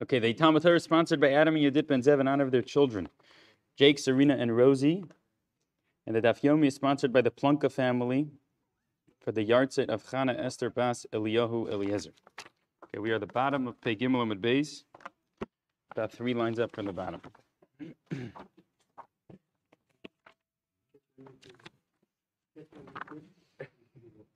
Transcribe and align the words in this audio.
Okay, 0.00 0.20
the 0.20 0.32
Talmud 0.32 0.64
is 0.64 0.84
sponsored 0.84 1.20
by 1.20 1.32
Adam 1.32 1.56
and 1.56 1.64
Yedit 1.64 1.88
Ben 1.88 2.00
Zev 2.00 2.20
in 2.20 2.28
honor 2.28 2.44
of 2.44 2.52
their 2.52 2.62
children, 2.62 3.08
Jake, 3.76 3.98
Serena, 3.98 4.36
and 4.36 4.56
Rosie. 4.56 5.04
And 6.06 6.14
the 6.14 6.22
Daf 6.22 6.40
Yomi 6.42 6.68
is 6.68 6.76
sponsored 6.76 7.12
by 7.12 7.20
the 7.20 7.32
Plunka 7.32 7.70
family 7.70 8.28
for 9.20 9.32
the 9.32 9.44
yahrzeit 9.44 9.88
of 9.88 10.04
Chana 10.04 10.38
Esther 10.38 10.70
Bas 10.70 11.04
Eliyahu 11.12 11.68
Eliezer. 11.72 12.12
Okay, 12.84 13.00
we 13.00 13.10
are 13.10 13.18
the 13.18 13.26
bottom 13.26 13.66
of 13.66 13.80
Pei 13.80 13.96
Gimel 13.96 14.24
Amud 14.24 14.40
Beis, 14.40 14.84
about 15.90 16.12
three 16.12 16.32
lines 16.32 16.60
up 16.60 16.70
from 16.74 16.86
the 16.86 16.92
bottom. 16.92 17.20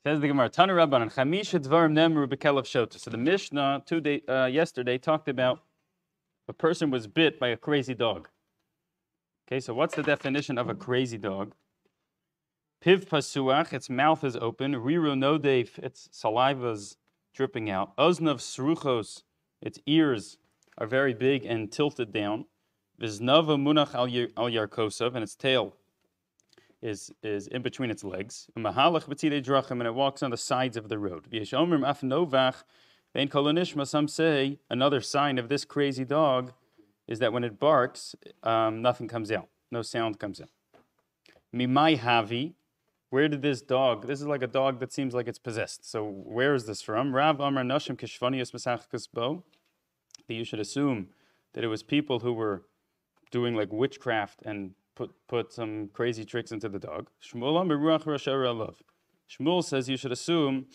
Says 0.04 0.18
the 0.18 0.26
Gemara, 0.26 0.48
Tana 0.48 0.72
Rabbanan, 0.72 1.14
Chamisha 1.14 1.60
Dvarim 1.60 1.92
Nemru 1.92 2.26
Bekelev 2.26 2.64
Shota. 2.64 2.98
So 2.98 3.08
the 3.08 3.16
Mishnah 3.16 3.84
two 3.86 4.00
day, 4.00 4.20
uh, 4.28 4.46
yesterday 4.46 4.98
talked 4.98 5.28
about 5.28 5.60
a 6.48 6.52
person 6.52 6.90
was 6.90 7.06
bit 7.06 7.38
by 7.38 7.48
a 7.48 7.56
crazy 7.56 7.94
dog. 7.94 8.28
Okay, 9.46 9.60
so 9.60 9.72
what's 9.72 9.94
the 9.94 10.02
definition 10.02 10.58
of 10.58 10.68
a 10.68 10.74
crazy 10.74 11.18
dog? 11.18 11.54
Piv 12.84 13.04
pasuach, 13.04 13.72
its 13.72 13.88
mouth 13.88 14.24
is 14.24 14.34
open. 14.34 14.74
Riru 14.74 15.14
nodef, 15.16 15.78
its 15.78 16.08
saliva's 16.12 16.96
dripping 17.32 17.70
out. 17.70 17.96
Oznav 17.96 18.38
sruchos, 18.38 19.22
its 19.60 19.78
ears 19.86 20.36
are 20.78 20.88
very 20.88 21.14
big 21.14 21.44
and 21.44 21.70
tilted 21.70 22.12
down. 22.12 22.46
Viznava 23.00 23.56
munach 23.56 23.94
al 23.94 24.08
yarkosov, 24.08 25.14
and 25.14 25.22
its 25.22 25.36
tail 25.36 25.76
is, 26.82 27.10
is 27.22 27.46
in 27.46 27.62
between 27.62 27.90
its 27.90 28.04
legs. 28.04 28.48
And 28.56 28.66
it 28.66 29.94
walks 29.94 30.22
on 30.22 30.30
the 30.30 30.36
sides 30.36 30.76
of 30.76 30.88
the 30.88 30.98
road. 30.98 31.26
Some 33.84 34.08
say 34.08 34.58
another 34.70 35.00
sign 35.00 35.38
of 35.38 35.48
this 35.48 35.64
crazy 35.64 36.04
dog 36.04 36.52
is 37.06 37.18
that 37.20 37.32
when 37.32 37.44
it 37.44 37.58
barks, 37.58 38.14
um, 38.42 38.82
nothing 38.82 39.08
comes 39.08 39.30
out, 39.30 39.48
no 39.70 39.82
sound 39.82 40.18
comes 40.18 40.40
out. 40.40 40.50
Mimai 41.54 41.98
where 43.10 43.28
did 43.28 43.42
this 43.42 43.60
dog? 43.60 44.06
This 44.06 44.22
is 44.22 44.26
like 44.26 44.42
a 44.42 44.46
dog 44.46 44.80
that 44.80 44.90
seems 44.90 45.12
like 45.12 45.28
it's 45.28 45.38
possessed. 45.38 45.88
So 45.88 46.02
where 46.02 46.54
is 46.54 46.64
this 46.64 46.80
from? 46.80 47.14
Rav 47.14 47.40
Amar 47.40 47.62
Nashim 47.62 47.94
Kishvanius 47.94 48.52
Masachkas 48.52 49.06
Bo. 49.12 49.44
That 50.28 50.34
you 50.34 50.44
should 50.44 50.60
assume 50.60 51.08
that 51.52 51.62
it 51.62 51.66
was 51.66 51.82
people 51.82 52.20
who 52.20 52.32
were 52.32 52.62
doing 53.30 53.54
like 53.54 53.70
witchcraft 53.70 54.40
and 54.46 54.70
put, 54.94 55.10
put 55.28 55.52
some 55.52 55.88
crazy 55.92 56.24
tricks 56.24 56.52
into 56.52 56.68
the 56.68 56.78
dog. 56.78 57.08
Shmuel 59.30 59.64
says 59.64 59.88
you 59.88 59.96
should 59.96 60.12
assume 60.12 60.66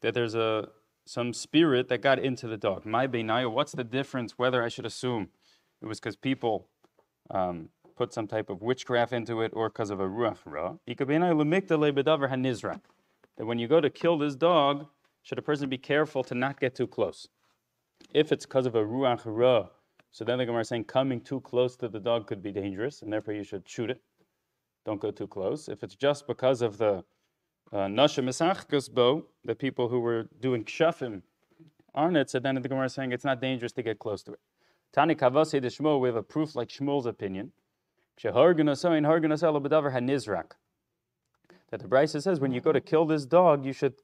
that 0.00 0.14
there's 0.14 0.34
a 0.34 0.68
some 1.06 1.32
spirit 1.32 1.88
that 1.88 2.00
got 2.00 2.18
into 2.18 2.48
the 2.48 2.56
dog. 2.56 2.86
My 2.86 3.06
Beinaya, 3.06 3.50
what's 3.50 3.72
the 3.72 3.84
difference 3.84 4.38
whether 4.38 4.62
I 4.62 4.68
should 4.68 4.86
assume 4.86 5.28
it 5.82 5.86
was 5.86 6.00
because 6.00 6.16
people 6.16 6.68
um, 7.30 7.68
put 7.96 8.12
some 8.12 8.26
type 8.26 8.48
of 8.48 8.62
witchcraft 8.62 9.12
into 9.12 9.42
it 9.42 9.52
or 9.54 9.68
because 9.68 9.90
of 9.90 10.00
a 10.00 10.08
ruach 10.08 10.38
ra? 10.46 10.74
That 13.36 13.46
when 13.46 13.58
you 13.58 13.68
go 13.68 13.80
to 13.80 13.90
kill 13.90 14.16
this 14.16 14.34
dog, 14.34 14.86
should 15.22 15.38
a 15.38 15.42
person 15.42 15.68
be 15.68 15.78
careful 15.78 16.22
to 16.24 16.34
not 16.34 16.60
get 16.60 16.74
too 16.74 16.86
close? 16.86 17.28
If 18.12 18.32
it's 18.32 18.46
because 18.46 18.66
of 18.66 18.74
a 18.74 18.84
ruach 18.84 19.22
ra, 19.24 19.68
so 20.14 20.24
then 20.24 20.38
the 20.38 20.46
Gemara 20.46 20.60
is 20.60 20.68
saying 20.68 20.84
coming 20.84 21.20
too 21.20 21.40
close 21.40 21.74
to 21.74 21.88
the 21.88 21.98
dog 21.98 22.28
could 22.28 22.40
be 22.40 22.52
dangerous, 22.52 23.02
and 23.02 23.12
therefore 23.12 23.34
you 23.34 23.42
should 23.42 23.68
shoot 23.68 23.90
it. 23.90 24.00
Don't 24.86 25.00
go 25.00 25.10
too 25.10 25.26
close. 25.26 25.68
If 25.68 25.82
it's 25.82 25.96
just 25.96 26.28
because 26.28 26.62
of 26.62 26.78
the 26.78 27.02
uh, 27.72 27.88
nasha 27.88 28.22
misachkas 28.22 28.88
bo, 28.88 29.26
the 29.44 29.56
people 29.56 29.88
who 29.88 29.98
were 29.98 30.28
doing 30.40 30.62
kshafim 30.62 31.22
on 31.96 32.14
it, 32.14 32.30
so 32.30 32.38
then 32.38 32.54
the 32.54 32.60
Gemara 32.60 32.84
is 32.86 32.94
saying 32.94 33.10
it's 33.10 33.24
not 33.24 33.40
dangerous 33.40 33.72
to 33.72 33.82
get 33.82 33.98
close 33.98 34.22
to 34.22 34.34
it. 34.34 34.38
Tani 34.92 35.16
kavase 35.16 35.60
de 35.60 35.98
we 35.98 36.08
have 36.08 36.14
a 36.14 36.22
proof 36.22 36.54
like 36.54 36.68
Shmuel's 36.68 37.06
opinion. 37.06 37.50
That 38.22 38.34
the 41.80 41.88
Brisa 41.88 42.22
says 42.22 42.38
when 42.38 42.52
you 42.52 42.60
go 42.60 42.70
to 42.70 42.80
kill 42.80 43.04
this 43.04 43.26
dog, 43.26 43.64
you 43.64 43.72
should 43.72 43.94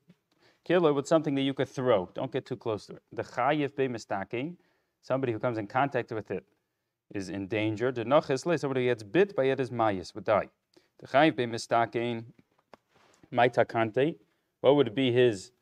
kill 0.64 0.88
it 0.88 0.92
with 0.92 1.06
something 1.06 1.36
that 1.36 1.42
you 1.42 1.54
could 1.54 1.68
throw. 1.68 2.10
Don't 2.14 2.32
get 2.32 2.46
too 2.46 2.56
close 2.56 2.86
to 2.86 2.94
it. 2.94 3.02
The 3.12 3.22
chayiv 3.22 3.76
be 3.76 3.86
mistaking 3.86 4.56
somebody 5.02 5.32
who 5.32 5.38
comes 5.38 5.58
in 5.58 5.66
contact 5.66 6.12
with 6.12 6.30
it 6.30 6.44
is 7.14 7.28
in 7.28 7.46
danger. 7.46 7.92
The 7.92 8.04
nachisle, 8.04 8.58
somebody 8.58 8.82
who 8.82 8.90
gets 8.90 9.02
bit 9.02 9.34
by 9.34 9.44
it 9.44 9.60
is 9.60 9.70
mayas, 9.70 10.14
would 10.14 10.24
die. 10.24 10.48
The 11.00 11.06
chayiv 11.06 11.36
be 11.36 11.46
mistakein, 11.46 12.24
maitakante, 13.32 14.16
what 14.60 14.76
would 14.76 14.94
be 14.94 15.10
his, 15.12 15.52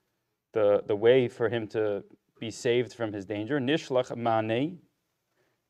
the, 0.52 0.82
the 0.86 0.96
way 0.96 1.28
for 1.28 1.48
him 1.48 1.66
to 1.68 2.02
be 2.40 2.50
saved 2.50 2.92
from 2.92 3.12
his 3.12 3.24
danger? 3.24 3.60
Nishlach 3.60 4.16
mane, 4.16 4.78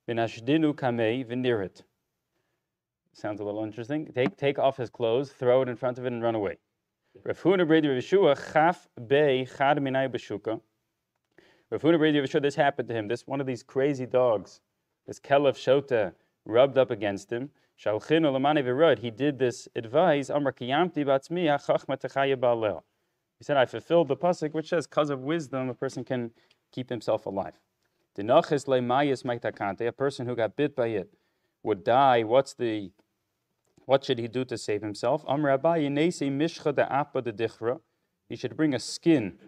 vinashdinu 0.09 0.75
kamei 0.75 1.27
vinirit. 1.27 1.83
Sounds 3.12 3.41
a 3.41 3.45
little 3.45 3.65
interesting. 3.65 4.11
Take, 4.15 4.37
take 4.37 4.59
off 4.59 4.77
his 4.77 4.91
clothes, 4.91 5.31
throw 5.33 5.62
it 5.62 5.69
in 5.69 5.77
front 5.77 5.99
of 5.99 6.05
it, 6.05 6.12
and 6.12 6.23
run 6.23 6.35
away. 6.35 6.56
Rav 7.25 7.43
Huna 7.43 7.67
Bredi 7.67 7.87
Yeshua 7.87 8.53
chaf 8.53 8.87
be 9.09 9.47
chad 9.56 9.79
minay 9.79 10.09
b'shuka. 10.09 10.61
Rav 11.71 11.83
Yeshua, 11.83 12.41
this 12.41 12.55
happened 12.55 12.89
to 12.89 12.95
him. 12.95 13.09
This 13.09 13.27
one 13.27 13.41
of 13.41 13.47
these 13.47 13.62
crazy 13.62 14.06
dogs, 14.06 14.61
this 15.06 15.21
Kelef 15.21 15.56
Shota, 15.56 16.15
rubbed 16.47 16.79
up 16.79 16.91
against 16.91 17.31
him. 17.31 17.51
Shalchinu 17.79 18.33
lamani 18.33 18.65
v'rod. 18.65 18.99
He 18.99 19.11
did 19.11 19.39
this 19.39 19.69
advice. 19.77 20.31
Amar 20.31 20.53
kiyamti 20.53 21.05
batzmi 21.05 21.47
ha'chachma 21.47 22.01
techaya. 22.01 22.83
He 23.39 23.45
said, 23.45 23.56
I 23.56 23.67
fulfilled 23.67 24.09
the 24.09 24.17
pasuk 24.17 24.53
which 24.53 24.71
says, 24.71 24.87
because 24.87 25.11
of 25.11 25.21
wisdom, 25.21 25.69
a 25.69 25.75
person 25.75 26.05
can 26.05 26.33
keep 26.73 26.89
himself 26.89 27.27
alive. 27.27 27.55
Dinachis 28.17 28.67
le'mayis 28.67 29.23
maitakante. 29.23 29.87
A 29.87 29.93
person 29.93 30.27
who 30.27 30.35
got 30.35 30.56
bit 30.56 30.75
by 30.75 30.89
it 30.89 31.12
would 31.62 31.85
die. 31.85 32.23
What's 32.25 32.55
the 32.55 32.91
what 33.85 34.05
should 34.05 34.19
he 34.19 34.29
do 34.29 34.45
to 34.45 34.59
save 34.59 34.83
himself? 34.83 35.25
He 38.29 38.37
should 38.37 38.56
bring 38.56 38.75
a 38.75 38.79
skin 38.79 39.39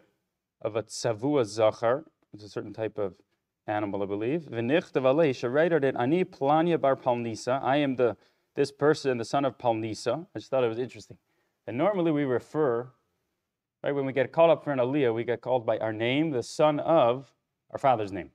of 0.63 0.77
a 0.77 0.83
tzavua 0.83 1.45
zachar, 1.45 2.05
it's 2.33 2.45
a 2.45 2.49
certain 2.49 2.73
type 2.73 2.99
of 2.99 3.15
animal, 3.67 4.03
I 4.03 4.07
believe. 4.07 4.43
V'nichtav 4.43 5.27
he 5.27 5.33
should 5.33 5.53
write 5.53 5.73
it, 5.73 5.97
ani 5.97 6.25
planya 6.25 6.81
bar 6.81 6.97
palnisa, 6.97 7.63
I 7.63 7.77
am 7.77 7.97
the 7.97 8.17
this 8.55 8.73
person, 8.73 9.19
the 9.19 9.25
son 9.25 9.45
of 9.45 9.59
Palnisa. 9.59 10.27
I 10.35 10.39
just 10.39 10.51
thought 10.51 10.65
it 10.65 10.69
was 10.69 10.79
interesting. 10.79 11.17
And 11.67 11.79
normally 11.79 12.11
we 12.11 12.25
refer, 12.25 12.89
right, 13.83 13.93
when 13.93 14.05
we 14.05 14.13
get 14.13 14.33
called 14.33 14.51
up 14.51 14.65
for 14.65 14.73
an 14.73 14.79
aliyah, 14.79 15.15
we 15.15 15.25
get 15.25 15.41
called 15.41 15.65
by 15.65 15.79
our 15.79 15.93
name, 15.93 16.31
the 16.31 16.43
son 16.43 16.81
of 16.81 17.33
our 17.71 17.79
father's 17.79 18.13
name. 18.13 18.31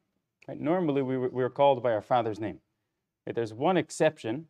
Right? 0.48 0.60
Normally 0.60 1.02
we, 1.02 1.18
we 1.18 1.44
are 1.44 1.50
called 1.50 1.84
by 1.84 1.92
our 1.92 2.02
father's 2.02 2.40
name. 2.40 2.60
Right? 3.26 3.36
There's 3.36 3.54
one 3.54 3.78
exception, 3.78 4.46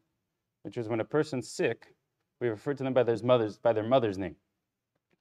which 0.64 0.78
is 0.78 0.88
when 0.88 1.00
a 1.00 1.06
person's 1.06 1.50
sick, 1.50 1.96
we 2.40 2.50
refer 2.50 2.74
to 2.74 2.84
them 2.84 2.94
by 2.94 3.04
their 3.04 3.18
mother's, 3.24 3.58
by 3.58 3.74
their 3.74 3.84
mother's 3.84 4.18
name. 4.18 4.36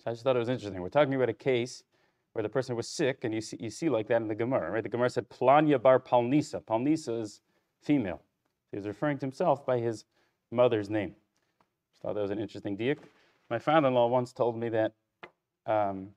So 0.02 0.10
I 0.10 0.14
just 0.14 0.24
thought 0.24 0.36
it 0.36 0.40
was 0.40 0.48
interesting. 0.48 0.80
We're 0.80 0.88
talking 0.88 1.14
about 1.14 1.28
a 1.28 1.34
case 1.34 1.84
where 2.34 2.42
the 2.42 2.48
person 2.48 2.74
was 2.74 2.88
sick, 2.88 3.22
and 3.22 3.32
you 3.32 3.40
see, 3.40 3.56
you 3.60 3.70
see 3.70 3.88
like 3.88 4.08
that 4.08 4.20
in 4.20 4.26
the 4.26 4.34
Gemara, 4.34 4.70
right? 4.70 4.82
The 4.82 4.88
Gemara 4.88 5.08
said, 5.08 5.30
Planya 5.30 5.80
bar 5.80 6.00
Palnisa. 6.00 6.60
Palnisa 6.62 7.22
is 7.22 7.40
female. 7.80 8.20
He 8.72 8.76
was 8.76 8.88
referring 8.88 9.18
to 9.18 9.26
himself 9.26 9.64
by 9.64 9.78
his 9.78 10.04
mother's 10.50 10.90
name. 10.90 11.14
Just 11.92 12.02
thought 12.02 12.14
that 12.14 12.20
was 12.20 12.32
an 12.32 12.40
interesting 12.40 12.76
diak. 12.76 12.98
My 13.50 13.60
father 13.60 13.86
in 13.86 13.94
law 13.94 14.08
once 14.08 14.32
told 14.32 14.58
me 14.58 14.68
that 14.70 14.94
um, 15.66 16.08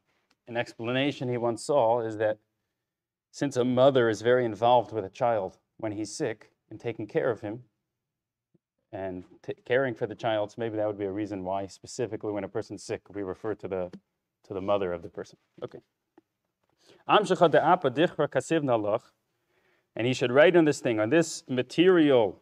an 0.48 0.58
explanation 0.58 1.30
he 1.30 1.38
once 1.38 1.64
saw 1.64 2.02
is 2.02 2.18
that 2.18 2.40
since 3.32 3.56
a 3.56 3.64
mother 3.64 4.10
is 4.10 4.24
very 4.24 4.44
involved 4.44 4.92
with 4.92 5.06
a 5.06 5.10
child 5.10 5.60
when 5.78 5.92
he's 5.92 6.12
sick 6.16 6.50
and 6.72 6.80
taking 6.80 7.06
care 7.06 7.30
of 7.30 7.42
him 7.42 7.62
and 8.92 9.24
t- 9.44 9.54
caring 9.66 9.94
for 9.94 10.08
the 10.08 10.16
child, 10.16 10.50
so 10.50 10.56
maybe 10.58 10.78
that 10.78 10.88
would 10.88 10.98
be 10.98 11.06
a 11.06 11.12
reason 11.12 11.44
why 11.44 11.68
specifically 11.68 12.32
when 12.32 12.44
a 12.44 12.50
person's 12.50 12.84
sick 12.84 13.02
we 13.14 13.22
refer 13.22 13.54
to 13.54 13.68
the 13.68 13.92
to 14.48 14.54
the 14.54 14.62
mother 14.62 14.94
of 14.94 15.04
the 15.04 15.10
person. 15.10 15.38
Okay. 15.64 15.80
And 17.08 17.26
he 20.06 20.14
should 20.14 20.32
write 20.32 20.56
on 20.56 20.66
this 20.66 20.80
thing, 20.80 21.00
on 21.00 21.10
this 21.10 21.44
material, 21.48 22.42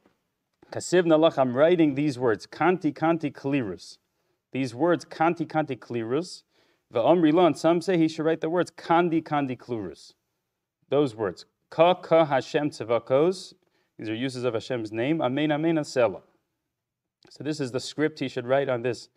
kasiv 0.71 1.05
nalach, 1.05 1.37
I'm 1.37 1.55
writing 1.55 1.95
these 1.95 2.17
words, 2.17 2.47
kanti 2.47 2.91
kanti 2.91 3.31
klirus. 3.31 3.97
These 4.51 4.73
words, 4.73 5.05
kanti 5.05 5.45
kanti 5.45 5.75
klirus. 5.77 6.43
Va'omri 6.93 7.57
some 7.57 7.81
say 7.81 7.97
he 7.97 8.07
should 8.07 8.25
write 8.25 8.41
the 8.41 8.49
words, 8.49 8.71
kandi 8.71 9.21
kandi 9.21 9.57
klurus. 9.57 10.13
Those 10.89 11.15
words, 11.15 11.45
ka 11.69 11.93
ka 11.95 12.25
Hashem 12.25 12.71
tzavakos. 12.71 13.53
These 13.97 14.09
are 14.09 14.15
uses 14.15 14.43
of 14.43 14.53
Hashem's 14.53 14.91
name. 14.91 15.21
Amen 15.21 15.51
amen 15.51 15.75
asela. 15.75 16.21
So 17.29 17.43
this 17.43 17.59
is 17.59 17.71
the 17.71 17.79
script 17.79 18.19
he 18.19 18.27
should 18.27 18.45
write 18.45 18.69
on 18.69 18.81
this 18.81 19.09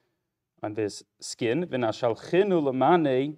on 0.62 0.75
this 0.75 1.02
skin. 1.20 1.67
V'nashalchinu 1.67 2.62
lamane 2.62 3.37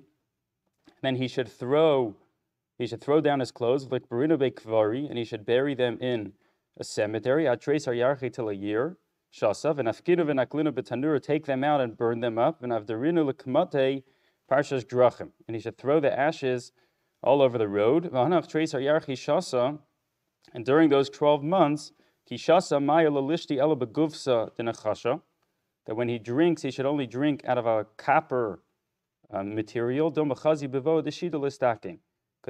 then 1.02 1.17
he 1.17 1.29
should 1.29 1.49
throw 1.49 2.17
he 2.81 2.87
should 2.87 3.02
throw 3.02 3.20
down 3.20 3.41
his 3.41 3.52
clothes 3.52 3.87
like 3.91 4.08
kvari, 4.08 5.06
and 5.06 5.19
he 5.19 5.25
should 5.25 5.44
bury 5.44 5.75
them 5.75 5.99
in 6.00 6.32
a 6.79 6.85
cemetery. 6.85 7.44
Atres 7.44 7.87
yarchi 7.87 8.32
till 8.32 8.49
a 8.49 8.55
year. 8.55 8.97
Shasav 9.31 9.79
and 9.79 9.87
afkinu 9.87 10.25
v'naklinu 10.25 10.73
betanura 10.73 11.23
take 11.23 11.44
them 11.44 11.62
out 11.62 11.82
and 11.82 11.99
burn 11.99 12.20
them 12.20 12.38
up. 12.38 12.62
And 12.62 12.73
avdarinu 12.73 13.31
lekmate 13.31 14.02
parshas 14.50 14.82
drachim, 14.85 15.29
and 15.47 15.55
he 15.55 15.61
should 15.61 15.76
throw 15.76 16.00
the 16.00 16.19
ashes 16.19 16.73
all 17.23 17.43
over 17.43 17.58
the 17.58 17.69
road. 17.69 18.11
V'hanav 18.11 18.49
tres 18.49 18.73
yarchi 18.73 19.12
shasa, 19.12 19.79
And 20.55 20.64
during 20.64 20.88
those 20.88 21.11
12 21.11 21.43
months, 21.43 21.93
Kishasa 22.31 22.82
Maya 22.82 23.11
Lalishti 23.11 23.58
Ela 23.58 23.76
Beguvsa 23.76 24.52
Dinachasha, 24.58 25.20
that 25.87 25.97
when 25.97 26.08
he 26.08 26.19
drinks, 26.19 26.62
he 26.62 26.70
should 26.70 26.87
only 26.87 27.06
drink 27.06 27.43
out 27.44 27.58
of 27.58 27.67
a 27.67 27.87
copper 27.99 28.62
uh, 29.32 29.43
material, 29.43 30.11
because 30.11 30.62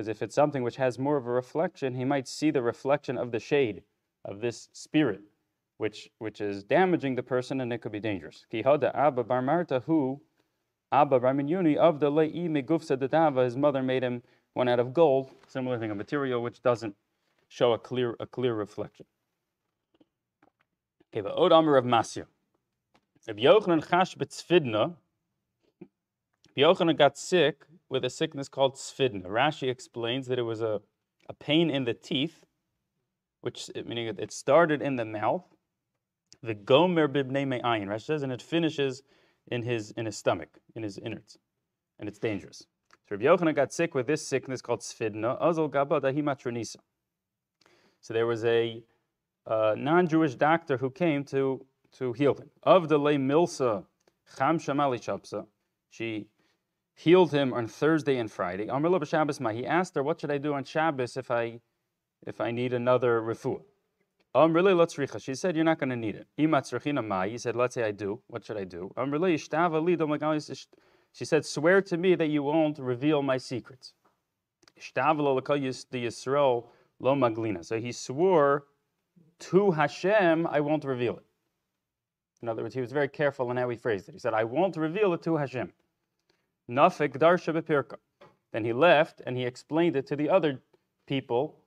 if 0.08 0.22
it's 0.22 0.34
something 0.34 0.62
which 0.62 0.76
has 0.76 0.98
more 0.98 1.16
of 1.16 1.26
a 1.26 1.30
reflection, 1.30 1.94
he 1.94 2.04
might 2.04 2.28
see 2.28 2.50
the 2.50 2.62
reflection 2.62 3.18
of 3.18 3.32
the 3.32 3.40
shade 3.40 3.82
of 4.24 4.40
this 4.40 4.68
spirit, 4.72 5.20
which, 5.78 6.10
which 6.18 6.40
is 6.40 6.62
damaging 6.64 7.14
the 7.14 7.22
person 7.22 7.60
and 7.60 7.72
it 7.72 7.78
could 7.78 7.92
be 7.92 8.00
dangerous. 8.00 8.46
Kihada 8.52 8.94
Abba 8.94 9.24
Barmarta, 9.24 9.82
who 9.84 10.20
Abba 10.92 11.20
Barminyuni 11.20 11.76
of 11.76 12.00
the 12.00 12.10
Le'i 12.10 12.48
Megufsa 12.48 13.44
his 13.44 13.56
mother 13.56 13.82
made 13.82 14.02
him 14.02 14.22
one 14.54 14.68
out 14.68 14.80
of 14.80 14.92
gold, 14.92 15.30
similar 15.48 15.78
thing, 15.78 15.90
a 15.90 15.94
material 15.94 16.42
which 16.42 16.62
doesn't 16.62 16.94
show 17.48 17.72
a 17.72 17.78
clear, 17.78 18.16
a 18.20 18.26
clear 18.26 18.54
reflection. 18.54 19.06
Okay, 21.12 21.20
but 21.20 21.32
Od 21.36 21.52
Amr 21.52 21.76
of 21.76 21.84
Masya. 21.84 22.26
Rabbi 23.26 23.42
Yochanan 23.42 23.84
Chash 23.86 24.16
B'tzfidna, 24.16 24.94
Yochanan 26.60 26.96
got 26.96 27.16
sick 27.18 27.64
with 27.88 28.04
a 28.04 28.10
sickness 28.10 28.48
called 28.48 28.74
tzfidna. 28.74 29.26
Rashi 29.26 29.68
explains 29.68 30.26
that 30.26 30.38
it 30.38 30.42
was 30.42 30.60
a, 30.60 30.80
a 31.28 31.34
pain 31.34 31.70
in 31.70 31.84
the 31.84 31.94
teeth, 31.94 32.44
which 33.40 33.70
meaning 33.86 34.06
it 34.06 34.32
started 34.32 34.82
in 34.82 34.96
the 34.96 35.04
mouth. 35.04 35.44
The 36.42 36.54
gomer 36.54 37.08
bibnei 37.08 37.46
me'ayin. 37.46 37.86
Rashi 37.86 38.02
says, 38.02 38.22
and 38.22 38.32
it 38.32 38.42
finishes 38.42 39.02
in 39.50 39.62
his 39.62 39.90
in 39.92 40.06
his 40.06 40.16
stomach, 40.16 40.58
in 40.74 40.82
his 40.82 40.98
innards, 40.98 41.38
and 41.98 42.08
it's 42.08 42.18
dangerous. 42.18 42.66
So 43.08 43.16
Rabbi 43.16 43.24
Yochanan 43.24 43.54
got 43.56 43.72
sick 43.72 43.94
with 43.94 44.06
this 44.06 44.26
sickness 44.26 44.62
called 44.62 44.80
tzfidna. 44.80 45.40
Azal 45.42 45.70
gaba 45.70 46.00
dahimatronisa. 46.00 46.76
So 48.00 48.14
there 48.14 48.26
was 48.26 48.44
a 48.44 48.82
uh, 49.46 49.74
non-Jewish 49.76 50.36
doctor 50.36 50.76
who 50.78 50.90
came 50.90 51.24
to 51.24 51.66
to 51.98 52.12
heal 52.12 52.34
him. 52.34 52.50
Of 52.62 52.88
the 52.88 52.98
lay 52.98 53.16
milsa 53.16 53.84
cham 54.38 54.58
shamali 54.58 55.00
chapsa. 55.00 55.46
She 55.90 56.28
healed 57.00 57.32
him 57.32 57.54
on 57.54 57.66
Thursday 57.66 58.18
and 58.18 58.30
Friday. 58.30 58.68
Amr 58.68 59.04
Shabbos 59.04 59.38
He 59.38 59.66
asked 59.66 59.94
her, 59.94 60.02
"What 60.02 60.20
should 60.20 60.30
I 60.30 60.38
do 60.38 60.52
on 60.52 60.64
Shabbos 60.64 61.16
if 61.16 61.30
I 61.30 61.60
if 62.26 62.40
I 62.40 62.50
need 62.50 62.72
another 62.74 63.22
refuah?" 63.22 63.62
Um, 64.34 64.52
really, 64.52 64.74
let's 64.74 64.94
richa. 64.96 65.20
She 65.20 65.34
said, 65.34 65.56
"You're 65.56 65.64
not 65.64 65.78
going 65.78 65.90
to 65.90 65.96
need 65.96 66.14
it." 66.14 66.26
He 66.36 66.46
said, 67.38 67.56
"Let's 67.56 67.74
say 67.74 67.84
I 67.84 67.90
do. 67.90 68.20
What 68.26 68.44
should 68.44 68.58
I 68.58 68.64
do?" 68.64 68.92
She 71.12 71.24
said, 71.24 71.44
"Swear 71.44 71.82
to 71.82 71.96
me 71.96 72.14
that 72.14 72.28
you 72.28 72.42
won't 72.42 72.78
reveal 72.78 73.22
my 73.22 73.38
secrets." 73.38 73.94
So 77.62 77.80
he 77.86 77.92
swore 77.92 78.64
to 79.38 79.70
Hashem, 79.70 80.46
I 80.46 80.60
won't 80.60 80.84
reveal 80.84 81.16
it. 81.16 81.24
In 82.42 82.48
other 82.48 82.62
words, 82.62 82.74
he 82.74 82.80
was 82.80 82.92
very 82.92 83.08
careful 83.08 83.50
in 83.50 83.56
how 83.56 83.68
he 83.68 83.76
phrased 83.76 84.08
it. 84.08 84.12
He 84.12 84.18
said, 84.18 84.32
I 84.32 84.44
won't 84.44 84.76
reveal 84.76 85.12
it 85.12 85.22
to 85.22 85.36
Hashem. 85.36 85.72
Nafik 86.68 87.18
darsha 87.18 87.54
bepirka. 87.54 87.98
Then 88.52 88.64
he 88.64 88.72
left 88.72 89.22
and 89.24 89.36
he 89.36 89.44
explained 89.44 89.96
it 89.96 90.06
to 90.08 90.16
the 90.16 90.28
other 90.28 90.60
people, 91.06 91.60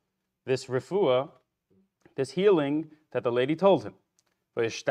this 0.45 0.65
refuah, 0.65 1.29
this 2.15 2.31
healing 2.31 2.89
that 3.11 3.23
the 3.23 3.31
lady 3.31 3.55
told 3.55 3.83
him. 3.83 3.93
Asked 4.57 4.85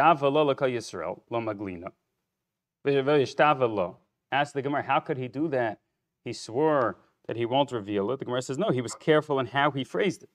the 4.55 4.63
Gemara, 4.63 4.83
how 4.83 5.01
could 5.01 5.19
he 5.19 5.29
do 5.29 5.49
that? 5.49 5.79
He 6.25 6.33
swore 6.33 6.97
that 7.27 7.37
he 7.37 7.45
won't 7.45 7.71
reveal 7.71 8.11
it. 8.11 8.19
The 8.19 8.25
Gemara 8.25 8.43
says, 8.43 8.59
no, 8.59 8.71
he 8.71 8.81
was 8.81 8.95
careful 8.95 9.39
in 9.39 9.47
how 9.47 9.71
he 9.71 9.85
phrased 9.85 10.23
it. 10.23 10.31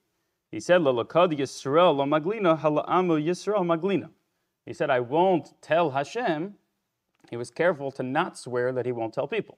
He 0.51 0.59
said, 0.59 0.81
Yisrael 0.81 2.07
maglina 2.07 2.59
hala'amu 2.59 3.21
Yisrael 3.21 3.65
maglina. 3.65 4.09
He 4.65 4.73
said, 4.73 4.89
I 4.89 4.99
won't 4.99 5.53
tell 5.61 5.91
Hashem. 5.91 6.55
He 7.29 7.37
was 7.37 7.51
careful 7.51 7.91
to 7.91 8.03
not 8.03 8.37
swear 8.37 8.71
that 8.71 8.85
he 8.85 8.91
won't 8.91 9.13
tell 9.13 9.27
people. 9.27 9.57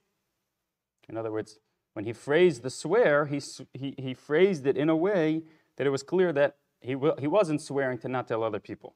In 1.07 1.17
other 1.17 1.31
words, 1.31 1.59
when 1.93 2.05
he 2.05 2.13
phrased 2.13 2.63
the 2.63 2.69
swear, 2.69 3.25
he, 3.25 3.41
he, 3.73 3.95
he 3.97 4.13
phrased 4.13 4.65
it 4.65 4.77
in 4.77 4.89
a 4.89 4.95
way 4.95 5.43
that 5.77 5.87
it 5.87 5.89
was 5.89 6.03
clear 6.03 6.31
that 6.33 6.57
he, 6.81 6.95
he 7.19 7.27
wasn't 7.27 7.61
swearing 7.61 7.97
to 7.99 8.07
not 8.07 8.27
tell 8.27 8.43
other 8.43 8.59
people. 8.59 8.95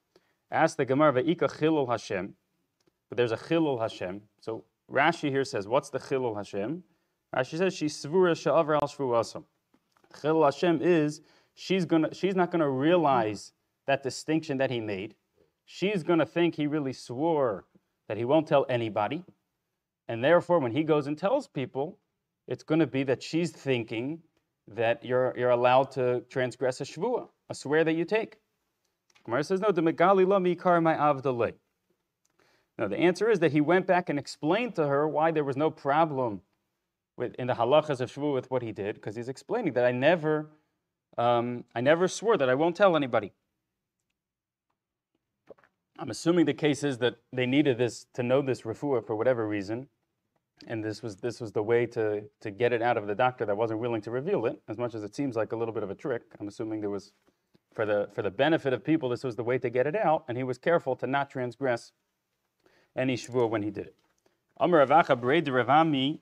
Ask 0.52 0.78
the 0.78 0.86
Gemara, 0.86 1.14
Ve'ika 1.14 1.50
chilul 1.60 1.90
Hashem, 1.90 2.36
but 3.10 3.18
there's 3.18 3.32
a 3.32 3.38
chilul 3.38 3.80
Hashem. 3.80 4.22
So 4.40 4.64
Rashi 4.92 5.30
here 5.30 5.44
says, 5.44 5.68
what's 5.68 5.90
the 5.90 6.00
chilul 6.00 6.36
Hashem? 6.36 6.84
Rashi 7.36 7.58
says, 7.58 7.74
she's 7.74 8.02
svura 8.02 8.38
she'avar 8.38 8.76
al 8.76 8.88
shvuasam. 8.88 9.44
Chilul 10.14 10.46
Hashem 10.46 10.82
is, 10.82 11.22
she's, 11.56 11.86
gonna, 11.86 12.14
she's 12.14 12.36
not 12.36 12.52
going 12.52 12.62
to 12.62 12.70
realize 12.70 13.52
that 13.88 14.04
distinction 14.04 14.58
that 14.60 14.70
he 14.70 14.80
made. 14.80 15.16
She's 15.66 16.04
going 16.04 16.20
to 16.20 16.26
think 16.26 16.56
he 16.56 16.68
really 16.68 16.94
swore 16.94 17.66
that 18.08 18.18
he 18.18 18.26
won't 18.26 18.48
tell 18.48 18.66
anybody. 18.70 19.24
And 20.08 20.24
therefore, 20.24 20.60
when 20.60 20.72
he 20.72 20.84
goes 20.84 21.08
and 21.08 21.18
tells 21.18 21.48
people, 21.48 21.98
it's 22.48 22.64
going 22.64 22.80
to 22.80 22.88
be 22.88 23.04
that 23.04 23.24
she's 23.24 23.52
thinking 23.52 24.20
that 24.68 25.04
you're, 25.04 25.34
you're 25.38 25.50
allowed 25.50 25.92
to 25.92 26.22
transgress 26.30 26.82
a 26.82 26.84
shvua, 26.84 27.28
a 27.50 27.56
swear 27.56 27.84
that 27.84 27.94
you 27.94 28.06
take. 28.06 28.38
Gemara 29.26 29.44
says, 29.44 29.62
no, 29.62 29.72
the 29.72 29.82
megali 29.82 30.28
lo 30.28 30.40
mikar 30.40 30.82
my 30.84 30.96
avdalei. 30.96 31.54
No, 32.78 32.88
the 32.88 32.98
answer 32.98 33.30
is 33.30 33.40
that 33.40 33.52
he 33.52 33.62
went 33.62 33.88
back 33.88 34.10
and 34.10 34.18
explained 34.18 34.76
to 34.76 34.88
her 34.88 35.08
why 35.08 35.32
there 35.32 35.44
was 35.44 35.56
no 35.56 35.70
problem 35.70 36.42
with, 37.16 37.36
in 37.36 37.48
the 37.48 37.54
halachas 37.54 38.02
of 38.02 38.12
shvua 38.12 38.34
with 38.34 38.50
what 38.52 38.62
he 38.62 38.72
did, 38.72 38.96
because 38.96 39.16
he's 39.16 39.30
explaining 39.30 39.74
that 39.74 39.86
I 39.86 39.92
never, 39.92 40.50
um, 41.18 41.64
I 41.76 41.82
never 41.82 42.08
swore 42.08 42.38
that 42.38 42.50
I 42.50 42.56
won't 42.56 42.76
tell 42.76 42.96
anybody. 42.96 43.32
I'm 46.00 46.10
assuming 46.10 46.46
the 46.46 46.54
case 46.54 46.84
is 46.84 46.98
that 47.00 47.16
they 47.32 47.46
needed 47.46 47.78
this 47.78 48.08
to 48.14 48.24
know 48.24 48.42
this 48.42 48.64
refuah 48.64 49.06
for 49.06 49.16
whatever 49.16 49.48
reason, 49.48 49.88
and 50.68 50.84
this 50.84 51.04
was 51.04 51.18
this 51.18 51.40
was 51.40 51.52
the 51.52 51.62
way 51.62 51.86
to 51.88 52.24
to 52.42 52.52
get 52.52 52.74
it 52.74 52.82
out 52.82 52.98
of 52.98 53.06
the 53.06 53.16
doctor 53.16 53.46
that 53.46 53.56
wasn't 53.56 53.80
willing 53.80 54.02
to 54.02 54.12
reveal 54.12 54.46
it. 54.48 54.60
As 54.68 54.78
much 54.78 54.96
as 54.96 55.04
it 55.04 55.14
seems 55.14 55.36
like 55.36 55.52
a 55.52 55.56
little 55.56 55.74
bit 55.74 55.84
of 55.84 55.92
a 55.92 55.96
trick, 55.96 56.24
I'm 56.40 56.48
assuming 56.48 56.82
there 56.82 56.90
was 56.90 57.14
for 57.74 57.86
the 57.86 58.10
for 58.14 58.24
the 58.24 58.32
benefit 58.32 58.74
of 58.74 58.84
people, 58.84 59.10
this 59.10 59.24
was 59.24 59.36
the 59.36 59.44
way 59.44 59.58
to 59.60 59.70
get 59.70 59.86
it 59.86 59.96
out, 59.96 60.26
and 60.28 60.38
he 60.38 60.44
was 60.44 60.58
careful 60.58 60.96
to 60.96 61.08
not 61.08 61.30
transgress 61.30 61.92
any 62.96 63.16
shvuah 63.16 63.50
when 63.50 63.62
he 63.62 63.70
did 63.70 63.88
it. 63.88 63.96
Amar 64.58 64.86
Ravacha 64.86 65.20
Breid 65.20 65.48
Ravami. 65.48 66.20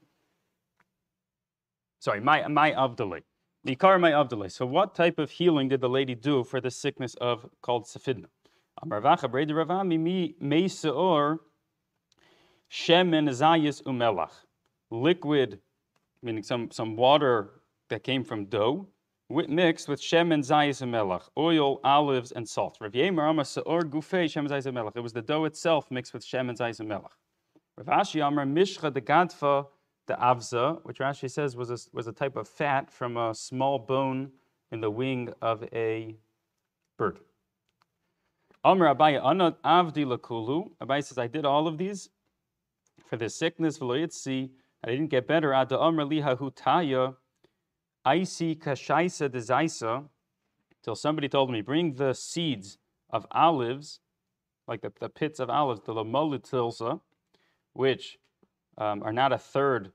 Sorry, 1.99 2.19
my 2.19 2.47
my 2.47 2.71
avdali. 2.71 3.21
Nikar 3.65 3.99
my 4.01 4.11
avdali. 4.11 4.51
So, 4.51 4.65
what 4.65 4.95
type 4.95 5.19
of 5.19 5.31
healing 5.31 5.69
did 5.69 5.81
the 5.81 5.89
lady 5.89 6.15
do 6.15 6.43
for 6.43 6.59
the 6.59 6.71
sickness 6.71 7.15
of 7.15 7.49
called 7.61 7.85
safidna? 7.85 8.25
Ravacha 8.85 9.29
Breid 9.29 9.49
Ravami 9.49 9.99
mi 9.99 10.35
me 10.39 10.65
seor 10.65 11.39
shemen 12.71 13.29
zayis 13.29 13.81
umelach, 13.83 14.31
liquid, 14.89 15.59
meaning 16.23 16.43
some, 16.43 16.71
some 16.71 16.95
water 16.95 17.61
that 17.89 18.03
came 18.03 18.23
from 18.23 18.45
dough, 18.45 18.87
mixed 19.29 19.87
with 19.87 20.01
shemen 20.01 20.39
zayis 20.39 20.81
umelach, 20.81 21.29
oil, 21.37 21.79
olives, 21.83 22.31
and 22.31 22.47
salt. 22.47 22.77
Rav 22.81 22.91
Yemer 22.91 23.33
Seor 23.41 23.83
Gufei 23.83 24.25
shemen 24.25 24.49
zayis 24.49 24.65
umelach. 24.65 24.95
It 24.95 25.01
was 25.01 25.13
the 25.13 25.21
dough 25.21 25.45
itself 25.45 25.91
mixed 25.91 26.13
with 26.13 26.25
shemen 26.25 26.57
zayis 26.57 26.81
umelach. 26.81 27.11
Rav 27.77 27.87
Ashi 27.87 28.25
Amar 28.25 28.45
Mishcha 28.45 28.91
de 28.93 29.01
Gadfa 29.01 29.67
the 30.07 30.13
avza, 30.15 30.83
which 30.83 30.99
Rashi 30.99 31.29
says 31.29 31.55
was 31.55 31.69
a, 31.69 31.77
was 31.93 32.07
a 32.07 32.11
type 32.11 32.35
of 32.35 32.47
fat 32.47 32.91
from 32.91 33.17
a 33.17 33.33
small 33.33 33.79
bone 33.79 34.31
in 34.71 34.81
the 34.81 34.89
wing 34.89 35.33
of 35.41 35.63
a 35.73 36.15
bird. 36.97 37.19
Amr 38.63 38.93
Abaye 38.93 39.21
Anad 39.21 39.55
Avdi 39.65 40.05
Lakulu. 40.05 40.71
Abaye 40.81 41.03
says, 41.03 41.17
I 41.17 41.27
did 41.27 41.45
all 41.45 41.67
of 41.67 41.77
these 41.77 42.09
for 43.11 43.17
the 43.17 43.29
sickness, 43.29 43.77
see, 44.11 44.51
I 44.83 44.89
didn't 44.89 45.07
get 45.07 45.27
better. 45.27 45.53
Ad 45.53 45.73
Amr 45.73 46.05
Liha 46.05 46.37
Hutaya, 46.37 47.15
Aisi 48.05 48.57
Kashaisa 48.57 49.27
Dezaisa, 49.29 50.05
till 50.81 50.95
somebody 50.95 51.27
told 51.27 51.51
me, 51.51 51.59
bring 51.59 51.95
the 51.95 52.13
seeds 52.13 52.77
of 53.09 53.27
olives, 53.31 53.99
like 54.65 54.81
the, 54.81 54.93
the 55.01 55.09
pits 55.09 55.41
of 55.41 55.49
olives, 55.49 55.81
the 55.85 55.93
Lamolutilsa, 55.93 57.01
which 57.73 58.17
um, 58.77 59.03
are 59.03 59.11
not 59.11 59.33
a 59.33 59.37
third 59.37 59.91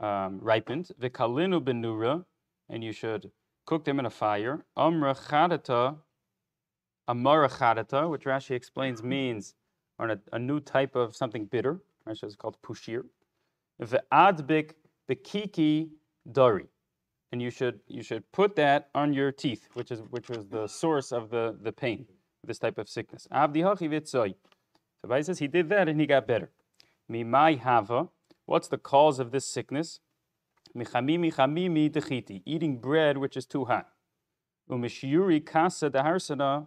um, 0.00 0.40
ripened, 0.42 0.90
Vikalinu 1.00 1.62
Benura, 1.62 2.24
and 2.68 2.82
you 2.82 2.92
should 2.92 3.30
cook 3.64 3.84
them 3.84 4.00
in 4.00 4.06
a 4.06 4.10
fire. 4.10 4.64
Amra 4.76 5.14
Chadata, 5.14 5.98
Amara 7.10 7.48
Chadata, 7.48 8.08
which 8.08 8.24
Rashi 8.24 8.52
explains 8.52 9.00
mm-hmm. 9.00 9.08
means 9.08 9.54
on 9.98 10.12
a, 10.12 10.18
a 10.32 10.38
new 10.38 10.60
type 10.60 10.94
of 10.94 11.16
something 11.16 11.44
bitter. 11.44 11.80
Rashi 12.08 12.24
is 12.24 12.36
called 12.36 12.56
pushir. 12.62 13.02
Ve'adbik 13.82 14.74
bekiki 15.10 15.90
dari. 16.30 16.66
And 17.32 17.42
you 17.42 17.50
should 17.50 17.80
you 17.88 18.02
should 18.02 18.24
put 18.32 18.56
that 18.56 18.90
on 18.94 19.12
your 19.12 19.32
teeth, 19.32 19.68
which 19.74 19.90
is 19.90 20.00
which 20.10 20.28
was 20.28 20.46
the 20.46 20.66
source 20.66 21.12
of 21.12 21.30
the, 21.30 21.56
the 21.62 21.72
pain, 21.72 22.06
this 22.46 22.58
type 22.58 22.78
of 22.78 22.88
sickness. 22.88 23.26
Abdi 23.30 23.62
So 24.04 24.26
Bai 25.06 25.20
says 25.22 25.38
he 25.38 25.48
did 25.48 25.68
that 25.68 25.88
and 25.88 26.00
he 26.00 26.06
got 26.06 26.26
better. 26.26 26.50
Mimai 27.10 27.58
hava. 27.60 28.08
What's 28.46 28.68
the 28.68 28.78
cause 28.78 29.18
of 29.18 29.30
this 29.30 29.46
sickness? 29.46 30.00
Michamimi 30.76 31.32
chamimi 31.34 31.90
dechiti. 31.90 32.42
Eating 32.44 32.78
bread 32.78 33.18
which 33.18 33.36
is 33.36 33.46
too 33.46 33.64
hot. 33.64 33.88
Umishuri 34.68 35.44
kasa 35.44 35.90
daharsana, 35.90 36.66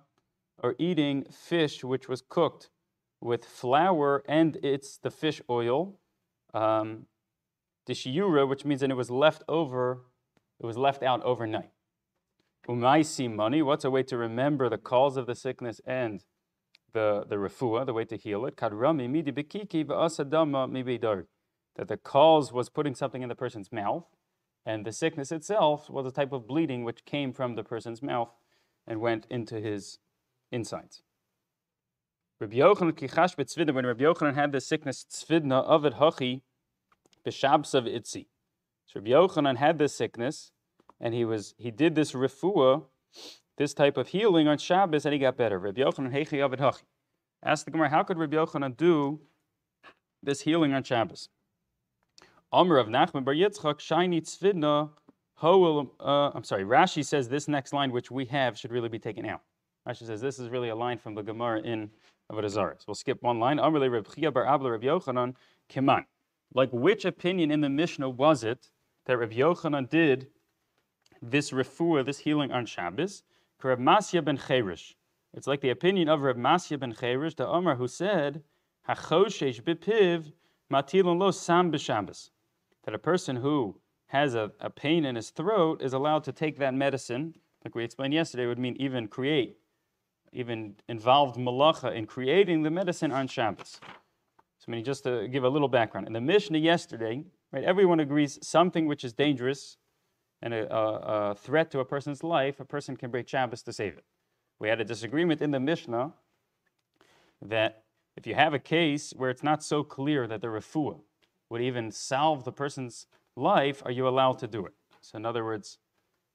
or 0.62 0.76
eating 0.78 1.26
fish 1.32 1.84
which 1.84 2.08
was 2.08 2.22
cooked 2.22 2.70
with 3.22 3.46
flour 3.46 4.24
and 4.28 4.58
it's 4.64 4.98
the 4.98 5.12
fish 5.12 5.42
oil. 5.50 6.00
Um, 6.54 7.08
Dishiura, 7.88 8.48
which 8.48 8.66
means 8.66 8.82
that 8.82 8.92
it 8.92 8.96
was 8.96 9.10
left 9.10 9.44
over, 9.48 10.04
it 10.60 10.66
was 10.66 10.78
left 10.78 11.04
out 11.04 11.22
overnight. 11.24 11.72
Umaisi 12.68 13.34
money, 13.34 13.62
what's 13.62 13.84
a 13.84 13.90
way 13.90 14.04
to 14.04 14.18
remember 14.18 14.70
the 14.70 14.78
cause 14.78 15.18
of 15.18 15.26
the 15.26 15.36
sickness 15.36 15.82
and 15.86 16.24
the, 16.94 17.26
the 17.28 17.36
refuah, 17.36 17.86
the 17.86 17.94
way 17.94 18.06
to 18.06 18.16
heal 18.16 18.46
it? 18.46 18.56
Kadrami 18.56 19.10
midi 19.10 19.32
bekiki 19.32 19.84
va'asadama 19.84 20.70
mibidari. 20.70 21.26
That 21.76 21.88
the 21.88 21.98
cause 21.98 22.54
was 22.54 22.70
putting 22.70 22.96
something 22.96 23.22
in 23.22 23.30
the 23.30 23.36
person's 23.36 23.72
mouth, 23.72 24.06
and 24.66 24.86
the 24.86 24.94
sickness 24.94 25.32
itself 25.32 25.90
was 25.90 26.06
a 26.06 26.12
type 26.12 26.32
of 26.32 26.48
bleeding 26.48 26.84
which 26.84 27.04
came 27.04 27.34
from 27.34 27.56
the 27.56 27.64
person's 27.64 28.02
mouth 28.02 28.30
and 28.88 29.02
went 29.02 29.26
into 29.30 29.60
his 29.60 29.98
insides. 30.54 31.02
Rabbi 32.40 32.58
Yochanan 32.58 32.94
kichash 32.94 33.36
b'tzvidna, 33.36 33.74
when 33.74 33.86
Rabbi 33.86 34.04
Yochanan 34.04 34.36
had 34.36 34.52
the 34.52 34.62
sickness 34.62 35.06
tzvidna 35.10 35.86
it 35.86 35.94
hachi, 35.96 36.42
b'shabs 37.26 37.74
of 37.74 37.86
itzi. 37.86 38.28
So 38.86 39.00
Rabbi 39.00 39.12
Yochanan 39.12 39.58
had 39.58 39.80
this 39.80 39.96
sickness, 39.96 40.52
and 41.00 41.14
he 41.14 41.26
was 41.26 41.56
he 41.58 41.72
did 41.72 41.96
this 41.96 42.12
refuah, 42.12 42.84
this 43.58 43.74
type 43.74 43.98
of 43.98 44.10
healing 44.10 44.48
on 44.48 44.58
Shabbos, 44.58 45.06
and 45.06 45.14
he 45.14 45.20
got 45.20 45.38
better. 45.38 45.58
Rabbi 45.60 45.82
Yochanan 45.82 46.14
heichi 46.14 46.44
of 46.44 46.54
it 46.54 46.60
hachi. 46.60 46.84
Ask 47.42 47.66
the 47.66 47.72
Gemara, 47.72 47.90
how 47.90 48.04
could 48.04 48.18
Rabbi 48.18 48.38
Yochanan 48.38 48.78
do 48.78 49.20
this 50.22 50.42
healing 50.42 50.74
on 50.74 50.84
Shabbos? 50.84 51.30
Amr 52.52 52.78
of 52.78 52.88
Nachman 52.88 53.26
bar 53.26 53.34
Yitzchak, 53.34 53.80
shiny 53.80 54.22
tzvidna, 54.22 54.90
hoel, 55.36 55.92
uh, 56.00 56.30
I'm 56.36 56.44
sorry, 56.44 56.64
Rashi 56.64 57.04
says 57.04 57.28
this 57.28 57.48
next 57.48 57.74
line, 57.74 57.92
which 57.92 58.12
we 58.12 58.26
have, 58.26 58.58
should 58.58 58.72
really 58.72 58.90
be 58.90 59.00
taken 59.00 59.26
out. 59.26 59.42
Rashi 59.88 60.06
says 60.08 60.22
this 60.22 60.40
is 60.40 60.50
really 60.50 60.70
a 60.70 60.76
line 60.76 60.98
from 60.98 61.14
the 61.14 61.22
Gemara 61.22 61.62
in 61.62 61.90
Avodah 62.32 62.50
Zarah. 62.50 62.76
So 62.78 62.86
we'll 62.88 62.96
skip 62.96 63.22
one 63.22 63.40
line. 63.40 63.60
Reb 63.60 64.08
Chia 64.16 64.32
bar 64.32 64.46
Reb 64.46 64.82
Yochanan, 64.82 65.36
kiman. 65.70 66.06
Like 66.54 66.70
which 66.72 67.04
opinion 67.06 67.52
in 67.52 67.62
the 67.62 67.70
Mishnah 67.70 68.10
was 68.10 68.44
it 68.44 68.70
that 69.06 69.18
Reb 69.18 69.32
Yochanan 69.32 69.90
did 69.90 70.28
this 71.22 71.52
refuah, 71.52 72.06
this 72.06 72.20
healing 72.20 72.52
on 72.52 72.66
Shabbos? 72.66 73.24
Reb 73.62 73.80
Masya 73.80 74.24
ben 74.24 74.38
Cherish. 74.38 74.96
It's 75.34 75.48
like 75.48 75.62
the 75.62 75.70
opinion 75.70 76.10
of 76.10 76.22
Reb 76.22 76.38
Masya 76.38 76.80
ben 76.80 76.94
Cherish, 76.94 77.36
the 77.36 77.48
Omar 77.48 77.76
who 77.76 77.88
said, 77.88 78.44
Hachoshesh 78.88 79.62
bipiv 79.64 80.32
matilon 80.72 81.18
lo 81.18 81.32
sam 81.32 81.72
b'Shabbos. 81.72 82.30
That 82.84 82.94
a 82.94 83.00
person 83.00 83.38
who 83.38 83.80
has 84.08 84.36
a, 84.36 84.52
a 84.60 84.70
pain 84.70 85.06
in 85.06 85.16
his 85.16 85.30
throat 85.30 85.82
is 85.82 85.94
allowed 85.94 86.24
to 86.26 86.32
take 86.32 86.58
that 86.60 86.74
medicine, 86.74 87.34
like 87.64 87.74
we 87.74 87.84
explained 87.84 88.14
yesterday, 88.14 88.46
would 88.46 88.60
mean 88.60 88.76
even 88.78 89.08
create, 89.08 89.58
even 90.34 90.76
involved 90.88 91.38
malacha 91.38 91.96
in 91.96 92.06
creating 92.06 92.64
the 92.64 92.72
medicine 92.72 93.12
on 93.12 93.28
Shabbos. 93.28 93.80
So, 94.60 94.66
I 94.68 94.72
mean, 94.72 94.84
just 94.84 95.04
to 95.04 95.28
give 95.28 95.44
a 95.44 95.50
little 95.50 95.68
background. 95.68 96.08
In 96.08 96.14
the 96.14 96.22
Mishnah 96.22 96.58
yesterday, 96.58 97.24
right, 97.52 97.64
everyone 97.64 98.00
agrees 98.00 98.40
something 98.42 98.88
which 98.88 99.04
is 99.04 99.14
dangerous 99.14 99.78
and 100.42 100.54
a, 100.54 100.74
a, 100.74 101.32
a 101.32 101.36
threat 101.36 101.72
to 101.72 101.80
a 101.80 101.86
person's 101.86 102.24
life, 102.24 102.60
a 102.60 102.66
person 102.66 102.98
can 102.98 103.12
break 103.12 103.28
Shabbos 103.28 103.64
to 103.64 103.74
save 103.74 103.94
it. 103.94 104.04
We 104.60 104.70
had 104.70 104.82
a 104.82 104.86
disagreement 104.86 105.42
in 105.42 105.52
the 105.52 105.60
Mishnah 105.60 106.14
that 107.42 107.84
if 108.16 108.28
you 108.28 108.36
have 108.36 108.54
a 108.54 108.60
case 108.60 109.14
where 109.16 109.30
it's 109.30 109.44
not 109.44 109.64
so 109.64 109.84
clear 109.84 110.28
that 110.28 110.42
the 110.42 110.48
refuah 110.48 111.00
would 111.50 111.62
even 111.62 111.92
solve 111.92 112.44
the 112.44 112.52
person's 112.52 113.08
life, 113.36 113.82
are 113.86 113.92
you 113.92 114.08
allowed 114.08 114.40
to 114.40 114.48
do 114.48 114.66
it? 114.66 114.74
So, 115.02 115.18
in 115.18 115.26
other 115.26 115.44
words, 115.44 115.78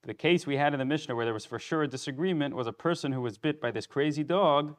the 0.04 0.14
case 0.14 0.46
we 0.46 0.56
had 0.56 0.72
in 0.72 0.78
the 0.78 0.84
Mishnah 0.84 1.14
where 1.14 1.24
there 1.24 1.34
was 1.34 1.44
for 1.44 1.58
sure 1.58 1.82
a 1.82 1.88
disagreement 1.88 2.54
was 2.54 2.66
a 2.66 2.72
person 2.72 3.12
who 3.12 3.20
was 3.20 3.38
bit 3.38 3.60
by 3.60 3.70
this 3.70 3.86
crazy 3.86 4.24
dog. 4.24 4.76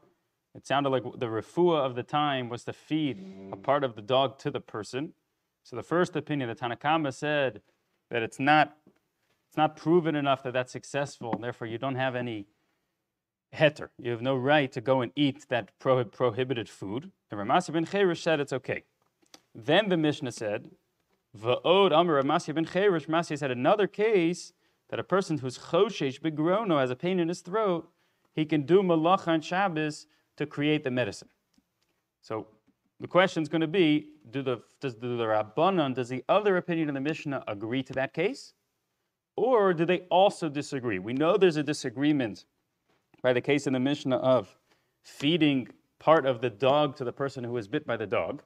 It 0.56 0.66
sounded 0.66 0.90
like 0.90 1.04
the 1.04 1.28
refuah 1.28 1.86
of 1.86 1.96
the 1.96 2.04
time 2.04 2.50
was 2.50 2.64
to 2.64 2.74
feed 2.74 3.18
a 3.18 3.56
mm. 3.56 3.64
part 3.64 3.84
of 3.84 3.96
the 3.96 4.02
dog 4.02 4.40
to 4.40 4.52
the 4.52 4.60
person. 4.60 5.14
So 5.64 5.76
the 5.76 5.84
first 5.84 6.16
opinion, 6.16 6.50
the 6.50 6.56
Tanakama 6.56 7.14
said 7.14 7.62
that 8.10 8.24
it's 8.24 8.40
not 8.40 8.76
it's 9.50 9.58
not 9.58 9.76
proven 9.76 10.16
enough 10.16 10.44
that 10.44 10.54
that's 10.54 10.72
successful, 10.72 11.34
and 11.34 11.44
therefore 11.44 11.68
you 11.68 11.80
don't 11.80 11.96
have 11.96 12.16
any 12.16 12.46
heter. 13.56 13.90
You 13.98 14.12
have 14.12 14.22
no 14.22 14.36
right 14.36 14.72
to 14.72 14.82
go 14.82 15.02
and 15.02 15.12
eat 15.16 15.48
that 15.50 15.78
prohib- 15.80 16.12
prohibited 16.12 16.70
food. 16.70 17.12
And 17.32 17.40
Ramasi 17.40 17.74
ben 17.74 17.86
Cherish 17.86 18.22
said 18.22 18.40
it's 18.40 18.54
okay. 18.54 18.84
Then 19.56 19.90
the 19.90 19.98
Mishnah 19.98 20.32
said, 20.32 20.70
Va'od 21.38 21.92
Amar 21.92 22.22
Ramasi 22.22 22.54
ben 22.54 22.66
Cherish, 22.66 23.08
Ramasi 23.08 23.38
said 23.38 23.52
another 23.52 23.88
case 23.88 24.54
that 24.90 25.00
a 25.00 25.04
person 25.04 25.38
who's 25.38 25.58
choshesh 25.58 26.20
begrono 26.20 26.80
has 26.80 26.92
a 26.92 26.96
pain 26.96 27.20
in 27.20 27.28
his 27.28 27.42
throat, 27.42 27.90
he 28.34 28.46
can 28.46 28.64
do 28.64 28.82
malacha 28.82 29.28
on 29.28 29.42
Shabbos 29.42 30.08
to 30.38 30.46
create 30.46 30.84
the 30.84 30.92
medicine. 30.92 31.30
So 32.22 32.48
the 33.00 33.08
question 33.08 33.44
is 33.44 33.50
going 33.50 33.62
to 33.62 33.68
be: 33.68 34.08
Do 34.30 34.42
the 34.42 34.62
does 34.82 34.96
do 34.96 35.18
the 35.18 35.26
Rabbanon, 35.26 35.94
does 35.94 36.10
the 36.10 36.24
other 36.28 36.58
opinion 36.58 36.90
in 36.90 36.94
the 36.94 37.02
Mishnah 37.02 37.44
agree 37.48 37.84
to 37.84 37.94
that 37.94 38.14
case, 38.14 38.54
or 39.36 39.74
do 39.74 39.86
they 39.86 40.00
also 40.10 40.50
disagree? 40.50 41.00
We 41.00 41.14
know 41.14 41.38
there's 41.38 41.58
a 41.58 41.64
disagreement 41.64 42.46
by 43.22 43.34
the 43.34 43.42
case 43.42 43.68
in 43.68 43.74
the 43.74 43.80
Mishnah 43.80 44.18
of 44.18 44.58
feeding 45.04 45.68
part 46.00 46.26
of 46.26 46.42
the 46.42 46.50
dog 46.50 46.96
to 46.96 47.04
the 47.04 47.12
person 47.12 47.44
who 47.44 47.52
was 47.52 47.68
bit 47.68 47.86
by 47.86 47.98
the 47.98 48.08
dog. 48.08 48.44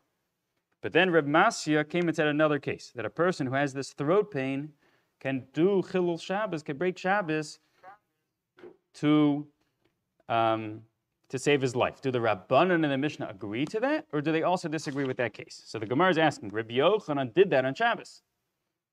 But 0.82 0.92
then 0.92 1.12
Reb 1.12 1.28
Masya 1.28 1.88
came 1.88 2.08
and 2.08 2.16
said 2.16 2.28
another 2.28 2.60
case 2.60 2.92
that 2.96 3.06
a 3.06 3.10
person 3.10 3.48
who 3.48 3.54
has 3.54 3.74
this 3.74 3.94
throat 3.94 4.32
pain 4.32 4.74
can 5.24 5.46
do 5.54 5.82
Chilul 5.82 6.22
Shabbos, 6.22 6.62
can 6.62 6.78
break 6.78 6.98
Shabbos 6.98 7.60
to, 8.96 9.48
um, 10.28 10.82
to 11.30 11.40
save 11.40 11.62
his 11.62 11.76
life. 11.76 12.02
Do 12.02 12.12
the 12.12 12.20
Rabbanan 12.20 12.84
and 12.84 12.92
the 12.92 12.98
Mishnah 12.98 13.30
agree 13.30 13.66
to 13.68 13.80
that, 13.80 14.06
or 14.12 14.22
do 14.22 14.34
they 14.34 14.44
also 14.44 14.68
disagree 14.68 15.06
with 15.06 15.18
that 15.18 15.34
case? 15.34 15.64
So 15.66 15.80
the 15.80 15.86
Gemara 15.86 16.12
is 16.12 16.18
asking, 16.18 16.50
Rabbi 16.50 16.76
Yochanan 16.76 17.34
did 17.34 17.50
that 17.52 17.64
on 17.64 17.74
Shabbos. 17.74 18.22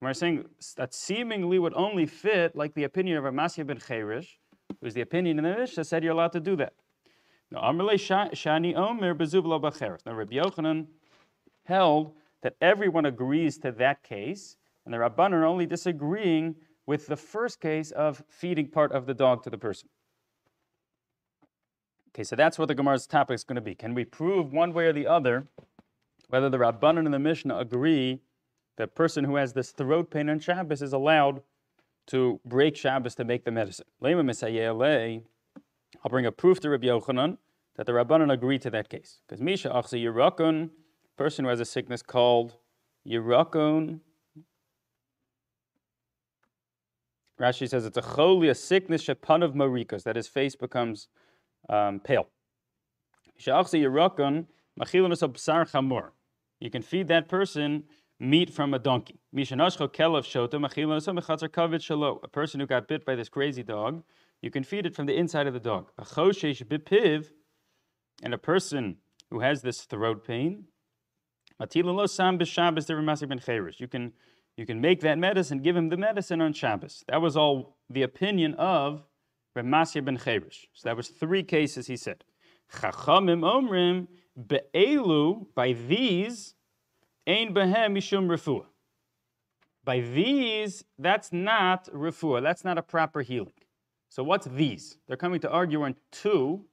We're 0.01 0.13
saying 0.13 0.45
that 0.77 0.93
seemingly 0.93 1.59
would 1.59 1.73
only 1.75 2.05
fit 2.07 2.55
like 2.55 2.73
the 2.73 2.85
opinion 2.85 3.17
of 3.17 3.25
Ramasya 3.25 3.67
ben 3.67 3.77
Cherish, 3.77 4.39
who 4.79 4.87
is 4.87 4.93
the 4.93 5.01
opinion 5.01 5.37
in 5.37 5.43
the 5.43 5.55
Mishnah, 5.55 5.83
said 5.83 6.01
you're 6.03 6.13
allowed 6.13 6.31
to 6.31 6.39
do 6.39 6.55
that. 6.55 6.73
Now, 7.51 7.59
Shani 7.59 8.75
Omer. 8.75 9.13
Now, 9.13 10.13
Rabbi 10.13 10.35
Yochanan 10.35 10.87
held 11.65 12.13
that 12.41 12.55
everyone 12.61 13.05
agrees 13.05 13.57
to 13.59 13.71
that 13.73 14.01
case, 14.01 14.55
and 14.85 14.93
the 14.93 14.97
Rabbanan 14.97 15.33
are 15.33 15.45
only 15.45 15.65
disagreeing 15.65 16.55
with 16.85 17.07
the 17.07 17.15
first 17.15 17.59
case 17.61 17.91
of 17.91 18.23
feeding 18.29 18.67
part 18.67 18.91
of 18.91 19.05
the 19.05 19.13
dog 19.13 19.43
to 19.43 19.49
the 19.49 19.57
person. 19.57 19.89
Okay, 22.09 22.23
so 22.23 22.35
that's 22.35 22.59
what 22.59 22.67
the 22.67 22.75
Gemara's 22.75 23.07
topic 23.07 23.35
is 23.35 23.43
going 23.43 23.55
to 23.55 23.61
be. 23.61 23.75
Can 23.75 23.93
we 23.93 24.03
prove 24.03 24.51
one 24.51 24.73
way 24.73 24.87
or 24.87 24.93
the 24.93 25.07
other 25.07 25.47
whether 26.27 26.49
the 26.49 26.57
Rabbanan 26.57 27.05
and 27.05 27.13
the 27.13 27.19
Mishnah 27.19 27.57
agree 27.57 28.21
that 28.77 28.95
person 28.95 29.23
who 29.25 29.35
has 29.35 29.53
this 29.53 29.71
throat 29.71 30.09
pain 30.11 30.29
on 30.29 30.39
Shabbos 30.39 30.81
is 30.81 30.93
allowed 30.93 31.41
to 32.07 32.39
break 32.45 32.75
Shabbos 32.75 33.15
to 33.15 33.23
make 33.23 33.45
the 33.45 33.51
medicine? 33.51 33.85
I'll 36.03 36.09
bring 36.09 36.25
a 36.25 36.31
proof 36.31 36.59
to 36.61 36.69
Rabbi 36.69 36.87
Yochanan 36.87 37.37
that 37.75 37.85
the 37.85 37.91
Rabbanan 37.91 38.31
agree 38.31 38.59
to 38.59 38.69
that 38.69 38.89
case. 38.89 39.21
Because 39.27 39.41
Misha 39.41 39.69
Achse 39.69 39.93
Yerakon, 39.93 40.69
person 41.17 41.45
who 41.45 41.49
has 41.49 41.59
a 41.59 41.65
sickness 41.65 42.01
called 42.01 42.55
Yerakon, 43.07 43.99
Rashi 47.41 47.67
says 47.67 47.85
it's 47.85 47.97
a 47.97 48.01
choli, 48.01 48.49
a 48.49 48.55
sickness, 48.55 49.01
of 49.41 49.53
marikas, 49.53 50.03
that 50.03 50.15
his 50.15 50.27
face 50.27 50.55
becomes 50.55 51.07
um, 51.69 51.99
pale. 51.99 52.27
You 56.59 56.69
can 56.69 56.83
feed 56.83 57.07
that 57.07 57.27
person 57.27 57.85
meat 58.19 58.53
from 58.53 58.75
a 58.75 58.79
donkey. 58.79 59.19
A 59.33 59.37
person 62.31 62.59
who 62.59 62.67
got 62.67 62.87
bit 62.87 63.05
by 63.05 63.15
this 63.15 63.29
crazy 63.29 63.63
dog, 63.63 64.03
you 64.43 64.51
can 64.51 64.63
feed 64.63 64.85
it 64.85 64.95
from 64.95 65.07
the 65.07 65.17
inside 65.17 65.47
of 65.47 65.53
the 65.53 65.59
dog. 65.59 65.89
And 68.23 68.33
a 68.33 68.37
person 68.37 68.97
who 69.31 69.39
has 69.39 69.63
this 69.63 69.81
throat 69.81 70.27
pain, 70.27 70.65
you 71.59 71.67
can 73.87 74.13
you 74.61 74.67
can 74.67 74.79
make 74.79 75.01
that 75.01 75.17
medicine, 75.17 75.57
give 75.63 75.75
him 75.75 75.89
the 75.89 75.97
medicine 75.97 76.39
on 76.39 76.53
Shabbos. 76.53 77.03
That 77.07 77.19
was 77.19 77.35
all 77.35 77.77
the 77.89 78.03
opinion 78.03 78.53
of 78.53 79.03
Ramasya 79.57 80.05
ben 80.05 80.19
Cherish. 80.19 80.67
So 80.73 80.87
that 80.87 80.95
was 80.95 81.07
three 81.07 81.41
cases 81.41 81.87
he 81.87 81.97
said. 81.97 82.23
Chachamim 82.71 83.41
omrim 83.41 84.07
be'elu, 84.37 85.47
by 85.55 85.73
these, 85.73 86.53
ein 87.25 87.55
behem 87.55 87.97
mishum 87.97 88.27
refuah. 88.27 88.65
By 89.83 90.01
these, 90.01 90.83
that's 90.99 91.33
not 91.33 91.91
refuah. 91.91 92.43
That's 92.43 92.63
not 92.63 92.77
a 92.77 92.83
proper 92.83 93.23
healing. 93.23 93.53
So 94.09 94.21
what's 94.21 94.45
these? 94.45 94.99
They're 95.07 95.17
coming 95.17 95.39
to 95.39 95.49
argue 95.49 95.81
on 95.81 95.95
two, 96.11 96.65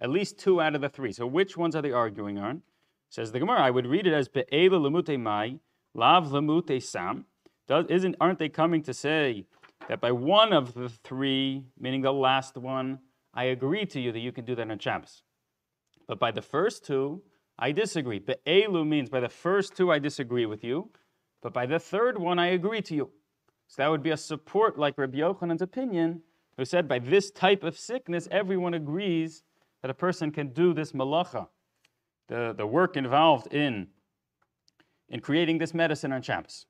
at 0.00 0.10
least 0.10 0.36
two 0.36 0.60
out 0.60 0.74
of 0.74 0.80
the 0.80 0.88
three. 0.88 1.12
So 1.12 1.28
which 1.28 1.56
ones 1.56 1.76
are 1.76 1.82
they 1.82 1.92
arguing 1.92 2.38
on? 2.38 2.62
Says 3.08 3.30
the 3.30 3.38
Gemara, 3.38 3.60
I 3.60 3.70
would 3.70 3.86
read 3.86 4.08
it 4.08 4.12
as 4.12 4.26
be'elu 4.26 4.80
lemute 4.80 5.20
mai, 5.20 5.60
lav 5.94 6.26
lemute 6.26 6.82
sam. 6.82 7.26
Does, 7.66 7.86
isn't, 7.88 8.16
aren't 8.20 8.38
they 8.38 8.48
coming 8.48 8.82
to 8.82 8.94
say 8.94 9.44
that 9.88 10.00
by 10.00 10.12
one 10.12 10.52
of 10.52 10.74
the 10.74 10.88
three, 10.88 11.64
meaning 11.78 12.02
the 12.02 12.12
last 12.12 12.56
one, 12.56 12.98
I 13.34 13.44
agree 13.44 13.84
to 13.86 14.00
you 14.00 14.12
that 14.12 14.20
you 14.20 14.32
can 14.32 14.44
do 14.44 14.54
that 14.54 14.70
on 14.70 14.78
Shabbos. 14.78 15.22
But 16.06 16.18
by 16.18 16.30
the 16.30 16.42
first 16.42 16.84
two, 16.84 17.22
I 17.58 17.72
disagree. 17.72 18.18
Be'elu 18.18 18.86
means 18.86 19.08
by 19.08 19.20
the 19.20 19.28
first 19.28 19.76
two, 19.76 19.90
I 19.90 19.98
disagree 19.98 20.46
with 20.46 20.62
you. 20.62 20.90
But 21.42 21.52
by 21.52 21.66
the 21.66 21.78
third 21.78 22.18
one, 22.18 22.38
I 22.38 22.48
agree 22.48 22.82
to 22.82 22.94
you. 22.94 23.10
So 23.68 23.82
that 23.82 23.88
would 23.88 24.02
be 24.02 24.10
a 24.10 24.16
support 24.16 24.78
like 24.78 24.96
Rabbi 24.96 25.18
Yochanan's 25.18 25.62
opinion, 25.62 26.22
who 26.56 26.64
said 26.64 26.88
by 26.88 26.98
this 26.98 27.30
type 27.30 27.64
of 27.64 27.78
sickness, 27.78 28.28
everyone 28.30 28.74
agrees 28.74 29.42
that 29.82 29.90
a 29.90 29.94
person 29.94 30.30
can 30.30 30.48
do 30.48 30.72
this 30.72 30.92
malacha, 30.92 31.48
the, 32.28 32.54
the 32.56 32.66
work 32.66 32.96
involved 32.96 33.52
in, 33.52 33.88
in 35.08 35.20
creating 35.20 35.58
this 35.58 35.74
medicine 35.74 36.12
on 36.12 36.22
Shabbos. 36.22 36.66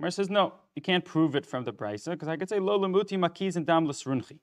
Mar 0.00 0.10
says, 0.10 0.30
no, 0.30 0.54
you 0.74 0.80
can't 0.80 1.04
prove 1.04 1.36
it 1.36 1.44
from 1.44 1.64
the 1.64 1.72
brisa, 1.72 2.12
because 2.12 2.28
I 2.28 2.36
could 2.36 2.48
say, 2.48 2.58
lo 2.58 2.78
lamuti 2.78 3.18
makiz 3.18 3.56
and 3.56 3.66
dam 3.66 3.86
l'srunchi. 3.86 4.38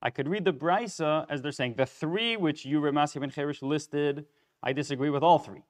I 0.00 0.10
could 0.10 0.26
read 0.26 0.44
the 0.44 0.52
brisa 0.52 1.26
as 1.28 1.42
they're 1.42 1.52
saying, 1.52 1.74
the 1.76 1.86
three 1.86 2.36
which 2.36 2.64
you, 2.64 2.80
Ramasi 2.80 3.20
ben 3.20 3.30
Cherish, 3.30 3.60
listed, 3.60 4.24
I 4.62 4.72
disagree 4.72 5.10
with 5.10 5.22
all 5.22 5.38
three. 5.38 5.64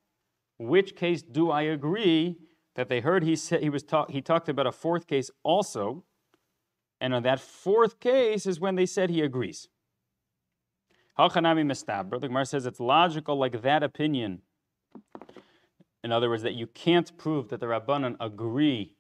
Which 0.59 0.95
case 0.95 1.23
do 1.23 1.51
I 1.51 1.63
agree 1.63 2.37
that 2.77 2.89
they 2.89 3.01
heard 3.01 3.25
he 3.25 3.35
said 3.35 3.63
he 3.63 3.69
was 3.69 3.83
talk, 3.83 4.11
he 4.11 4.23
talked 4.23 4.49
about 4.49 4.67
a 4.67 4.73
fourth 4.73 5.07
case 5.07 5.31
also, 5.43 6.05
and 7.01 7.13
on 7.13 7.25
that 7.25 7.41
fourth 7.41 7.99
case 7.99 8.47
is 8.47 8.61
when 8.61 8.77
they 8.77 8.87
said 8.87 9.11
he 9.11 9.23
agrees. 9.23 9.69
Hachanami 11.19 11.67
mistabra. 11.67 12.21
The 12.21 12.29
Gemara 12.29 12.47
says 12.47 12.65
it's 12.65 12.81
logical, 12.81 13.37
like 13.37 13.63
that 13.63 13.83
opinion. 13.83 14.43
In 16.05 16.13
other 16.13 16.29
words, 16.31 16.43
that 16.43 16.55
you 16.55 16.69
can't 16.69 17.17
prove 17.19 17.49
that 17.49 17.61
the 17.61 17.67
Rabbanan 17.67 18.17
agree 18.21 18.95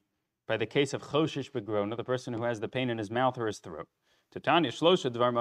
by 0.52 0.58
the 0.58 0.66
case 0.66 0.92
of 0.92 1.00
Choshish 1.00 1.50
Begrona, 1.50 1.96
the 1.96 2.04
person 2.04 2.34
who 2.34 2.42
has 2.42 2.60
the 2.60 2.68
pain 2.68 2.90
in 2.90 2.98
his 2.98 3.10
mouth 3.10 3.38
or 3.38 3.46
his 3.46 3.58
throat. 3.58 3.88
Shlosha 4.36 5.10
Dvar 5.10 5.32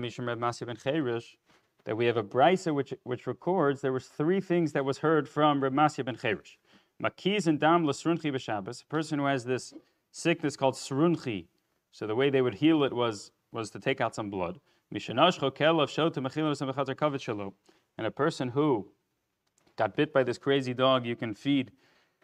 Mishim 0.00 0.26
Reb 0.26 0.40
ben 0.66 1.20
that 1.84 1.96
we 1.96 2.06
have 2.06 2.16
a 2.16 2.24
brisa 2.24 2.74
which, 2.74 2.92
which 3.04 3.28
records 3.28 3.82
there 3.82 3.92
was 3.92 4.06
three 4.06 4.40
things 4.40 4.72
that 4.72 4.84
was 4.84 4.98
heard 4.98 5.28
from 5.28 5.62
Reb 5.62 5.72
Masya 5.72 6.04
ben 6.04 6.16
Cherish. 6.16 6.58
Makiz 7.00 7.46
and 7.46 7.60
dam 7.60 7.86
l'srunchi 7.86 8.32
b'Shabbos, 8.32 8.82
a 8.82 8.86
person 8.86 9.20
who 9.20 9.26
has 9.26 9.44
this 9.44 9.72
sickness 10.10 10.56
called 10.56 10.74
srunchi. 10.74 11.46
So 11.92 12.08
the 12.08 12.16
way 12.16 12.30
they 12.30 12.42
would 12.42 12.54
heal 12.54 12.82
it 12.82 12.92
was, 12.92 13.30
was 13.52 13.70
to 13.70 13.78
take 13.78 14.00
out 14.00 14.16
some 14.16 14.28
blood. 14.28 14.58
And 14.90 14.98
a 17.98 18.10
person 18.10 18.48
who 18.48 18.88
got 19.76 19.94
bit 19.96 20.12
by 20.12 20.24
this 20.24 20.38
crazy 20.38 20.74
dog, 20.74 21.06
you 21.06 21.14
can 21.14 21.32
feed 21.32 21.70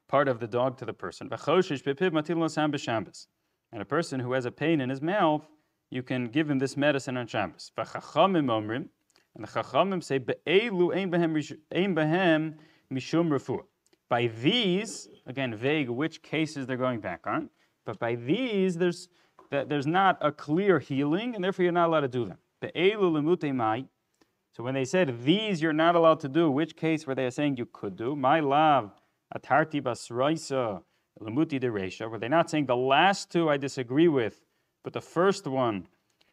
part 0.09 0.29
of 0.29 0.41
the 0.41 0.47
dog 0.47 0.79
to 0.79 0.85
the 0.85 0.93
person. 0.93 1.29
And 3.71 3.83
a 3.83 3.85
person 3.85 4.21
who 4.21 4.33
has 4.33 4.47
a 4.47 4.51
pain 4.51 4.81
in 4.81 4.89
his 4.89 5.03
mouth, 5.03 5.47
you 5.91 6.03
can 6.03 6.29
give 6.29 6.51
him 6.51 6.59
this 6.59 6.77
medicine 6.77 7.17
on 7.17 7.27
Shabbos. 7.27 7.71
And 7.77 9.45
the 9.45 9.49
Chachamim 9.49 10.03
say. 10.03 10.19
By 14.09 14.27
these, 14.27 15.09
again, 15.27 15.55
vague 15.55 15.91
which 15.91 16.23
cases 16.23 16.67
they're 16.67 16.79
going 16.79 17.01
back 17.01 17.27
on, 17.27 17.51
but 17.85 17.99
by 17.99 18.15
these, 18.15 18.77
there's, 18.77 19.09
that 19.51 19.69
there's 19.69 19.87
not 19.87 20.17
a 20.23 20.33
clear 20.33 20.79
healing, 20.79 21.35
and 21.35 21.45
therefore 21.45 21.65
you're 21.65 21.73
not 21.73 21.89
allowed 21.89 22.01
to 22.01 22.09
do 22.09 22.25
them. 22.25 22.39
So 24.53 24.65
when 24.65 24.75
they 24.75 24.85
said 24.87 25.23
these 25.25 25.63
you're 25.63 25.73
not 25.75 25.95
allowed 25.95 26.21
to 26.21 26.29
do, 26.29 26.51
which 26.51 26.75
case 26.75 27.07
were 27.07 27.15
they 27.15 27.29
saying 27.31 27.59
you 27.59 27.67
could 27.67 27.97
do? 27.97 28.17
My 28.17 28.41
love, 28.41 28.93
atarti 29.37 29.83
basraisa, 29.83 30.83
lemuti 31.21 31.61
deresha. 31.61 32.11
Were 32.11 32.19
they 32.19 32.29
not 32.29 32.51
saying 32.51 32.67
the 32.67 32.77
last 32.77 33.31
two 33.31 33.49
I 33.51 33.57
disagree 33.57 34.09
with, 34.09 34.41
but 34.83 34.93
the 34.93 35.01
first 35.01 35.47
one, 35.47 35.89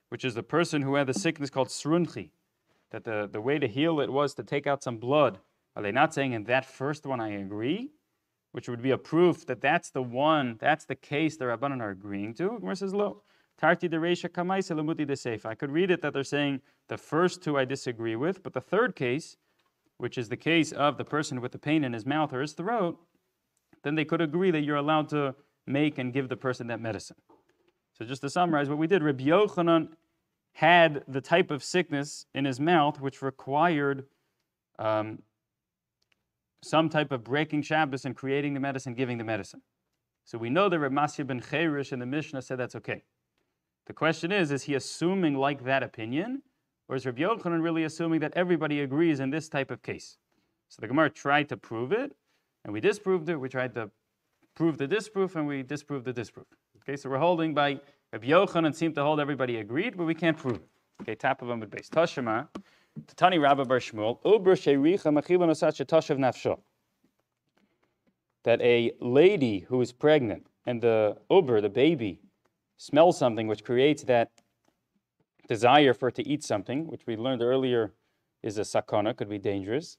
which 0.10 0.24
is 0.24 0.36
the 0.36 0.44
person 0.44 0.82
who 0.82 0.96
had 0.96 1.08
the 1.08 1.14
sickness 1.14 1.50
called 1.50 1.70
srunchi, 1.70 2.30
that 2.92 3.04
the, 3.04 3.28
the 3.32 3.42
way 3.42 3.60
to 3.60 3.68
heal 3.68 4.00
it 4.00 4.12
was 4.12 4.34
to 4.36 4.44
take 4.44 4.68
out 4.68 4.84
some 4.84 4.98
blood. 4.98 5.40
Are 5.76 5.84
they 5.84 5.92
not 5.92 6.14
saying 6.14 6.34
in 6.34 6.46
that 6.46 6.66
first 6.66 7.06
one 7.06 7.20
I 7.20 7.30
agree? 7.30 7.92
Which 8.52 8.70
would 8.70 8.82
be 8.82 8.92
a 8.92 8.98
proof 8.98 9.46
that 9.48 9.60
that's 9.60 9.90
the 9.90 10.02
one, 10.02 10.56
that's 10.60 10.86
the 10.86 10.96
case 10.96 11.36
the 11.36 11.46
Rabbanan 11.46 11.82
are 11.82 11.90
agreeing 11.90 12.34
to. 12.36 12.58
Gemara 12.60 12.78
says, 12.78 12.94
lo, 12.94 13.24
tarti 13.60 13.90
de 13.90 13.98
reisha 13.98 14.30
kamaisa 14.30 14.80
lemuti 14.80 15.06
de 15.06 15.14
seif. 15.14 15.46
I 15.46 15.56
could 15.56 15.72
read 15.72 15.92
it 15.92 16.02
that 16.02 16.14
they're 16.14 16.24
saying 16.24 16.62
the 16.88 16.98
first 16.98 17.44
two 17.44 17.58
I 17.58 17.66
disagree 17.66 18.16
with, 18.16 18.44
but 18.44 18.54
the 18.54 18.62
third 18.62 18.96
case, 18.96 19.36
which 19.98 20.18
is 20.18 20.30
the 20.30 20.38
case 20.38 20.72
of 20.72 20.98
the 20.98 21.06
person 21.06 21.42
with 21.42 21.52
the 21.52 21.58
pain 21.58 21.84
in 21.84 21.94
his 21.94 22.06
mouth 22.06 22.34
or 22.34 22.42
his 22.42 22.54
throat, 22.54 23.00
then 23.84 23.96
they 23.96 24.06
could 24.06 24.22
agree 24.22 24.52
that 24.52 24.62
you're 24.62 24.76
allowed 24.76 25.10
to 25.10 25.36
make 25.68 25.98
and 25.98 26.14
give 26.14 26.30
the 26.30 26.38
person 26.38 26.68
that 26.68 26.82
medicine. 26.82 27.18
So 27.94 28.06
just 28.06 28.22
to 28.22 28.30
summarize 28.30 28.70
what 28.70 28.78
we 28.78 28.88
did, 28.88 29.04
Rabbi 29.04 29.26
Yochanan 29.26 29.90
had 30.54 31.04
the 31.08 31.22
type 31.22 31.52
of 31.52 31.64
sickness 31.64 32.26
in 32.34 32.46
his 32.46 32.60
mouth 32.60 33.00
which 33.00 33.22
required 33.22 34.06
um, 34.80 35.20
some 36.62 36.90
type 36.90 37.12
of 37.12 37.24
breaking 37.24 37.62
Shabbos 37.62 38.06
and 38.06 38.16
creating 38.16 38.54
the 38.54 38.60
medicine, 38.60 38.96
giving 38.96 39.18
the 39.18 39.24
medicine. 39.24 39.62
So 40.26 40.38
we 40.38 40.50
know 40.50 40.68
that 40.70 40.80
Reb 40.80 40.92
Masya 40.92 41.28
ben 41.28 41.40
Cherish 41.40 41.94
in 41.94 42.00
the 42.00 42.06
Mishnah 42.06 42.42
said 42.42 42.58
that's 42.58 42.76
okay. 42.76 43.04
The 43.86 43.94
question 43.94 44.32
is, 44.32 44.52
is 44.52 44.64
he 44.64 44.74
assuming 44.74 45.36
like 45.36 45.64
that 45.66 45.84
opinion, 45.84 46.42
or 46.88 46.96
is 46.96 47.06
Reb 47.06 47.18
Yochanan 47.18 47.62
really 47.62 47.84
assuming 47.84 48.20
that 48.20 48.34
everybody 48.36 48.82
agrees 48.82 49.20
in 49.20 49.30
this 49.30 49.50
type 49.50 49.72
of 49.72 49.82
case? 49.82 50.18
So 50.70 50.82
the 50.82 50.88
Gemara 50.88 51.10
tried 51.10 51.50
to 51.50 51.58
prove 51.58 51.92
it, 51.92 52.16
and 52.64 52.74
we 52.74 52.80
disproved 52.80 53.30
it. 53.30 53.38
We 53.38 53.50
tried 53.50 53.74
to 53.76 53.90
prove 54.56 54.78
the 54.78 54.88
disproof, 54.88 55.36
and 55.36 55.48
we 55.48 55.64
disproved 55.64 56.06
the 56.06 56.14
disproof. 56.14 56.48
Okay, 56.82 56.96
so 56.96 57.10
we're 57.10 57.18
holding 57.18 57.54
by 57.54 57.80
Rabbi 58.14 58.28
Yochanan 58.28 58.76
seemed 58.76 58.96
to 58.96 59.04
hold 59.04 59.20
everybody 59.20 59.58
agreed, 59.58 59.98
but 59.98 60.06
we 60.06 60.16
can't 60.16 60.38
prove 60.38 60.58
it. 60.58 60.70
Okay, 61.02 61.16
top 61.16 61.42
of 61.42 61.60
with 61.60 61.70
base. 61.70 61.90
Tashima, 61.90 62.48
Tani 63.16 63.38
Rabba 63.38 63.66
Bar 63.66 63.80
Shmuel, 63.80 64.22
Ubra 64.24 64.56
Sheiricha 64.56 65.12
Machila 65.12 65.46
Nosach 65.48 66.18
Nafsho. 66.18 66.60
That 68.44 68.62
a 68.62 68.94
lady 69.02 69.60
who 69.60 69.82
is 69.82 69.92
pregnant 69.92 70.48
and 70.66 70.82
the 70.82 71.18
Uber, 71.30 71.62
the 71.62 71.70
baby, 71.70 72.22
smells 72.78 73.18
something 73.18 73.48
which 73.48 73.64
creates 73.64 74.04
that 74.04 74.32
desire 75.48 75.94
for 75.94 76.10
it 76.10 76.16
to 76.16 76.28
eat 76.28 76.44
something, 76.44 76.88
which 76.88 77.08
we 77.08 77.16
learned 77.16 77.42
earlier 77.42 77.94
is 78.44 78.58
a 78.58 78.62
sakana, 78.62 79.16
could 79.16 79.30
be 79.30 79.40
dangerous. 79.40 79.98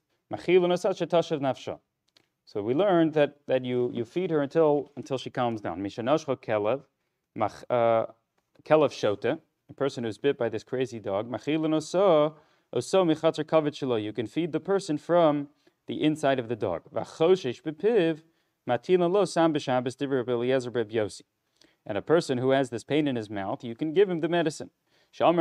So 2.45 2.63
we 2.63 2.75
learned 2.75 3.15
that, 3.15 3.39
that 3.47 3.65
you, 3.65 3.91
you 3.93 4.05
feed 4.05 4.31
her 4.31 4.43
until, 4.43 4.93
until 4.97 5.19
she 5.19 5.31
calms 5.31 5.61
down. 5.61 5.83
Kelev, 5.83 6.83
uh, 7.71 8.07
Shota, 8.65 9.41
a 9.69 9.75
person 9.75 10.05
who's 10.05 10.19
bit 10.19 10.39
by 10.39 10.49
this 10.49 10.63
crazy 10.63 11.01
dog, 11.01 11.29
you 11.29 11.39
can 14.13 14.27
feed 14.27 14.53
the 14.53 14.61
person 14.61 14.99
from 14.99 15.49
the 15.87 16.03
inside 16.03 16.39
of 16.39 16.49
the 16.49 16.57
dog. 16.57 16.83
And 21.89 21.99
a 21.99 22.03
person 22.03 22.39
who 22.39 22.51
has 22.51 22.71
this 22.71 22.85
pain 22.85 23.07
in 23.07 23.17
his 23.17 23.31
mouth, 23.31 23.63
you 23.63 23.77
can 23.77 23.93
give 23.93 24.11
him 24.11 24.21
the 24.21 24.29
medicine. 24.29 24.71
So 25.19 25.33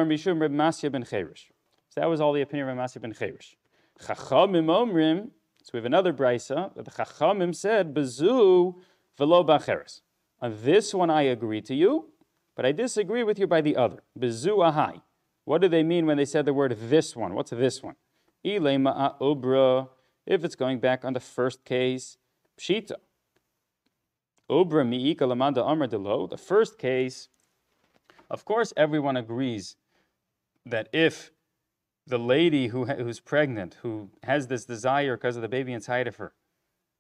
that 1.98 2.10
was 2.10 2.22
all 2.22 2.32
the 2.32 2.42
opinion 2.42 2.70
of 2.70 2.78
Masya 2.78 3.02
ben 3.02 3.14
Cherish. 3.14 3.58
So 4.00 5.72
we 5.74 5.78
have 5.80 5.86
another 5.86 6.14
brisa 6.14 6.74
that 6.76 6.86
the 6.86 6.92
Chachamim 6.92 7.54
said, 7.54 7.94
Bezu 7.94 8.76
velo 9.18 9.44
bacheres. 9.44 10.00
On 10.42 10.56
this 10.64 10.94
one 10.94 11.10
I 11.10 11.24
agree 11.24 11.60
to 11.64 11.76
you, 11.76 12.10
but 12.56 12.66
I 12.66 12.72
disagree 12.72 13.24
with 13.24 13.38
you 13.38 13.48
by 13.48 13.60
the 13.60 13.76
other. 13.76 14.02
Bezu 14.18 14.60
ahai. 14.60 15.02
What 15.44 15.60
do 15.60 15.68
they 15.68 15.84
mean 15.84 16.06
when 16.06 16.16
they 16.16 16.24
said 16.24 16.46
the 16.46 16.54
word 16.54 16.78
this 16.80 17.14
one? 17.14 17.34
What's 17.34 17.52
this 17.52 17.84
one? 17.84 17.96
Ilema 18.46 19.20
obra. 19.20 19.90
If 20.26 20.46
it's 20.46 20.56
going 20.56 20.80
back 20.80 21.04
on 21.04 21.12
the 21.12 21.20
first 21.20 21.66
case, 21.66 22.18
pshita. 22.58 22.96
Obra 24.50 24.88
mi'ika 24.88 25.26
lamanda 25.26 25.68
amr 25.68 25.88
delo. 25.88 26.28
The 26.28 26.38
first 26.38 26.78
case, 26.78 27.28
of 28.30 28.46
course, 28.46 28.74
everyone 28.76 29.18
agrees 29.18 29.76
that 30.66 30.90
if 30.94 31.32
the 32.08 32.18
lady 32.20 32.68
who 32.68 32.86
who's 32.86 33.20
pregnant, 33.20 33.78
who 33.82 34.10
has 34.24 34.48
this 34.48 34.66
desire 34.66 35.18
because 35.18 35.36
of 35.36 35.42
the 35.42 35.48
baby 35.48 35.74
inside 35.74 36.08
of 36.08 36.16
her, 36.18 36.34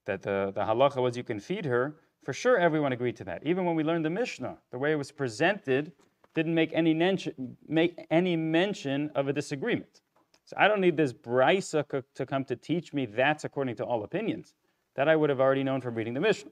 that 0.05 0.21
the, 0.21 0.51
the 0.53 0.61
halacha 0.61 1.01
was 1.01 1.17
you 1.17 1.23
can 1.23 1.39
feed 1.39 1.65
her, 1.65 1.95
for 2.23 2.33
sure, 2.33 2.57
everyone 2.57 2.91
agreed 2.91 3.15
to 3.17 3.23
that. 3.23 3.45
Even 3.45 3.65
when 3.65 3.75
we 3.75 3.83
learned 3.83 4.03
the 4.03 4.09
Mishnah, 4.09 4.57
the 4.71 4.79
way 4.79 4.91
it 4.91 4.95
was 4.95 5.11
presented 5.11 5.91
didn't 6.33 6.55
make 6.55 6.71
any, 6.73 6.93
mention, 6.93 7.55
make 7.67 8.05
any 8.09 8.35
mention 8.35 9.11
of 9.13 9.27
a 9.27 9.33
disagreement. 9.33 10.01
So 10.45 10.55
I 10.57 10.67
don't 10.67 10.81
need 10.81 10.97
this 10.97 11.13
brisa 11.13 12.03
to 12.15 12.25
come 12.25 12.43
to 12.45 12.55
teach 12.55 12.93
me 12.93 13.05
that's 13.05 13.43
according 13.43 13.75
to 13.77 13.83
all 13.83 14.03
opinions. 14.03 14.53
That 14.95 15.07
I 15.07 15.15
would 15.15 15.29
have 15.29 15.39
already 15.39 15.63
known 15.63 15.81
from 15.81 15.95
reading 15.95 16.13
the 16.13 16.19
Mishnah. 16.19 16.51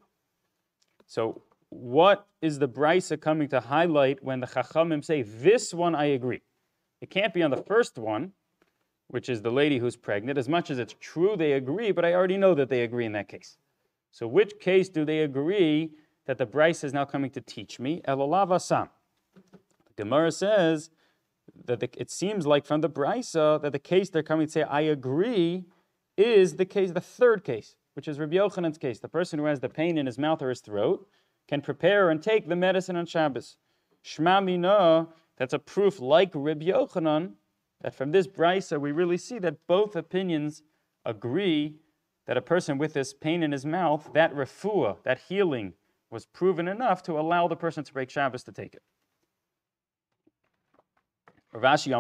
So 1.07 1.41
what 1.73 2.27
is 2.41 2.59
the 2.59 2.67
brisa 2.67 3.19
coming 3.19 3.47
to 3.49 3.59
highlight 3.59 4.23
when 4.23 4.39
the 4.39 4.47
chachamim 4.47 5.03
say 5.03 5.21
this 5.21 5.73
one 5.73 5.95
I 5.95 6.05
agree? 6.05 6.41
It 7.01 7.09
can't 7.09 7.33
be 7.33 7.43
on 7.43 7.51
the 7.51 7.63
first 7.63 7.97
one, 7.97 8.31
which 9.07 9.27
is 9.29 9.41
the 9.41 9.51
lady 9.51 9.79
who's 9.79 9.95
pregnant. 9.95 10.37
As 10.37 10.47
much 10.47 10.71
as 10.71 10.79
it's 10.79 10.95
true 10.99 11.35
they 11.35 11.53
agree, 11.53 11.91
but 11.91 12.05
I 12.05 12.13
already 12.13 12.37
know 12.37 12.53
that 12.55 12.69
they 12.69 12.83
agree 12.83 13.05
in 13.05 13.11
that 13.13 13.27
case. 13.27 13.57
So 14.11 14.27
which 14.27 14.59
case 14.59 14.89
do 14.89 15.03
they 15.05 15.19
agree 15.19 15.91
that 16.25 16.37
the 16.37 16.45
Brisa 16.45 16.85
is 16.85 16.93
now 16.93 17.05
coming 17.05 17.29
to 17.31 17.41
teach 17.41 17.79
me. 17.79 18.01
Elolavasam. 18.07 18.89
The 19.33 20.03
Gemara 20.03 20.31
says 20.31 20.89
that 21.65 21.79
the, 21.79 21.89
it 21.97 22.09
seems 22.09 22.47
like 22.47 22.65
from 22.65 22.81
the 22.81 22.89
Brisa 22.89 23.61
that 23.61 23.71
the 23.71 23.79
case 23.79 24.09
they're 24.09 24.23
coming 24.23 24.47
to 24.47 24.51
say, 24.51 24.63
I 24.63 24.81
agree, 24.81 25.65
is 26.17 26.55
the 26.55 26.65
case, 26.65 26.91
the 26.91 27.01
third 27.01 27.43
case, 27.43 27.75
which 27.95 28.07
is 28.07 28.19
Rabbi 28.19 28.37
Yochanan's 28.37 28.77
case. 28.77 28.99
The 28.99 29.09
person 29.09 29.39
who 29.39 29.45
has 29.45 29.59
the 29.59 29.69
pain 29.69 29.97
in 29.97 30.05
his 30.05 30.17
mouth 30.17 30.41
or 30.41 30.49
his 30.49 30.61
throat 30.61 31.07
can 31.47 31.61
prepare 31.61 32.09
and 32.09 32.21
take 32.21 32.47
the 32.47 32.55
medicine 32.55 32.95
on 32.95 33.05
Shabbos. 33.05 33.57
Shma 34.03 34.43
mina, 34.43 35.07
that's 35.37 35.53
a 35.53 35.59
proof 35.59 35.99
like 35.99 36.31
Rabbi 36.33 36.65
Yochanan, 36.65 37.33
that 37.81 37.95
from 37.95 38.11
this 38.11 38.27
Brisa 38.27 38.79
we 38.79 38.91
really 38.91 39.17
see 39.17 39.39
that 39.39 39.67
both 39.67 39.95
opinions 39.95 40.63
agree 41.05 41.75
that 42.25 42.37
a 42.37 42.41
person 42.41 42.77
with 42.77 42.93
this 42.93 43.13
pain 43.13 43.43
in 43.43 43.51
his 43.51 43.65
mouth, 43.65 44.09
that 44.13 44.33
refuah, 44.33 44.97
that 45.03 45.19
healing, 45.27 45.73
was 46.09 46.25
proven 46.27 46.67
enough 46.67 47.03
to 47.03 47.19
allow 47.19 47.47
the 47.47 47.55
person 47.55 47.83
to 47.83 47.91
break 47.91 48.09
Shabbos 48.09 48.43
to 48.43 48.51
take 48.51 48.75
it. 48.75 48.83
Rashi 51.55 51.91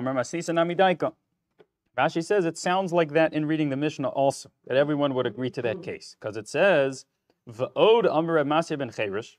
says 2.23 2.45
it 2.45 2.57
sounds 2.57 2.93
like 2.93 3.11
that 3.11 3.33
in 3.33 3.45
reading 3.45 3.69
the 3.69 3.75
Mishnah 3.75 4.09
also, 4.09 4.49
that 4.65 4.77
everyone 4.77 5.13
would 5.13 5.27
agree 5.27 5.49
to 5.51 5.61
that 5.61 5.83
case, 5.83 6.15
because 6.19 6.37
it 6.37 6.47
says, 6.47 7.05
V'od 7.49 8.09
Amr 8.09 8.41
Masya 8.45 8.77
ben 8.77 8.89
Cherish, 8.89 9.37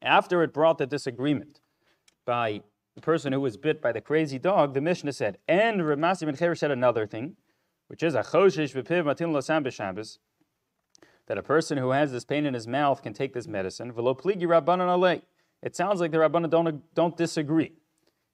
after 0.00 0.42
it 0.42 0.54
brought 0.54 0.78
the 0.78 0.86
disagreement 0.86 1.60
by 2.24 2.62
the 2.94 3.02
person 3.02 3.32
who 3.32 3.40
was 3.40 3.58
bit 3.58 3.82
by 3.82 3.92
the 3.92 4.00
crazy 4.00 4.38
dog, 4.38 4.72
the 4.72 4.80
Mishnah 4.80 5.12
said, 5.12 5.36
and 5.46 5.80
Ramasi 5.80 6.24
ben 6.24 6.36
Cherish 6.36 6.60
said 6.60 6.70
another 6.70 7.06
thing, 7.06 7.36
which 7.88 8.02
is 8.02 8.14
a 8.14 8.22
choshesh 8.22 8.72
v'piv 8.72 9.04
matin 9.04 9.32
b'Shabbos, 9.32 10.18
that 11.26 11.36
a 11.36 11.42
person 11.42 11.76
who 11.76 11.90
has 11.90 12.10
this 12.10 12.24
pain 12.24 12.46
in 12.46 12.54
his 12.54 12.66
mouth 12.66 13.02
can 13.02 13.12
take 13.12 13.34
this 13.34 13.46
medicine. 13.46 13.92
V'lo 13.92 14.18
pligi 14.18 14.44
rabbanon 14.44 14.88
alei. 14.88 15.20
It 15.62 15.76
sounds 15.76 16.00
like 16.00 16.12
the 16.12 16.18
rabbanon 16.18 16.48
don't, 16.48 16.94
don't 16.94 17.16
disagree. 17.18 17.72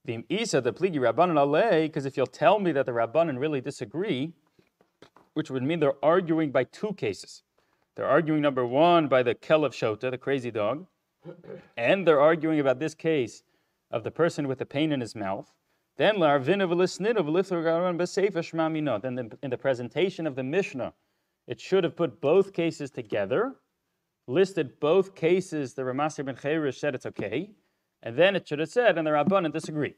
V'im 0.07 0.25
isa 0.29 0.61
the 0.61 0.73
pligi 0.73 0.99
rabbanon 0.99 1.35
alei, 1.35 1.83
because 1.83 2.07
if 2.07 2.17
you'll 2.17 2.27
tell 2.27 2.61
me 2.61 2.71
that 2.71 2.87
the 2.87 2.93
rabbanon 2.93 3.41
really 3.41 3.61
disagree, 3.61 4.33
which 5.35 5.51
would 5.51 5.65
mean 5.65 5.81
they're 5.81 6.05
arguing 6.05 6.53
by 6.53 6.63
two 6.63 6.93
cases. 6.95 7.43
They're 7.97 8.07
arguing 8.07 8.43
number 8.43 8.67
one 8.67 9.09
by 9.09 9.23
the 9.23 9.35
kelev 9.35 9.71
shota, 9.71 10.11
the 10.11 10.19
crazy 10.19 10.51
dog, 10.51 10.85
and 11.77 12.07
they're 12.07 12.21
arguing 12.21 12.61
about 12.61 12.79
this 12.79 12.95
case 12.95 13.43
of 13.91 14.05
the 14.05 14.11
person 14.11 14.47
with 14.47 14.59
the 14.59 14.67
pain 14.67 14.93
in 14.93 15.01
his 15.01 15.15
mouth. 15.15 15.51
Then 15.97 16.21
then 16.21 16.61
in 16.61 16.69
the 19.51 19.59
presentation 19.59 20.27
of 20.27 20.37
the 20.37 20.43
Mishnah, 20.43 20.93
it 21.47 21.59
should 21.59 21.85
have 21.85 21.97
put 21.97 22.21
both 22.21 22.53
cases 22.53 22.91
together, 22.91 23.55
listed 24.27 24.79
both 24.79 25.15
cases. 25.15 25.73
The 25.73 25.81
Ramasir 25.83 26.27
ben 26.27 26.37
Cherish 26.37 26.79
said 26.79 26.95
it's 26.95 27.07
okay, 27.07 27.53
and 28.03 28.15
then 28.15 28.37
it 28.37 28.47
should 28.47 28.59
have 28.59 28.69
said, 28.69 28.99
and 28.99 29.07
the 29.07 29.13
Rabbanan 29.13 29.55
disagree. 29.55 29.95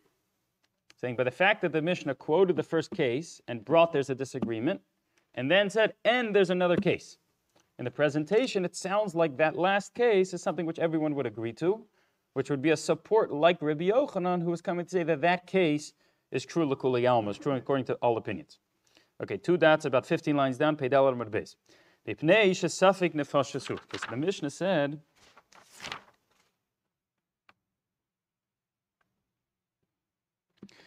Saying, 1.01 1.17
by 1.17 1.25
the 1.25 1.33
fact 1.33 1.63
that 1.63 1.73
the 1.73 1.83
Mishnah 1.83 2.15
quoted 2.15 2.55
the 2.55 2.63
first 2.63 2.93
case 2.93 3.41
and 3.49 3.65
brought 3.65 3.93
there's 3.93 4.11
a 4.11 4.15
disagreement, 4.15 4.83
and 5.35 5.51
then 5.51 5.69
said, 5.69 5.95
and 6.05 6.33
there's 6.35 6.51
another 6.51 6.77
case. 6.77 7.19
In 7.79 7.85
the 7.85 7.91
presentation, 7.91 8.65
it 8.65 8.75
sounds 8.75 9.15
like 9.15 9.37
that 9.37 9.57
last 9.57 9.95
case 9.95 10.35
is 10.35 10.43
something 10.43 10.67
which 10.67 10.81
everyone 10.81 11.15
would 11.15 11.27
agree 11.27 11.53
to, 11.55 11.85
which 12.33 12.51
would 12.51 12.61
be 12.61 12.71
a 12.71 12.77
support 12.77 13.33
like 13.33 13.63
Rabbi 13.63 13.91
Yochanan, 13.91 14.43
who 14.43 14.51
was 14.51 14.61
coming 14.61 14.85
to 14.85 14.91
say 14.91 15.05
that 15.05 15.21
that 15.21 15.47
case 15.47 15.93
is 16.33 16.45
true 16.45 16.67
l'kuli 16.69 17.09
alma, 17.09 17.31
is 17.31 17.39
true 17.39 17.53
according 17.53 17.85
to 17.87 17.95
all 17.95 18.17
opinions. 18.17 18.59
Okay, 19.23 19.37
two 19.37 19.57
dots, 19.57 19.85
about 19.85 20.07
15 20.07 20.37
lines 20.37 20.59
down, 20.59 20.77
Peidal 20.77 21.13
Amad 21.15 21.31
Beis. 21.31 21.55
Because 22.05 22.21
the 24.11 24.17
Mishnah 24.17 24.51
said, 24.51 25.01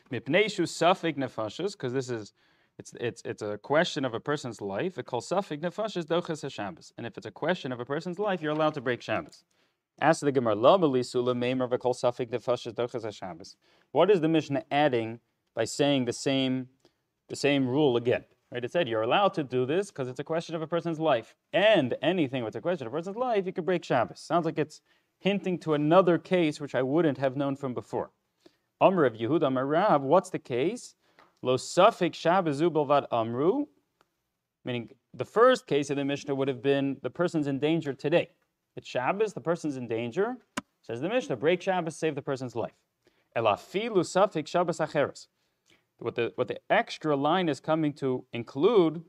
because 0.10 1.94
this 1.94 2.10
is 2.10 2.34
it's, 2.80 2.94
it's, 3.00 3.22
it's 3.26 3.42
a 3.42 3.58
question 3.58 4.06
of 4.06 4.14
a 4.14 4.20
person's 4.20 4.62
life. 4.62 4.98
It 4.98 5.06
calls 5.06 5.30
safik 5.30 5.60
nefashas 5.60 6.06
doches 6.06 6.52
Shabbos. 6.52 6.94
And 6.98 7.06
if 7.06 7.18
it's 7.18 7.28
a 7.28 7.32
question 7.32 7.72
of 7.72 7.80
a 7.80 7.86
person's 7.86 8.20
life, 8.20 8.42
you're 8.42 8.54
allowed 8.54 8.74
to 8.76 8.82
break 8.82 9.02
Shabbos. 9.02 9.44
Ask 10.00 10.22
the 10.22 10.32
Gemara. 10.32 10.56
What 13.92 14.12
is 14.12 14.22
the 14.22 14.28
Mishnah 14.28 14.64
adding 14.72 15.20
by 15.54 15.66
saying 15.66 16.06
the 16.06 16.14
same, 16.14 16.70
the 17.30 17.36
same 17.36 17.68
rule 17.68 17.98
again? 17.98 18.24
Right? 18.52 18.66
It 18.66 18.72
said 18.72 18.88
you're 18.88 19.04
allowed 19.04 19.34
to 19.36 19.44
do 19.44 19.66
this 19.66 19.92
because 19.92 20.08
it's 20.08 20.20
a 20.20 20.24
question 20.24 20.56
of 20.56 20.62
a 20.62 20.68
person's 20.68 21.00
life. 21.00 21.36
And 21.54 21.96
anything 22.02 22.44
with 22.44 22.56
a 22.56 22.62
question 22.62 22.88
of 22.88 22.94
a 22.94 22.98
person's 22.98 23.16
life, 23.16 23.46
you 23.46 23.54
could 23.54 23.66
break 23.66 23.84
Shabbos. 23.84 24.20
Sounds 24.20 24.46
like 24.46 24.58
it's 24.58 24.82
hinting 25.20 25.60
to 25.60 25.74
another 25.76 26.18
case 26.18 26.60
which 26.60 26.74
I 26.74 26.82
wouldn't 26.82 27.20
have 27.20 27.38
known 27.38 27.56
from 27.56 27.74
before. 27.74 28.12
Amr 28.82 29.06
of 29.06 29.14
Yehuda 29.14 29.48
Amar 29.48 30.00
what's 30.00 30.32
the 30.32 30.40
case? 30.40 30.96
Lo 31.44 31.58
safik 31.58 32.12
Shabbazu 32.12 32.70
Bilvad 32.70 33.08
Amru, 33.12 33.66
meaning 34.64 34.92
the 35.14 35.26
first 35.26 35.66
case 35.66 35.90
of 35.90 35.98
the 35.98 36.06
Mishnah 36.06 36.36
would 36.36 36.48
have 36.48 36.62
been 36.62 36.98
the 37.02 37.10
person's 37.10 37.48
in 37.48 37.58
danger 37.58 37.94
today. 37.94 38.30
It's 38.76 38.88
Shabbos, 38.88 39.34
the 39.34 39.42
person's 39.42 39.76
in 39.76 39.88
danger. 39.88 40.38
Says 40.84 41.02
the 41.02 41.10
Mishnah, 41.10 41.36
break 41.36 41.62
Shabbos, 41.62 41.96
save 41.96 42.16
the 42.16 42.22
person's 42.22 42.56
life. 42.56 42.76
Elafilu 43.36 43.98
safik 43.98 44.48
Shabbos 44.48 44.78
acheres. 44.78 45.28
What 45.98 46.16
the, 46.16 46.32
what 46.36 46.48
the 46.48 46.60
extra 46.70 47.16
line 47.16 47.50
is 47.50 47.60
coming 47.60 47.94
to 47.94 48.26
include 48.34 49.04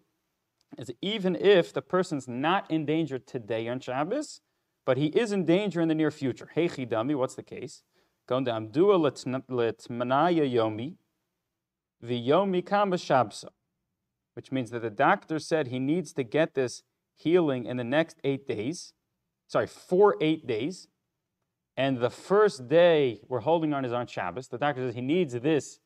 is 0.78 0.90
even 1.02 1.36
if 1.36 1.72
the 1.72 1.82
person's 1.82 2.28
not 2.28 2.70
in 2.70 2.86
danger 2.86 3.18
today 3.18 3.68
on 3.68 3.80
Shabbos, 3.80 4.40
but 4.84 4.96
he 4.96 5.06
is 5.06 5.32
in 5.32 5.44
danger 5.44 5.80
in 5.80 5.88
the 5.88 5.94
near 5.94 6.10
future. 6.10 6.50
Hey 6.54 6.68
chidami, 6.68 7.14
what's 7.14 7.34
the 7.34 7.42
case? 7.42 7.82
To 8.28 8.34
amdua 8.34 9.10
yomi, 9.48 10.94
V'yomi 12.04 12.64
kama 12.64 12.96
shabsa, 12.96 13.48
which 14.34 14.50
means 14.50 14.70
that 14.70 14.82
the 14.82 14.90
doctor 14.90 15.38
said 15.38 15.68
he 15.68 15.78
needs 15.78 16.12
to 16.14 16.24
get 16.24 16.54
this 16.54 16.82
healing 17.14 17.66
in 17.66 17.76
the 17.76 17.84
next 17.84 18.18
eight 18.24 18.46
days, 18.46 18.92
sorry, 19.46 19.66
four 19.66 20.16
eight 20.20 20.46
days, 20.46 20.88
and 21.76 21.98
the 21.98 22.10
first 22.10 22.68
day 22.68 23.20
we're 23.28 23.40
holding 23.40 23.72
on 23.72 23.84
is 23.84 23.92
on 23.92 24.06
Shabbos. 24.06 24.48
The 24.48 24.58
doctor 24.58 24.82
says 24.82 24.94
he 24.94 25.00
needs 25.00 25.32
this 25.34 25.78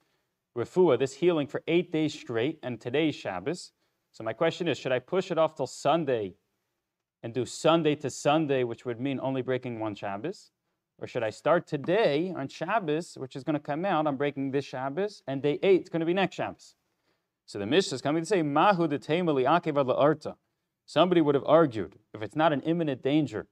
refuah, 0.57 0.99
this 0.99 1.15
healing 1.15 1.47
for 1.47 1.63
eight 1.69 1.93
days 1.93 2.15
straight, 2.15 2.59
and 2.63 2.81
today's 2.81 3.15
Shabbos. 3.15 3.73
So 4.13 4.25
my 4.25 4.33
question 4.33 4.67
is, 4.69 4.79
should 4.79 4.93
I 4.93 4.99
push 4.99 5.31
it 5.31 5.39
off 5.39 5.55
till 5.55 5.67
Sunday 5.67 6.35
and 7.23 7.35
do 7.35 7.45
Sunday 7.45 7.95
to 7.97 8.09
Sunday, 8.09 8.65
which 8.65 8.87
would 8.87 8.99
mean 8.99 9.21
only 9.21 9.43
breaking 9.43 9.79
one 9.79 9.95
Shabbos? 9.95 10.51
Or 10.99 11.07
should 11.07 11.23
I 11.23 11.31
start 11.31 11.67
today 11.67 12.33
on 12.35 12.49
Shabbos, 12.49 13.19
which 13.19 13.37
is 13.37 13.45
going 13.45 13.55
to 13.55 13.61
come 13.61 13.85
out, 13.85 14.07
I'm 14.07 14.17
breaking 14.17 14.51
this 14.51 14.65
Shabbos, 14.65 15.23
and 15.27 15.43
day 15.43 15.59
eight 15.63 15.83
is 15.83 15.89
going 15.89 16.01
to 16.01 16.07
be 16.07 16.15
next 16.15 16.37
Shabbos. 16.37 16.75
So 17.45 17.59
the 17.59 17.67
Mishnah 17.67 17.97
is 17.97 18.03
coming 18.03 18.23
to 18.23 18.27
say, 18.27 18.43
Mahu 18.43 18.89
de 18.89 18.99
arta. 19.95 20.37
Somebody 20.87 21.21
would 21.21 21.35
have 21.35 21.45
argued, 21.45 21.97
if 22.15 22.23
it's 22.23 22.37
not 22.37 22.53
an 22.53 22.63
imminent 22.63 23.03
danger, 23.03 23.47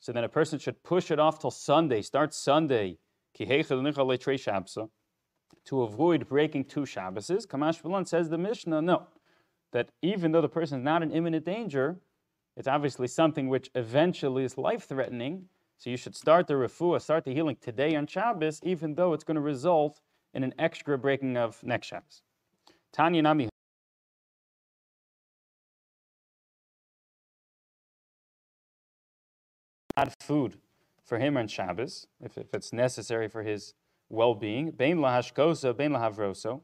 so 0.00 0.12
then 0.12 0.24
a 0.24 0.28
person 0.28 0.58
should 0.58 0.82
push 0.82 1.10
it 1.10 1.18
off 1.18 1.38
till 1.38 1.50
Sunday, 1.50 2.02
start 2.02 2.34
Sunday, 2.34 2.98
to 5.64 5.82
avoid 5.82 6.28
breaking 6.28 6.64
two 6.64 6.80
Shabboses. 6.80 7.46
Kamash 7.46 7.82
Balan 7.82 8.04
says 8.04 8.28
the 8.28 8.38
Mishnah, 8.38 8.82
no. 8.82 9.06
That 9.72 9.90
even 10.02 10.32
though 10.32 10.40
the 10.40 10.48
person 10.48 10.80
is 10.80 10.84
not 10.84 11.02
in 11.02 11.10
imminent 11.12 11.46
danger, 11.46 12.00
it's 12.56 12.68
obviously 12.68 13.06
something 13.06 13.48
which 13.48 13.70
eventually 13.74 14.44
is 14.44 14.58
life 14.58 14.88
threatening, 14.88 15.46
so 15.82 15.90
you 15.90 15.96
should 15.96 16.14
start 16.14 16.46
the 16.46 16.54
refuah, 16.54 17.02
start 17.02 17.24
the 17.24 17.34
healing 17.34 17.56
today 17.60 17.96
on 17.96 18.06
Shabbos, 18.06 18.60
even 18.62 18.94
though 18.94 19.14
it's 19.14 19.24
going 19.24 19.34
to 19.34 19.40
result 19.40 20.00
in 20.32 20.44
an 20.44 20.54
extra 20.56 20.96
breaking 20.96 21.36
of 21.36 21.60
next 21.64 21.88
Shabbos. 21.88 22.22
Tanya 22.92 23.20
Nami. 23.20 23.48
Add 29.96 30.14
food 30.20 30.58
for 31.02 31.18
him 31.18 31.36
on 31.36 31.48
Shabbos, 31.48 32.06
if, 32.20 32.38
if 32.38 32.54
it's 32.54 32.72
necessary 32.72 33.26
for 33.26 33.42
his 33.42 33.74
well-being. 34.08 34.70
Bein 34.70 34.98
lahashkosa, 34.98 35.76
bein 35.76 35.90
lahavroso, 35.90 36.60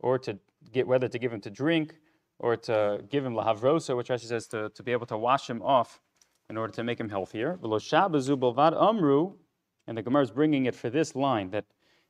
or 0.00 0.18
to 0.18 0.38
get 0.70 0.86
whether 0.86 1.08
to 1.08 1.18
give 1.18 1.32
him 1.32 1.40
to 1.40 1.50
drink 1.50 1.94
or 2.38 2.58
to 2.58 3.02
give 3.08 3.24
him 3.24 3.32
lahavroso, 3.32 3.96
which 3.96 4.10
actually 4.10 4.28
says 4.28 4.46
to, 4.48 4.68
to 4.68 4.82
be 4.82 4.92
able 4.92 5.06
to 5.06 5.16
wash 5.16 5.48
him 5.48 5.62
off 5.62 6.02
in 6.50 6.56
order 6.56 6.72
to 6.72 6.82
make 6.84 6.98
him 6.98 7.10
healthier. 7.10 7.58
and 9.86 9.96
the 9.96 10.02
Gemara 10.02 10.22
is 10.22 10.30
bringing 10.30 10.66
it 10.66 10.74
for 10.74 10.90
this 10.90 11.14
line 11.14 11.50
that 11.50 11.64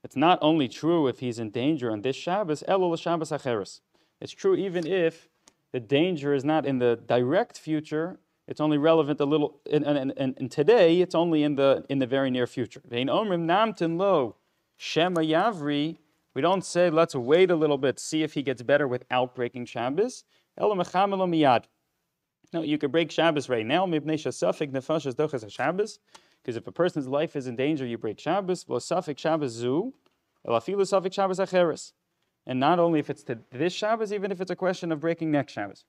it's 0.04 0.16
not 0.16 0.38
only 0.40 0.68
true 0.68 1.08
if 1.08 1.18
he's 1.18 1.38
in 1.38 1.50
danger 1.50 1.90
on 1.90 2.02
this 2.02 2.16
Shabbos, 2.16 2.62
elul 2.68 2.98
Shabbos 2.98 3.30
acheres. 3.30 3.80
It's 4.20 4.32
true 4.32 4.54
even 4.54 4.86
if 4.86 5.28
the 5.72 5.80
danger 5.80 6.34
is 6.34 6.44
not 6.44 6.66
in 6.66 6.78
the 6.78 7.00
direct 7.06 7.58
future, 7.58 8.18
it's 8.46 8.60
only 8.60 8.78
relevant 8.78 9.20
a 9.20 9.24
little, 9.24 9.60
and, 9.70 9.84
and, 9.84 10.12
and, 10.16 10.34
and 10.38 10.50
today 10.50 11.00
it's 11.00 11.14
only 11.14 11.42
in 11.42 11.56
the, 11.56 11.84
in 11.88 11.98
the 11.98 12.06
very 12.06 12.30
near 12.30 12.46
future. 12.46 12.80
We 16.34 16.42
don't 16.42 16.64
say, 16.64 16.90
let's 16.90 17.14
wait 17.14 17.50
a 17.50 17.56
little 17.56 17.78
bit, 17.78 17.98
see 17.98 18.22
if 18.22 18.34
he 18.34 18.42
gets 18.42 18.62
better 18.62 18.86
without 18.86 19.34
breaking 19.34 19.66
Shabbos. 19.66 20.24
No, 22.52 22.62
you 22.62 22.78
could 22.78 22.92
break 22.92 23.10
Shabbos 23.10 23.48
right 23.48 23.66
now. 23.66 23.86
Because 23.86 24.06
if 26.56 26.66
a 26.66 26.72
person's 26.72 27.08
life 27.08 27.36
is 27.36 27.46
in 27.46 27.56
danger, 27.56 27.84
you 27.84 27.98
break 27.98 28.18
Shabbos. 28.18 28.64
And 32.46 32.60
not 32.60 32.78
only 32.78 33.00
if 33.00 33.10
it's 33.10 33.22
to 33.24 33.38
this 33.50 33.72
Shabbos, 33.74 34.12
even 34.12 34.32
if 34.32 34.40
it's 34.40 34.50
a 34.50 34.56
question 34.56 34.90
of 34.92 35.00
breaking 35.00 35.30
next 35.30 35.52
Shabbos. 35.52 35.84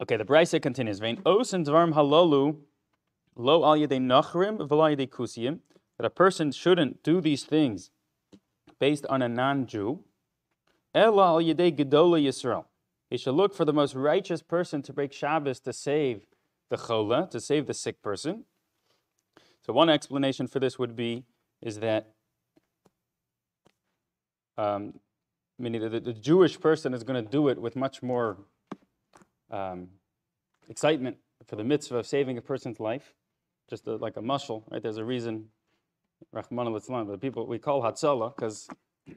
Okay, 0.00 0.16
the 0.16 0.24
Brisa 0.24 0.60
continues. 0.60 0.98
Vein 0.98 1.22
os 1.24 1.52
and 1.52 1.64
dvarm 1.64 1.94
halolu 1.94 2.56
lo 3.36 3.64
al 3.64 3.76
yedei 3.78 4.00
nachrim 4.00 4.58
v'lo 4.58 4.94
yedei 4.94 5.08
kusiyim. 5.08 5.60
That 5.96 6.04
a 6.04 6.10
person 6.10 6.52
shouldn't 6.52 7.02
do 7.02 7.20
these 7.20 7.44
things 7.44 7.90
based 8.78 9.06
on 9.06 9.22
a 9.22 9.28
non-Jew. 9.28 10.00
Ela 10.94 11.26
al 11.28 11.40
yedei 11.40 11.72
gedola 11.74 12.20
Yisrael. 12.20 12.64
He 13.10 13.16
should 13.16 13.34
look 13.34 13.54
for 13.54 13.64
the 13.64 13.72
most 13.72 13.94
righteous 13.94 14.42
person 14.42 14.82
to 14.82 14.92
break 14.92 15.12
Shabbos 15.12 15.60
to 15.60 15.72
save 15.72 16.26
the 16.68 16.76
chola, 16.76 17.28
to 17.30 17.40
save 17.40 17.66
the 17.66 17.74
sick 17.74 18.02
person. 18.02 18.44
So 19.64 19.72
one 19.72 19.88
explanation 19.88 20.46
for 20.46 20.58
this 20.58 20.78
would 20.78 20.96
be 20.96 21.24
is 21.62 21.80
that 21.80 22.08
um, 24.58 24.94
meaning 25.58 25.80
the, 25.82 26.00
the, 26.00 26.12
Jewish 26.12 26.58
person 26.58 26.94
is 26.94 27.02
going 27.02 27.22
to 27.22 27.30
do 27.30 27.48
it 27.48 27.60
with 27.60 27.76
much 27.76 28.02
more 28.02 28.38
um, 29.50 29.88
excitement 30.68 31.18
for 31.46 31.56
the 31.56 31.64
mitzvah 31.64 31.98
of 31.98 32.06
saving 32.06 32.38
a 32.38 32.42
person's 32.42 32.80
life, 32.80 33.14
just 33.68 33.86
a, 33.86 33.96
like 33.96 34.16
a 34.16 34.22
muscle, 34.22 34.64
right? 34.70 34.82
There's 34.82 34.96
a 34.96 35.04
reason, 35.04 35.46
Rahman 36.32 36.66
al 36.66 37.04
but 37.04 37.20
people 37.20 37.46
we 37.46 37.58
call 37.58 37.82
Hatzalah 37.82 38.34
because 38.34 38.68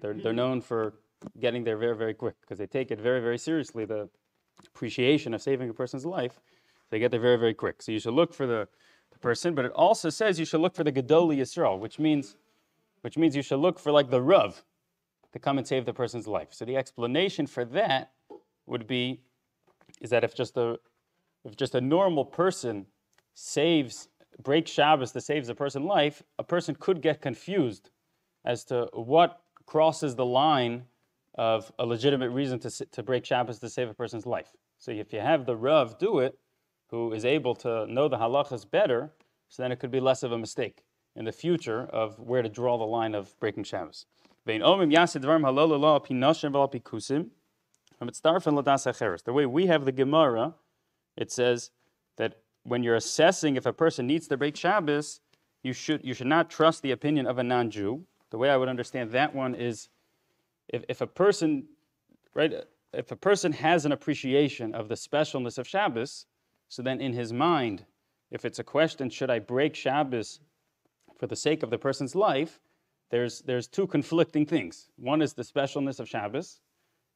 they're, 0.01 0.13
they're 0.13 0.33
known 0.33 0.61
for 0.61 0.93
getting 1.39 1.63
there 1.63 1.77
very, 1.77 1.95
very 1.95 2.13
quick 2.13 2.35
because 2.41 2.57
they 2.57 2.67
take 2.67 2.91
it 2.91 2.99
very, 2.99 3.21
very 3.21 3.37
seriously, 3.37 3.85
the 3.85 4.09
appreciation 4.65 5.33
of 5.33 5.41
saving 5.41 5.69
a 5.69 5.73
person's 5.73 6.05
life. 6.05 6.39
They 6.89 6.99
get 6.99 7.11
there 7.11 7.19
very, 7.19 7.37
very 7.37 7.53
quick. 7.53 7.81
So 7.81 7.91
you 7.91 7.99
should 7.99 8.13
look 8.13 8.33
for 8.33 8.47
the, 8.47 8.67
the 9.11 9.19
person, 9.19 9.53
but 9.53 9.65
it 9.65 9.71
also 9.73 10.09
says 10.09 10.39
you 10.39 10.45
should 10.45 10.61
look 10.61 10.75
for 10.75 10.83
the 10.83 10.91
Gedoli 10.91 11.37
Yisrael, 11.37 11.79
which 11.79 11.99
means, 11.99 12.35
which 13.01 13.17
means 13.17 13.35
you 13.35 13.41
should 13.41 13.59
look 13.59 13.79
for 13.79 13.91
like 13.91 14.09
the 14.09 14.21
Rav 14.21 14.63
to 15.33 15.39
come 15.39 15.57
and 15.57 15.67
save 15.67 15.85
the 15.85 15.93
person's 15.93 16.27
life. 16.27 16.49
So 16.51 16.65
the 16.65 16.75
explanation 16.75 17.47
for 17.47 17.63
that 17.65 18.11
would 18.65 18.87
be 18.87 19.21
is 20.01 20.09
that 20.09 20.23
if 20.23 20.35
just 20.35 20.57
a 20.57 20.77
if 21.45 21.55
just 21.55 21.75
a 21.75 21.81
normal 21.81 22.25
person 22.25 22.85
saves 23.33 24.09
breaks 24.43 24.71
Shabbos 24.71 25.11
to 25.11 25.21
saves 25.21 25.49
a 25.49 25.55
person's 25.55 25.85
life, 25.85 26.23
a 26.37 26.43
person 26.43 26.75
could 26.75 27.01
get 27.01 27.21
confused 27.21 27.89
as 28.45 28.63
to 28.65 28.89
what 28.93 29.41
crosses 29.65 30.15
the 30.15 30.25
line 30.25 30.85
of 31.39 31.71
a 31.79 31.85
legitimate 31.85 32.31
reason 32.31 32.59
to, 32.59 32.69
to 32.69 33.01
break 33.01 33.23
Shabbos 33.23 33.59
to 33.59 33.69
save 33.69 33.87
a 33.87 33.93
person's 33.93 34.25
life. 34.25 34.51
So 34.77 34.91
if 34.91 35.13
you 35.13 35.21
have 35.21 35.45
the 35.45 35.55
Rav 35.55 35.97
do 35.97 36.19
it, 36.19 36.37
who 36.89 37.13
is 37.13 37.23
able 37.23 37.55
to 37.55 37.87
know 37.87 38.09
the 38.09 38.17
halachas 38.17 38.69
better, 38.69 39.13
so 39.47 39.63
then 39.63 39.71
it 39.71 39.79
could 39.79 39.89
be 39.89 40.01
less 40.01 40.21
of 40.21 40.33
a 40.33 40.37
mistake 40.37 40.83
in 41.15 41.23
the 41.23 41.31
future 41.31 41.83
of 41.93 42.19
where 42.19 42.41
to 42.41 42.49
draw 42.49 42.77
the 42.77 42.83
line 42.83 43.15
of 43.15 43.39
breaking 43.39 43.63
Shabbos. 43.63 44.05
The 44.45 44.59
way 49.33 49.45
we 49.45 49.67
have 49.67 49.85
the 49.85 49.93
Gemara, 49.93 50.55
it 51.15 51.31
says 51.31 51.71
that 52.17 52.41
when 52.63 52.83
you're 52.83 52.95
assessing 52.95 53.55
if 53.55 53.65
a 53.65 53.71
person 53.71 54.05
needs 54.05 54.27
to 54.27 54.35
break 54.35 54.57
Shabbos, 54.57 55.21
you 55.63 55.71
should, 55.71 56.03
you 56.03 56.13
should 56.13 56.27
not 56.27 56.49
trust 56.49 56.81
the 56.81 56.91
opinion 56.91 57.27
of 57.27 57.37
a 57.37 57.43
non 57.43 57.71
Jew. 57.71 58.03
The 58.29 58.37
way 58.37 58.49
I 58.49 58.57
would 58.57 58.67
understand 58.67 59.11
that 59.11 59.33
one 59.33 59.55
is 59.55 59.87
if, 60.69 60.83
if 60.87 61.01
a 61.01 61.07
person, 61.07 61.65
right, 62.33 62.53
if 62.93 63.11
a 63.11 63.15
person 63.15 63.51
has 63.51 63.85
an 63.85 63.91
appreciation 63.91 64.73
of 64.73 64.87
the 64.87 64.95
specialness 64.95 65.57
of 65.57 65.67
Shabbos, 65.67 66.25
so 66.69 66.81
then 66.81 67.01
in 67.01 67.13
his 67.13 67.33
mind, 67.33 67.85
if 68.31 68.45
it's 68.45 68.59
a 68.59 68.63
question, 68.63 69.09
should 69.09 69.29
I 69.29 69.39
break 69.39 69.75
Shabbos 69.75 70.39
for 71.17 71.27
the 71.27 71.35
sake 71.35 71.63
of 71.63 71.69
the 71.69 71.77
person's 71.77 72.15
life, 72.15 72.59
there's, 73.09 73.41
there's 73.41 73.67
two 73.67 73.87
conflicting 73.87 74.45
things. 74.45 74.89
One 74.97 75.21
is 75.21 75.33
the 75.33 75.43
specialness 75.43 75.99
of 75.99 76.07
Shabbos, 76.07 76.61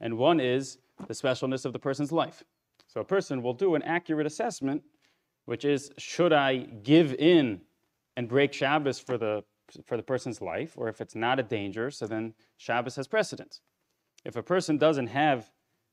and 0.01 0.17
one 0.17 0.39
is 0.39 0.79
the 1.07 1.13
specialness 1.13 1.65
of 1.65 1.73
the 1.73 1.79
person's 1.79 2.11
life. 2.11 2.43
So 2.87 3.01
a 3.01 3.05
person 3.05 3.41
will 3.41 3.53
do 3.53 3.75
an 3.75 3.83
accurate 3.83 4.25
assessment, 4.25 4.83
which 5.45 5.65
is 5.65 5.91
should 5.97 6.33
I 6.33 6.57
give 6.57 7.13
in 7.13 7.61
and 8.17 8.27
break 8.27 8.53
Shabbos 8.53 8.99
for 8.99 9.17
the, 9.17 9.43
for 9.85 9.97
the 9.97 10.03
person's 10.03 10.41
life, 10.41 10.73
or 10.75 10.87
if 10.87 11.01
it's 11.01 11.15
not 11.15 11.39
a 11.39 11.43
danger, 11.43 11.91
so 11.91 12.07
then 12.07 12.33
Shabbos 12.57 12.95
has 12.95 13.07
precedence. 13.07 13.61
If 14.25 14.35
a 14.35 14.43
person 14.43 14.77
doesn't 14.77 15.07
have 15.07 15.51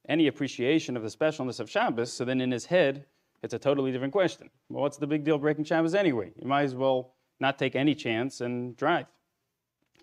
any 0.09 0.27
appreciation 0.27 0.97
of 0.97 1.03
the 1.03 1.09
specialness 1.09 1.61
of 1.61 1.71
Shabbos, 1.71 2.12
so 2.12 2.25
then 2.25 2.40
in 2.40 2.51
his 2.51 2.66
head, 2.66 3.07
it's 3.43 3.55
a 3.55 3.59
totally 3.59 3.93
different 3.93 4.12
question. 4.12 4.51
Well, 4.69 4.83
what's 4.83 4.99
the 4.99 5.07
big 5.07 5.25
deal 5.25 5.38
breaking 5.38 5.64
Shabbos 5.64 5.95
anyway? 5.95 6.33
You 6.37 6.47
might 6.47 6.62
as 6.62 6.75
well 6.75 7.14
not 7.38 7.59
take 7.59 7.75
any 7.75 7.95
chance 7.95 8.40
and 8.40 8.77
drive. 8.77 9.07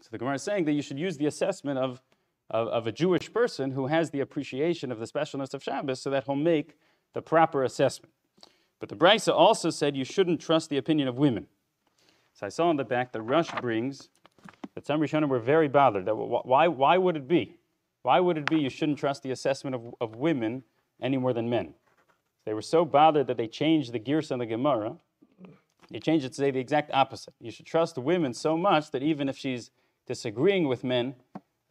So 0.01 0.09
the 0.11 0.17
Gemara 0.17 0.35
is 0.35 0.43
saying 0.43 0.65
that 0.65 0.73
you 0.73 0.81
should 0.81 0.99
use 0.99 1.17
the 1.17 1.27
assessment 1.27 1.79
of 1.79 2.01
of, 2.49 2.67
of 2.69 2.87
a 2.87 2.91
Jewish 2.91 3.31
person 3.31 3.71
who 3.71 3.87
has 3.87 4.09
the 4.09 4.21
appreciation 4.21 4.91
of 4.91 4.99
the 4.99 5.05
specialness 5.05 5.53
of 5.53 5.63
Shabbos 5.63 6.01
so 6.01 6.09
that 6.09 6.25
he'll 6.25 6.35
make 6.35 6.75
the 7.13 7.21
proper 7.21 7.63
assessment. 7.63 8.13
But 8.79 8.89
the 8.89 8.95
Brisa 8.95 9.33
also 9.33 9.69
said 9.69 9.97
you 9.97 10.05
shouldn't 10.05 10.39
trust 10.39 10.69
the 10.69 10.77
opinion 10.77 11.07
of 11.07 11.17
women. 11.17 11.47
So 12.37 12.45
I 12.45 12.49
saw 12.49 12.69
on 12.69 12.75
the 12.75 12.85
back 12.85 13.11
the 13.11 13.21
Rosh 13.21 13.49
brings 13.61 14.09
that 14.75 14.85
some 14.85 14.99
Rishonim 14.99 15.27
were 15.27 15.39
very 15.39 15.67
bothered. 15.67 16.05
That 16.05 16.15
why, 16.15 16.67
why 16.67 16.95
would 16.95 17.17
it 17.17 17.27
be? 17.27 17.57
Why 18.03 18.19
would 18.19 18.37
it 18.37 18.47
be 18.47 18.59
you 18.59 18.69
shouldn't 18.69 18.99
trust 18.99 19.23
the 19.23 19.31
assessment 19.31 19.75
of, 19.75 19.95
of 19.99 20.15
women 20.15 20.63
any 21.01 21.17
more 21.17 21.33
than 21.33 21.49
men? 21.49 21.73
They 22.45 22.53
were 22.53 22.61
so 22.61 22.85
bothered 22.85 23.25
that 23.25 23.37
they 23.37 23.47
changed 23.47 23.91
the 23.91 23.97
gears 23.97 24.31
on 24.31 24.37
the 24.37 24.45
Gemara. 24.45 24.97
They 25.89 25.99
changed 25.99 26.27
it 26.27 26.29
to 26.29 26.35
say 26.35 26.51
the 26.51 26.59
exact 26.59 26.91
opposite. 26.93 27.33
You 27.39 27.49
should 27.49 27.65
trust 27.65 27.97
women 27.97 28.35
so 28.35 28.55
much 28.55 28.91
that 28.91 29.01
even 29.01 29.29
if 29.29 29.35
she's 29.35 29.71
disagreeing 30.05 30.67
with 30.67 30.83
men 30.83 31.15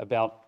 about 0.00 0.46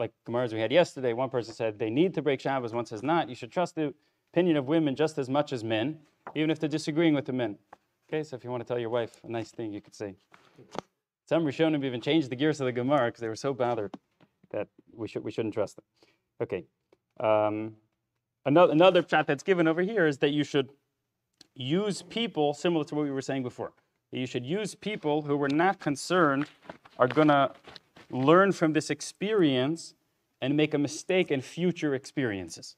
like 0.00 0.10
Gemaras 0.26 0.52
we 0.52 0.58
had 0.58 0.72
yesterday, 0.72 1.12
one 1.12 1.30
person 1.30 1.54
said 1.54 1.78
they 1.78 1.90
need 1.90 2.12
to 2.14 2.22
break 2.22 2.40
Shabbos, 2.40 2.74
one 2.74 2.86
says 2.86 3.04
not. 3.04 3.28
You 3.28 3.36
should 3.36 3.52
trust 3.52 3.76
the 3.76 3.94
opinion 4.32 4.56
of 4.56 4.66
women 4.66 4.96
just 4.96 5.16
as 5.16 5.28
much 5.28 5.52
as 5.52 5.62
men, 5.62 6.00
even 6.34 6.50
if 6.50 6.58
they're 6.58 6.68
disagreeing 6.68 7.14
with 7.14 7.26
the 7.26 7.32
men. 7.32 7.56
Okay, 8.12 8.24
so 8.24 8.34
if 8.34 8.42
you 8.42 8.50
want 8.50 8.60
to 8.60 8.66
tell 8.66 8.76
your 8.80 8.90
wife 8.90 9.20
a 9.22 9.30
nice 9.30 9.52
thing, 9.52 9.72
you 9.72 9.80
could 9.80 9.94
say. 9.94 10.16
Some 11.28 11.44
Rishonim 11.44 11.84
even 11.84 12.00
changed 12.00 12.28
the 12.28 12.34
gears 12.34 12.60
of 12.60 12.64
the 12.64 12.72
Gemara 12.72 13.06
because 13.06 13.20
they 13.20 13.28
were 13.28 13.36
so 13.36 13.54
bothered 13.54 13.94
that 14.50 14.66
we, 14.92 15.06
should, 15.06 15.22
we 15.22 15.30
shouldn't 15.30 15.54
trust 15.54 15.76
them. 15.76 15.84
Okay. 16.42 16.64
Um, 17.20 17.76
another, 18.44 18.72
another 18.72 19.02
chat 19.02 19.28
that's 19.28 19.44
given 19.44 19.68
over 19.68 19.80
here 19.80 20.08
is 20.08 20.18
that 20.18 20.30
you 20.30 20.42
should 20.42 20.70
use 21.54 22.02
people, 22.02 22.52
similar 22.52 22.84
to 22.86 22.96
what 22.96 23.04
we 23.04 23.12
were 23.12 23.22
saying 23.22 23.44
before. 23.44 23.74
You 24.10 24.26
should 24.26 24.44
use 24.44 24.74
people 24.74 25.22
who 25.22 25.36
were 25.36 25.48
not 25.48 25.78
concerned 25.78 26.46
are 26.98 27.06
going 27.06 27.28
to 27.28 27.52
learn 28.10 28.50
from 28.50 28.72
this 28.72 28.90
experience 28.90 29.94
and 30.42 30.56
make 30.56 30.74
a 30.74 30.78
mistake 30.78 31.30
in 31.30 31.42
future 31.42 31.94
experiences. 31.94 32.74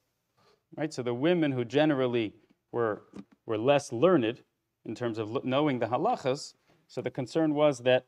Right? 0.77 0.93
So 0.93 1.03
the 1.03 1.15
women 1.15 1.53
who 1.53 1.65
generally 1.65 2.35
were, 2.71 3.05
were 3.47 3.57
less 3.57 3.93
learned 3.93 4.43
in 4.85 4.95
terms 4.95 5.19
of 5.19 5.45
knowing 5.45 5.79
the 5.79 5.87
halachas, 5.87 6.55
so 6.89 7.01
the 7.01 7.11
concern 7.11 7.55
was 7.55 7.79
that 7.81 8.07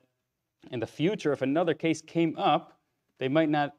in 0.71 0.81
the 0.81 0.87
future, 0.87 1.33
if 1.33 1.43
another 1.43 1.75
case 1.75 2.01
came 2.01 2.37
up, 2.37 2.79
they 3.19 3.29
might 3.29 3.49
not 3.49 3.75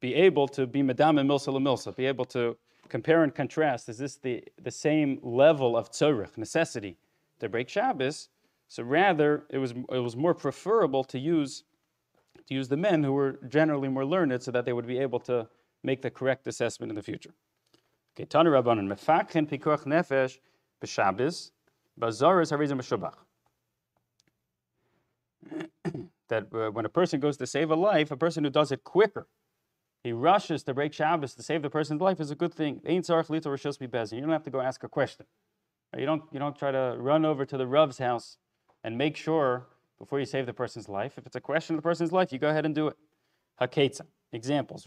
be 0.00 0.14
able 0.14 0.46
to 0.48 0.66
be 0.66 0.82
madame 0.82 1.18
and 1.18 1.28
milsa 1.28 1.48
milsa, 1.60 1.94
be 1.94 2.06
able 2.06 2.24
to 2.26 2.56
compare 2.88 3.22
and 3.22 3.34
contrast. 3.34 3.88
Is 3.88 3.98
this 3.98 4.16
the, 4.16 4.44
the 4.62 4.70
same 4.70 5.18
level 5.22 5.76
of 5.76 5.90
tzorich, 5.90 6.36
necessity, 6.36 6.96
to 7.40 7.48
break 7.48 7.68
Shabbos? 7.68 8.28
So 8.68 8.82
rather, 8.82 9.44
it 9.50 9.58
was, 9.58 9.72
it 9.72 9.98
was 9.98 10.16
more 10.16 10.34
preferable 10.34 11.04
to 11.04 11.18
use 11.18 11.64
to 12.48 12.54
use 12.54 12.68
the 12.68 12.76
men 12.76 13.02
who 13.02 13.12
were 13.12 13.40
generally 13.48 13.88
more 13.88 14.04
learned 14.04 14.40
so 14.42 14.50
that 14.52 14.64
they 14.64 14.72
would 14.72 14.86
be 14.86 14.98
able 14.98 15.18
to 15.18 15.48
make 15.82 16.02
the 16.02 16.10
correct 16.10 16.46
assessment 16.46 16.90
in 16.90 16.96
the 16.96 17.02
future. 17.02 17.34
Okay, 18.14 18.24
Tanu 18.24 18.50
Rabbanon, 18.50 18.86
Mefakhin 18.86 19.48
Pikuach 19.48 19.84
Nefesh 19.84 20.38
B'Shabbos, 20.80 21.50
Bazaras 22.00 22.50
Harizim 22.50 22.78
B'Shubach. 22.78 23.14
That 26.28 26.52
uh, 26.52 26.70
when 26.70 26.84
a 26.84 26.88
person 26.88 27.20
goes 27.20 27.36
to 27.36 27.46
save 27.46 27.70
a 27.70 27.76
life, 27.76 28.10
a 28.10 28.16
person 28.16 28.42
who 28.42 28.50
does 28.50 28.72
it 28.72 28.82
quicker, 28.82 29.28
he 30.02 30.12
rushes 30.12 30.64
to 30.64 30.74
break 30.74 30.92
Shabbos 30.92 31.34
to 31.34 31.42
save 31.42 31.62
the 31.62 31.70
person's 31.70 32.00
life 32.00 32.20
is 32.20 32.30
a 32.30 32.34
good 32.34 32.52
thing. 32.52 32.80
You 32.84 33.00
don't 33.00 34.30
have 34.30 34.42
to 34.42 34.50
go 34.50 34.60
ask 34.60 34.82
a 34.84 34.88
question. 34.88 35.26
You 35.96 36.04
don't, 36.04 36.22
you 36.32 36.38
don't 36.38 36.56
try 36.56 36.72
to 36.72 36.96
run 36.98 37.24
over 37.24 37.44
to 37.46 37.56
the 37.56 37.66
Rav's 37.66 37.98
house 37.98 38.38
and 38.82 38.98
make 38.98 39.16
sure 39.16 39.66
before 39.98 40.20
you 40.20 40.26
save 40.26 40.46
the 40.46 40.52
person's 40.52 40.88
life. 40.88 41.16
If 41.16 41.26
it's 41.26 41.36
a 41.36 41.40
question 41.40 41.76
of 41.76 41.82
the 41.82 41.88
person's 41.88 42.12
life, 42.12 42.32
you 42.32 42.38
go 42.38 42.50
ahead 42.50 42.66
and 42.66 42.74
do 42.74 42.88
it. 42.88 42.96
Haketza. 43.60 44.02
Examples. 44.32 44.86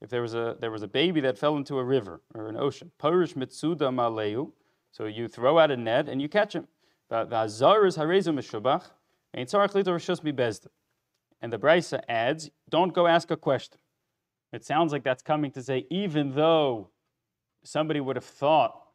If 0.00 0.10
there 0.10 0.22
was 0.22 0.34
a 0.34 0.56
there 0.60 0.70
was 0.70 0.82
a 0.82 0.88
baby 0.88 1.20
that 1.22 1.36
fell 1.36 1.56
into 1.56 1.78
a 1.78 1.84
river 1.84 2.22
or 2.34 2.48
an 2.48 2.56
ocean. 2.56 2.92
Parish 2.98 3.34
mitsuda 3.34 3.92
maleu. 3.92 4.52
So 4.98 5.06
you 5.06 5.28
throw 5.28 5.60
out 5.60 5.70
a 5.70 5.76
net 5.76 6.08
and 6.08 6.20
you 6.20 6.28
catch 6.28 6.54
him. 6.54 6.66
And 7.08 7.30
the 7.30 7.36
Brisa 11.56 12.00
adds, 12.08 12.50
don't 12.68 12.92
go 12.92 13.06
ask 13.06 13.30
a 13.30 13.36
question. 13.36 13.78
It 14.52 14.64
sounds 14.64 14.90
like 14.90 15.04
that's 15.04 15.22
coming 15.22 15.52
to 15.52 15.62
say, 15.62 15.86
even 15.88 16.34
though 16.34 16.88
somebody 17.62 18.00
would 18.00 18.16
have 18.16 18.24
thought 18.24 18.88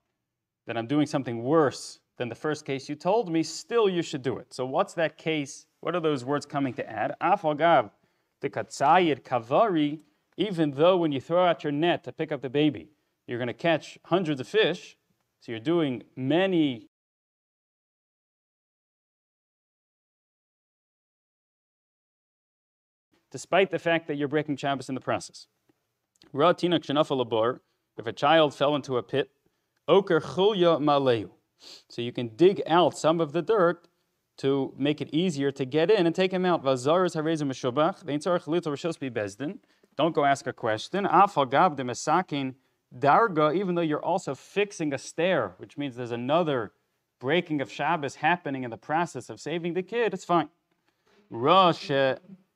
that 0.68 0.76
I'm 0.76 0.88
doing 0.88 1.08
something 1.08 1.42
worse 1.42 2.00
than 2.18 2.28
the 2.28 2.36
first 2.36 2.66
case 2.66 2.90
you 2.90 2.96
told 2.96 3.32
me, 3.32 3.42
still 3.42 3.88
you 3.88 4.02
should 4.02 4.24
do 4.24 4.38
it. 4.40 4.54
So 4.54 4.66
what's 4.66 4.94
that 4.96 5.18
case? 5.18 5.68
What 5.80 5.96
are 5.96 6.02
those 6.02 6.26
words 6.26 6.46
coming 6.46 6.74
to 6.74 6.86
add? 6.90 7.16
Afagav, 7.22 7.92
the 8.42 8.50
katsayid 8.50 9.22
kavari, 9.24 10.00
even 10.36 10.72
though 10.72 10.98
when 10.98 11.14
you 11.14 11.22
throw 11.22 11.46
out 11.46 11.64
your 11.64 11.72
net 11.72 12.04
to 12.04 12.12
pick 12.12 12.34
up 12.34 12.42
the 12.42 12.50
baby, 12.50 12.90
you're 13.26 13.40
going 13.40 13.48
to 13.48 13.54
catch 13.54 13.98
hundreds 14.04 14.42
of 14.42 14.50
fish, 14.50 14.98
so 15.44 15.52
you're 15.52 15.60
doing 15.60 16.04
many 16.16 16.88
despite 23.30 23.70
the 23.70 23.78
fact 23.78 24.08
that 24.08 24.16
you're 24.16 24.30
breaking 24.30 24.56
Shabbos 24.56 24.88
in 24.88 24.96
the 24.96 25.02
process. 25.02 25.48
If 26.34 28.08
a 28.08 28.14
child 28.14 28.56
fell 28.56 28.74
into 28.74 28.96
a 28.96 29.04
pit, 29.04 29.32
oker 29.86 30.22
chulya 30.22 30.80
maleu. 30.80 31.30
So 31.90 32.02
you 32.02 32.14
can 32.14 32.30
dig 32.38 32.62
out 32.66 32.98
some 32.98 33.20
of 33.20 33.34
the 33.34 33.42
dirt 33.42 33.90
to 34.38 34.74
make 34.78 35.02
it 35.02 35.14
easier 35.14 35.52
to 35.52 35.66
get 35.66 35.92
in 35.92 36.06
and 36.06 36.16
take 36.16 36.32
him 36.32 36.46
out. 36.46 36.64
Harezim 36.64 37.50
meshubach. 37.52 38.00
Don't 39.98 40.16
go 40.16 40.24
ask 40.24 40.48
a 40.48 40.54
question. 40.54 41.06
Darga. 42.98 43.56
Even 43.56 43.76
though 43.76 43.82
you're 43.82 44.04
also 44.04 44.36
fixing 44.36 44.94
a 44.94 44.98
stair, 44.98 45.54
which 45.58 45.78
means 45.78 45.96
there's 45.96 46.12
another 46.12 46.74
breaking 47.20 47.62
of 47.62 47.72
Shabbos 47.72 48.16
happening 48.16 48.64
in 48.64 48.70
the 48.70 48.78
process 48.78 49.30
of 49.30 49.40
saving 49.40 49.74
the 49.74 49.84
kid, 49.84 50.14
it's 50.14 50.26
fine. 50.26 50.50
Rosh 51.30 51.90
eh, 51.90 52.16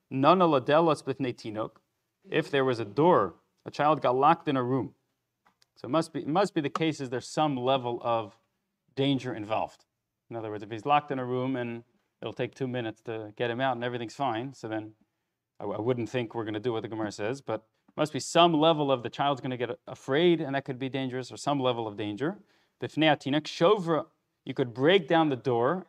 nana 0.09 0.45
ladelas 0.45 1.03
b'tnei 1.03 1.69
If 2.29 2.51
there 2.51 2.65
was 2.65 2.79
a 2.79 2.85
door, 2.85 3.35
a 3.65 3.71
child 3.71 4.01
got 4.01 4.15
locked 4.15 4.47
in 4.47 4.57
a 4.57 4.63
room. 4.63 4.93
So 5.75 5.87
it 5.87 5.91
must 5.91 6.11
be, 6.11 6.21
it 6.21 6.27
must 6.27 6.53
be 6.53 6.61
the 6.61 6.69
case 6.69 6.99
is 6.99 7.09
there's 7.09 7.27
some 7.27 7.55
level 7.55 8.01
of 8.03 8.35
danger 8.95 9.33
involved. 9.33 9.85
In 10.29 10.35
other 10.35 10.49
words, 10.49 10.63
if 10.63 10.71
he's 10.71 10.85
locked 10.85 11.11
in 11.11 11.19
a 11.19 11.25
room 11.25 11.55
and 11.55 11.83
it'll 12.21 12.33
take 12.33 12.55
two 12.55 12.67
minutes 12.67 13.01
to 13.03 13.31
get 13.37 13.49
him 13.49 13.61
out 13.61 13.75
and 13.75 13.83
everything's 13.83 14.15
fine, 14.15 14.53
so 14.53 14.67
then 14.67 14.93
I, 15.59 15.65
I 15.65 15.79
wouldn't 15.79 16.09
think 16.09 16.35
we're 16.35 16.43
going 16.43 16.55
to 16.55 16.59
do 16.59 16.73
what 16.73 16.81
the 16.81 16.87
Gemara 16.87 17.11
says, 17.11 17.41
but 17.41 17.63
must 17.97 18.13
be 18.13 18.19
some 18.19 18.53
level 18.53 18.91
of 18.91 19.03
the 19.03 19.09
child's 19.09 19.41
going 19.41 19.51
to 19.51 19.57
get 19.57 19.77
afraid 19.87 20.39
and 20.39 20.55
that 20.55 20.63
could 20.63 20.79
be 20.79 20.87
dangerous 20.87 21.31
or 21.31 21.37
some 21.37 21.59
level 21.59 21.87
of 21.87 21.97
danger. 21.97 22.37
Shovra, 22.79 24.05
you 24.45 24.53
could 24.53 24.73
break 24.73 25.07
down 25.07 25.29
the 25.29 25.35
door, 25.35 25.87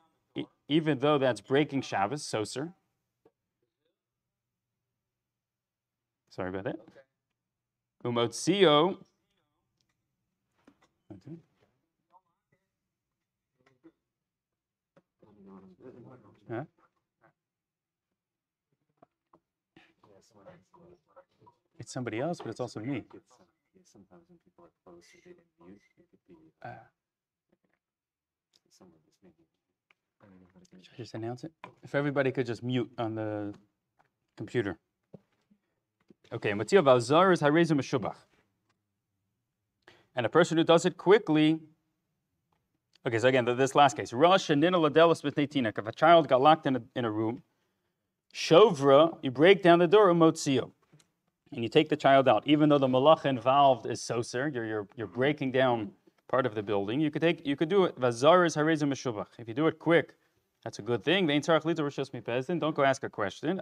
even 0.68 0.98
though 0.98 1.18
that's 1.18 1.40
breaking 1.40 1.82
Shabbos, 1.82 2.22
soser. 2.22 2.72
Sorry 6.30 6.48
about 6.48 6.64
that. 6.64 6.80
Umotzio, 8.04 8.98
Huh? 11.10 11.47
It's 21.88 21.94
somebody 21.94 22.20
else, 22.20 22.36
but 22.36 22.50
it's 22.50 22.60
also 22.60 22.80
me. 22.80 23.02
Sometimes 23.82 24.24
when 24.28 24.38
people 24.44 24.62
are 24.62 24.72
close, 24.84 25.06
they 25.14 25.30
didn't 25.30 25.46
mute. 25.58 25.80
It 25.98 26.04
could 26.10 26.20
be 26.28 26.34
someone 28.68 29.00
just. 29.06 29.24
Should 30.84 30.92
I 30.92 30.96
just 30.98 31.14
announce 31.14 31.44
it? 31.44 31.52
If 31.82 31.94
everybody 31.94 32.30
could 32.30 32.44
just 32.44 32.62
mute 32.62 32.90
on 32.98 33.14
the 33.14 33.54
computer. 34.36 34.78
Okay, 36.30 36.52
Matzia 36.52 36.84
Valzar 36.84 37.32
is 37.32 37.40
Harezim 37.40 37.80
Meshubach. 37.80 38.16
And 40.14 40.26
a 40.26 40.28
person 40.28 40.58
who 40.58 40.64
does 40.64 40.84
it 40.84 40.98
quickly. 40.98 41.58
Okay, 43.06 43.18
so 43.18 43.28
again, 43.28 43.46
this 43.46 43.74
last 43.74 43.96
case. 43.96 44.12
Rosh 44.12 44.50
and 44.50 44.62
If 44.62 45.86
a 45.86 45.92
child 45.92 46.28
got 46.28 46.42
locked 46.42 46.66
in 46.66 46.76
a, 46.76 46.82
in 46.94 47.06
a 47.06 47.10
room, 47.10 47.44
Shovra, 48.34 49.16
you 49.22 49.30
break 49.30 49.62
down 49.62 49.78
the 49.78 49.88
door, 49.88 50.12
Umotzio, 50.12 50.72
and 51.52 51.62
you 51.62 51.68
take 51.68 51.88
the 51.88 51.96
child 51.96 52.28
out. 52.28 52.42
Even 52.46 52.68
though 52.68 52.78
the 52.78 52.88
malach 52.88 53.24
involved 53.24 53.86
is 53.86 54.00
soser, 54.00 54.52
you're, 54.52 54.64
you're, 54.64 54.88
you're 54.96 55.06
breaking 55.06 55.52
down 55.52 55.90
part 56.28 56.44
of 56.46 56.54
the 56.54 56.62
building, 56.62 57.00
you 57.00 57.10
could 57.10 57.22
take 57.22 57.46
you 57.46 57.56
could 57.56 57.70
do 57.70 57.84
it. 57.84 57.98
Vazar 57.98 58.46
is 58.46 58.54
Harezim 58.54 58.88
Meshubach. 58.88 59.28
If 59.38 59.48
you 59.48 59.54
do 59.54 59.66
it 59.66 59.78
quick, 59.78 60.14
that's 60.62 60.78
a 60.78 60.82
good 60.82 61.02
thing. 61.02 61.26
Don't 61.26 62.74
go 62.74 62.84
ask 62.84 63.02
a 63.02 63.08
question. 63.08 63.60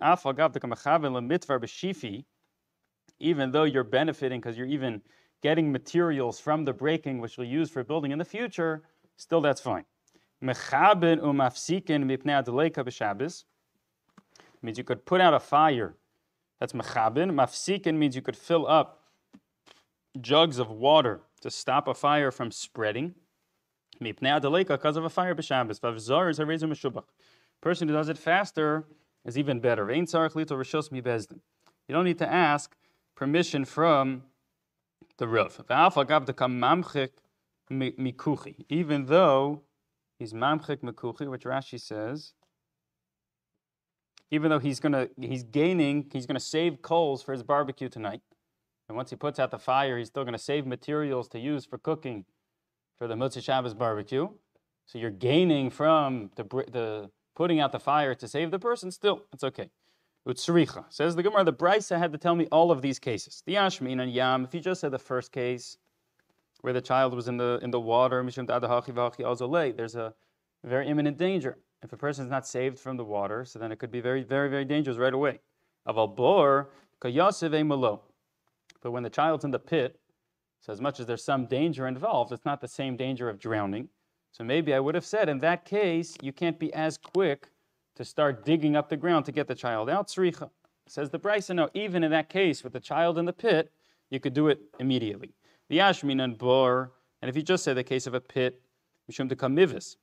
Even 3.18 3.50
though 3.52 3.64
you're 3.64 3.84
benefiting 3.84 4.40
because 4.40 4.58
you're 4.58 4.66
even 4.66 5.00
getting 5.42 5.70
materials 5.70 6.40
from 6.40 6.64
the 6.64 6.72
breaking, 6.72 7.20
which 7.20 7.38
we'll 7.38 7.46
use 7.46 7.70
for 7.70 7.84
building 7.84 8.10
in 8.10 8.18
the 8.18 8.24
future, 8.24 8.82
still 9.16 9.40
that's 9.40 9.60
fine. 9.60 9.84
Mechaben 10.42 11.20
umafsikin 11.20 12.04
mipnei 12.04 13.44
means 14.62 14.78
you 14.78 14.84
could 14.84 15.04
put 15.04 15.20
out 15.20 15.34
a 15.34 15.40
fire. 15.40 15.94
That's 16.60 16.72
mechaben. 16.72 17.32
Mafsikin 17.32 17.96
means 17.96 18.16
you 18.16 18.22
could 18.22 18.36
fill 18.36 18.66
up 18.66 19.02
jugs 20.20 20.58
of 20.58 20.70
water 20.70 21.20
to 21.42 21.50
stop 21.50 21.88
a 21.88 21.94
fire 21.94 22.30
from 22.30 22.50
spreading. 22.50 23.14
Mipnei 24.00 24.40
adeleka 24.40 24.68
because 24.68 24.96
of 24.96 25.04
a 25.04 25.10
fire 25.10 25.34
b'Shabbos. 25.34 25.80
Vavzar 25.80 26.30
is 26.30 26.38
a 26.38 26.46
reason 26.46 26.70
meshubach. 26.70 27.04
Person 27.60 27.88
who 27.88 27.94
does 27.94 28.08
it 28.08 28.18
faster 28.18 28.84
is 29.24 29.38
even 29.38 29.60
better. 29.60 29.90
You 29.90 30.06
don't 31.88 32.04
need 32.04 32.18
to 32.18 32.28
ask 32.30 32.76
permission 33.14 33.64
from 33.64 34.22
the 35.18 35.26
Rav. 35.26 35.60
Even 38.68 39.06
though 39.06 39.62
he's 40.18 40.32
mamchik 40.32 40.76
mikuchi, 40.78 41.28
which 41.28 41.44
Rashi 41.44 41.80
says, 41.80 42.32
even 44.30 44.50
though 44.50 44.58
he's 44.58 44.80
gonna 44.80 45.08
he's 45.20 45.44
gaining, 45.44 46.08
he's 46.12 46.26
gonna 46.26 46.40
save 46.40 46.82
coals 46.82 47.22
for 47.22 47.32
his 47.32 47.42
barbecue 47.42 47.88
tonight. 47.88 48.20
And 48.88 48.96
once 48.96 49.10
he 49.10 49.16
puts 49.16 49.38
out 49.38 49.50
the 49.50 49.58
fire, 49.58 49.98
he's 49.98 50.08
still 50.08 50.24
gonna 50.24 50.38
save 50.38 50.66
materials 50.66 51.28
to 51.28 51.38
use 51.38 51.64
for 51.64 51.78
cooking 51.78 52.24
for 52.96 53.06
the 53.06 53.14
Motzei 53.14 53.42
Shabbos 53.42 53.74
barbecue. 53.74 54.28
So 54.86 54.98
you're 54.98 55.10
gaining 55.10 55.70
from 55.70 56.30
the, 56.36 56.44
the 56.44 57.10
putting 57.34 57.60
out 57.60 57.72
the 57.72 57.80
fire 57.80 58.14
to 58.14 58.28
save 58.28 58.50
the 58.50 58.58
person. 58.58 58.90
Still, 58.90 59.22
it's 59.32 59.44
okay. 59.44 59.70
Utsricha. 60.26 60.84
Says 60.88 61.14
the 61.14 61.22
Gemara, 61.22 61.44
the 61.44 61.52
Brisa 61.52 61.98
had 61.98 62.12
to 62.12 62.18
tell 62.18 62.34
me 62.34 62.46
all 62.50 62.72
of 62.72 62.82
these 62.82 62.98
cases. 62.98 63.42
The 63.46 63.54
Ashmin 63.54 64.02
and 64.02 64.12
Yam, 64.12 64.44
if 64.44 64.54
you 64.54 64.60
just 64.60 64.80
said 64.80 64.90
the 64.90 64.98
first 64.98 65.30
case, 65.30 65.78
where 66.62 66.72
the 66.72 66.80
child 66.80 67.14
was 67.14 67.28
in 67.28 67.36
the 67.36 67.60
in 67.62 67.70
the 67.70 67.78
water, 67.78 68.24
there's 69.76 69.94
a 69.94 70.14
very 70.64 70.88
imminent 70.88 71.16
danger. 71.16 71.58
If 71.86 71.92
a 71.92 71.96
person 71.96 72.24
is 72.24 72.30
not 72.32 72.48
saved 72.48 72.80
from 72.80 72.96
the 72.96 73.04
water, 73.04 73.44
so 73.44 73.60
then 73.60 73.70
it 73.70 73.78
could 73.78 73.92
be 73.92 74.00
very, 74.00 74.24
very, 74.24 74.50
very 74.50 74.64
dangerous 74.64 74.96
right 74.96 75.14
away. 75.14 75.38
But 75.84 76.16
when 76.16 76.66
the 79.04 79.08
child's 79.08 79.44
in 79.44 79.52
the 79.52 79.60
pit, 79.60 80.00
so 80.60 80.72
as 80.72 80.80
much 80.80 80.98
as 80.98 81.06
there's 81.06 81.22
some 81.22 81.46
danger 81.46 81.86
involved, 81.86 82.32
it's 82.32 82.44
not 82.44 82.60
the 82.60 82.66
same 82.66 82.96
danger 82.96 83.28
of 83.28 83.38
drowning. 83.38 83.88
So 84.32 84.42
maybe 84.42 84.74
I 84.74 84.80
would 84.80 84.96
have 84.96 85.04
said, 85.04 85.28
in 85.28 85.38
that 85.38 85.64
case, 85.64 86.16
you 86.20 86.32
can't 86.32 86.58
be 86.58 86.74
as 86.74 86.98
quick 86.98 87.50
to 87.94 88.04
start 88.04 88.44
digging 88.44 88.74
up 88.74 88.88
the 88.88 88.96
ground 88.96 89.24
to 89.26 89.32
get 89.32 89.46
the 89.46 89.54
child 89.54 89.88
out. 89.88 90.08
Sricha. 90.08 90.50
Says 90.88 91.10
the 91.10 91.20
Brisa, 91.20 91.54
no, 91.54 91.68
even 91.72 92.02
in 92.02 92.10
that 92.10 92.28
case 92.28 92.64
with 92.64 92.72
the 92.72 92.80
child 92.80 93.16
in 93.16 93.26
the 93.26 93.32
pit, 93.32 93.70
you 94.10 94.18
could 94.18 94.34
do 94.34 94.48
it 94.48 94.58
immediately. 94.80 95.36
The 95.68 95.78
Ashmin 95.78 96.20
and 96.20 96.36
Bor, 96.36 96.90
and 97.22 97.28
if 97.28 97.36
you 97.36 97.42
just 97.42 97.62
say 97.62 97.74
the 97.74 97.84
case 97.84 98.08
of 98.08 98.14
a 98.14 98.20
pit, 98.20 98.60
Mishum 99.08 99.28
to 99.28 99.36
Kamivis, 99.36 99.94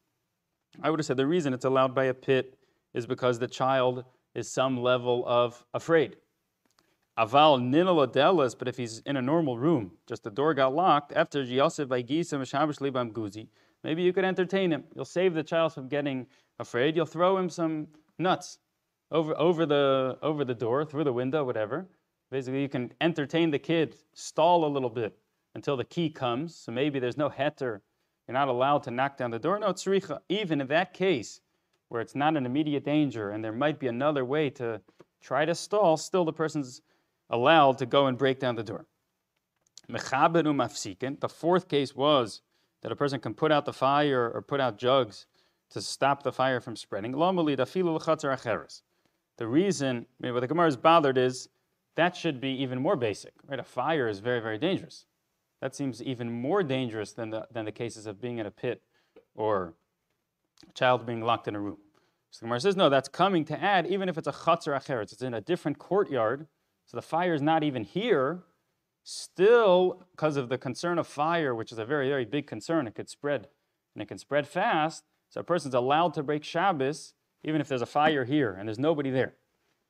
I 0.82 0.90
would 0.90 1.00
have 1.00 1.06
said 1.06 1.18
the 1.18 1.28
reason 1.28 1.54
it's 1.54 1.66
allowed 1.66 1.94
by 1.94 2.06
a 2.06 2.14
pit 2.14 2.58
is 2.94 3.06
because 3.06 3.40
the 3.40 3.48
child 3.48 4.06
is 4.34 4.50
some 4.50 4.82
level 4.82 5.24
of 5.28 5.64
afraid. 5.74 6.18
Aval 7.18 7.62
ninaladelas, 7.62 8.58
but 8.58 8.68
if 8.68 8.78
he's 8.78 9.00
in 9.06 9.18
a 9.18 9.22
normal 9.22 9.60
room, 9.60 9.92
just 10.08 10.24
the 10.24 10.32
door 10.32 10.54
got 10.56 10.74
locked, 10.74 11.14
after 11.14 11.44
Yosef 11.44 11.88
by 11.88 12.02
Guzi, 12.02 13.48
maybe 13.84 14.02
you 14.02 14.14
could 14.14 14.26
entertain 14.26 14.72
him. 14.72 14.84
You'll 14.96 15.06
save 15.06 15.36
the 15.36 15.44
child 15.44 15.74
from 15.74 15.88
getting 15.88 16.26
afraid, 16.58 16.96
you'll 16.96 17.06
throw 17.06 17.38
him 17.38 17.50
some 17.50 17.88
nuts 18.18 18.58
over, 19.12 19.38
over, 19.38 19.68
the, 19.68 20.18
over 20.24 20.44
the 20.44 20.56
door, 20.56 20.86
through 20.86 21.04
the 21.04 21.14
window, 21.14 21.44
whatever. 21.44 21.88
Basically, 22.32 22.64
you 22.64 22.70
can 22.70 22.92
entertain 23.00 23.52
the 23.52 23.60
kid, 23.60 23.96
stall 24.14 24.66
a 24.66 24.68
little 24.68 24.90
bit 24.90 25.16
until 25.54 25.78
the 25.78 25.84
key 25.84 26.10
comes. 26.10 26.56
So 26.56 26.72
maybe 26.72 26.98
there's 26.98 27.18
no 27.18 27.30
heter, 27.30 27.82
you're 28.28 28.34
not 28.34 28.48
allowed 28.48 28.84
to 28.84 28.92
knock 28.92 29.18
down 29.18 29.32
the 29.32 29.40
door. 29.40 29.60
No, 29.60 29.74
tzricha. 29.74 30.20
Even 30.30 30.62
in 30.62 30.68
that 30.68 30.94
case, 30.94 31.42
where 31.90 32.02
it's 32.02 32.16
not 32.16 32.38
an 32.38 32.46
immediate 32.46 32.86
danger 32.86 33.32
and 33.32 33.44
there 33.44 33.52
might 33.52 33.80
be 33.80 33.88
another 33.88 34.26
way 34.26 34.50
to 34.52 34.82
try 35.22 35.46
to 35.46 35.54
stall, 35.54 35.98
still 35.98 36.26
the 36.26 36.34
person's 36.34 36.82
allowed 37.30 37.78
to 37.78 37.86
go 37.86 38.08
and 38.08 38.18
break 38.18 38.40
down 38.40 38.56
the 38.56 38.64
door. 38.64 38.86
The 39.90 41.30
fourth 41.30 41.68
case 41.68 41.96
was 41.96 42.42
that 42.82 42.92
a 42.92 42.96
person 42.96 43.20
can 43.20 43.34
put 43.34 43.52
out 43.52 43.66
the 43.66 43.74
fire 43.74 44.32
or 44.34 44.42
put 44.42 44.60
out 44.60 44.78
jugs 44.78 45.26
to 45.72 45.82
stop 45.82 46.24
the 46.24 46.32
fire 46.32 46.60
from 46.60 46.76
spreading. 46.76 47.12
The 47.12 47.18
reason 49.40 50.06
what 50.20 50.40
the 50.40 50.48
Gemara 50.48 50.68
is 50.68 50.78
bothered 50.78 51.18
is 51.18 51.50
that 51.96 52.16
should 52.16 52.40
be 52.40 52.50
even 52.50 52.82
more 52.82 52.96
basic, 52.96 53.34
right? 53.48 53.60
A 53.60 53.64
fire 53.64 54.08
is 54.08 54.20
very, 54.20 54.40
very 54.40 54.58
dangerous. 54.58 55.06
That 55.64 55.74
seems 55.74 56.04
even 56.04 56.30
more 56.30 56.62
dangerous 56.62 57.14
than 57.14 57.30
the, 57.30 57.48
than 57.50 57.64
the 57.64 57.72
cases 57.72 58.06
of 58.06 58.20
being 58.20 58.38
in 58.38 58.46
a 58.46 58.52
pit 58.52 58.82
or 59.34 59.76
a 60.70 60.74
child 60.74 61.06
being 61.06 61.22
locked 61.22 61.48
in 61.48 61.56
a 61.56 61.60
room. 61.62 61.78
So 62.32 62.40
the 62.40 62.48
Gemara 62.48 62.60
says, 62.60 62.76
no, 62.76 62.90
that's 62.90 63.08
coming 63.08 63.46
to 63.46 63.58
add, 63.58 63.88
even 63.88 64.10
if 64.10 64.18
it's 64.18 64.28
a 64.28 64.34
chatzar 64.34 64.78
acheretz, 64.78 65.14
it's 65.14 65.22
in 65.22 65.34
a 65.34 65.40
different 65.40 65.80
courtyard, 65.80 66.48
so 66.86 66.98
the 66.98 67.02
fire 67.02 67.34
is 67.34 67.42
not 67.42 67.64
even 67.64 67.86
here, 67.86 68.44
still, 69.06 70.06
because 70.12 70.36
of 70.36 70.50
the 70.50 70.58
concern 70.58 71.00
of 71.00 71.08
fire, 71.08 71.56
which 71.56 71.72
is 71.72 71.78
a 71.78 71.86
very, 71.86 72.10
very 72.10 72.26
big 72.26 72.46
concern, 72.46 72.86
it 72.86 72.94
could 72.94 73.08
spread, 73.08 73.48
and 73.96 74.02
it 74.02 74.10
can 74.10 74.18
spread 74.18 74.46
fast, 74.46 75.06
so 75.30 75.40
a 75.40 75.46
person's 75.46 75.76
allowed 75.76 76.14
to 76.16 76.24
break 76.24 76.44
Shabbos, 76.44 77.14
even 77.42 77.62
if 77.62 77.70
there's 77.70 77.82
a 77.82 77.86
fire 77.86 78.26
here 78.26 78.52
and 78.52 78.68
there's 78.68 78.80
nobody 78.80 79.12
there. 79.12 79.36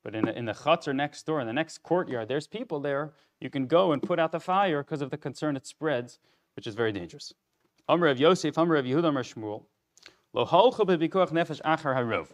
But 0.03 0.15
in 0.15 0.25
the, 0.25 0.37
in 0.37 0.45
the 0.45 0.53
chutzner 0.53 0.93
next 0.93 1.25
door, 1.25 1.39
in 1.39 1.47
the 1.47 1.53
next 1.53 1.81
courtyard, 1.83 2.27
there's 2.27 2.47
people 2.47 2.79
there. 2.79 3.13
You 3.39 3.49
can 3.49 3.67
go 3.67 3.93
and 3.93 4.01
put 4.01 4.19
out 4.19 4.31
the 4.31 4.39
fire 4.39 4.83
because 4.83 5.01
of 5.01 5.09
the 5.09 5.17
concern 5.17 5.55
it 5.55 5.65
spreads, 5.65 6.19
which 6.55 6.67
is 6.67 6.75
very 6.75 6.91
dangerous. 6.91 7.33
Amr 7.87 8.07
of 8.07 8.19
Yosef, 8.19 8.57
Amr 8.57 8.75
of 8.75 8.85
Yehuda, 8.85 9.05
Amr 9.05 9.23
Shmuel. 9.23 9.63
Lo 10.33 10.45
nefesh 10.45 11.61
achar 11.61 11.95
harov. 11.95 12.27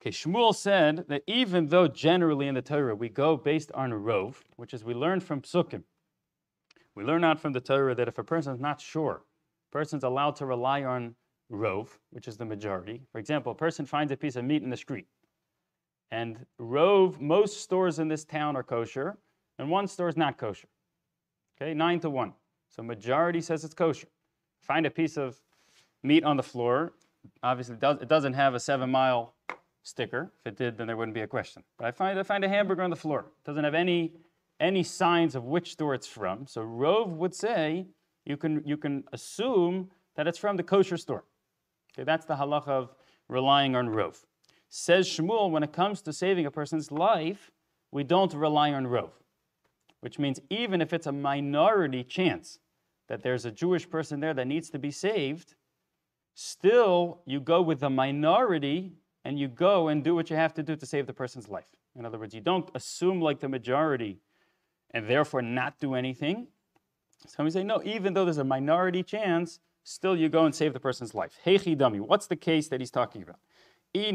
Okay, 0.00 0.10
Shmuel 0.10 0.54
said 0.54 1.06
that 1.08 1.22
even 1.26 1.68
though 1.68 1.88
generally 1.88 2.46
in 2.46 2.54
the 2.54 2.62
Torah 2.62 2.94
we 2.94 3.08
go 3.08 3.36
based 3.38 3.72
on 3.72 3.90
rov, 3.90 4.34
which 4.56 4.74
is 4.74 4.84
we 4.84 4.92
learn 4.92 5.20
from 5.20 5.40
psukim, 5.40 5.82
we 6.94 7.04
learn 7.04 7.24
out 7.24 7.40
from 7.40 7.52
the 7.52 7.60
Torah 7.60 7.94
that 7.94 8.08
if 8.08 8.18
a 8.18 8.24
person 8.24 8.52
is 8.52 8.60
not 8.60 8.80
sure, 8.80 9.22
a 9.70 9.72
person's 9.72 10.04
allowed 10.04 10.36
to 10.36 10.46
rely 10.46 10.84
on 10.84 11.14
rov, 11.50 11.88
which 12.10 12.28
is 12.28 12.36
the 12.36 12.44
majority. 12.44 13.02
For 13.12 13.18
example, 13.18 13.52
a 13.52 13.54
person 13.54 13.86
finds 13.86 14.12
a 14.12 14.16
piece 14.16 14.36
of 14.36 14.44
meat 14.44 14.62
in 14.62 14.68
the 14.68 14.76
street. 14.76 15.06
And 16.10 16.46
Rove, 16.58 17.20
most 17.20 17.60
stores 17.62 17.98
in 17.98 18.08
this 18.08 18.24
town 18.24 18.56
are 18.56 18.62
kosher, 18.62 19.18
and 19.58 19.70
one 19.70 19.86
store 19.88 20.08
is 20.08 20.16
not 20.16 20.38
kosher. 20.38 20.68
Okay, 21.60 21.74
nine 21.74 22.00
to 22.00 22.10
one. 22.10 22.34
So 22.68 22.82
majority 22.82 23.40
says 23.40 23.64
it's 23.64 23.74
kosher. 23.74 24.08
Find 24.60 24.86
a 24.86 24.90
piece 24.90 25.16
of 25.16 25.40
meat 26.02 26.24
on 26.24 26.36
the 26.36 26.42
floor. 26.42 26.92
Obviously, 27.42 27.76
it 27.80 28.08
doesn't 28.08 28.34
have 28.34 28.54
a 28.54 28.60
seven 28.60 28.90
mile 28.90 29.34
sticker. 29.82 30.32
If 30.40 30.52
it 30.52 30.56
did, 30.56 30.78
then 30.78 30.86
there 30.86 30.96
wouldn't 30.96 31.14
be 31.14 31.20
a 31.20 31.26
question. 31.26 31.62
But 31.78 31.86
I 31.86 31.90
find, 31.92 32.18
I 32.18 32.22
find 32.22 32.44
a 32.44 32.48
hamburger 32.48 32.82
on 32.82 32.90
the 32.90 32.96
floor. 32.96 33.20
It 33.20 33.46
doesn't 33.46 33.64
have 33.64 33.74
any, 33.74 34.14
any 34.60 34.82
signs 34.82 35.34
of 35.34 35.44
which 35.44 35.72
store 35.72 35.94
it's 35.94 36.06
from. 36.06 36.46
So 36.46 36.62
Rove 36.62 37.12
would 37.12 37.34
say 37.34 37.86
you 38.24 38.36
can, 38.36 38.62
you 38.64 38.76
can 38.76 39.04
assume 39.12 39.90
that 40.16 40.26
it's 40.26 40.38
from 40.38 40.56
the 40.56 40.62
kosher 40.62 40.96
store. 40.96 41.24
Okay, 41.92 42.04
that's 42.04 42.26
the 42.26 42.34
halacha 42.34 42.68
of 42.68 42.94
relying 43.28 43.76
on 43.76 43.88
rov. 43.88 44.24
Says 44.76 45.08
Shmuel, 45.08 45.52
when 45.52 45.62
it 45.62 45.72
comes 45.72 46.02
to 46.02 46.12
saving 46.12 46.46
a 46.46 46.50
person's 46.50 46.90
life, 46.90 47.52
we 47.92 48.02
don't 48.02 48.34
rely 48.34 48.72
on 48.72 48.88
rov, 48.88 49.10
which 50.00 50.18
means 50.18 50.40
even 50.50 50.80
if 50.80 50.92
it's 50.92 51.06
a 51.06 51.12
minority 51.12 52.02
chance 52.02 52.58
that 53.06 53.22
there's 53.22 53.44
a 53.44 53.52
Jewish 53.52 53.88
person 53.88 54.18
there 54.18 54.34
that 54.34 54.48
needs 54.48 54.70
to 54.70 54.80
be 54.80 54.90
saved, 54.90 55.54
still 56.34 57.20
you 57.24 57.38
go 57.38 57.62
with 57.62 57.78
the 57.78 57.88
minority 57.88 58.94
and 59.24 59.38
you 59.38 59.46
go 59.46 59.86
and 59.86 60.02
do 60.02 60.12
what 60.16 60.28
you 60.28 60.34
have 60.34 60.52
to 60.54 60.62
do 60.64 60.74
to 60.74 60.84
save 60.84 61.06
the 61.06 61.12
person's 61.12 61.48
life. 61.48 61.68
In 61.94 62.04
other 62.04 62.18
words, 62.18 62.34
you 62.34 62.40
don't 62.40 62.68
assume 62.74 63.20
like 63.20 63.38
the 63.38 63.48
majority 63.48 64.18
and 64.90 65.08
therefore 65.08 65.40
not 65.40 65.78
do 65.78 65.94
anything. 65.94 66.48
Some 67.28 67.48
say, 67.48 67.62
no, 67.62 67.80
even 67.84 68.12
though 68.12 68.24
there's 68.24 68.38
a 68.38 68.44
minority 68.44 69.04
chance, 69.04 69.60
still 69.84 70.16
you 70.16 70.28
go 70.28 70.46
and 70.46 70.52
save 70.52 70.72
the 70.72 70.80
person's 70.80 71.14
life. 71.14 71.38
Hechi 71.46 71.78
dummy. 71.78 72.00
What's 72.00 72.26
the 72.26 72.34
case 72.34 72.66
that 72.70 72.80
he's 72.80 72.90
talking 72.90 73.22
about? 73.22 73.38
If 73.96 74.10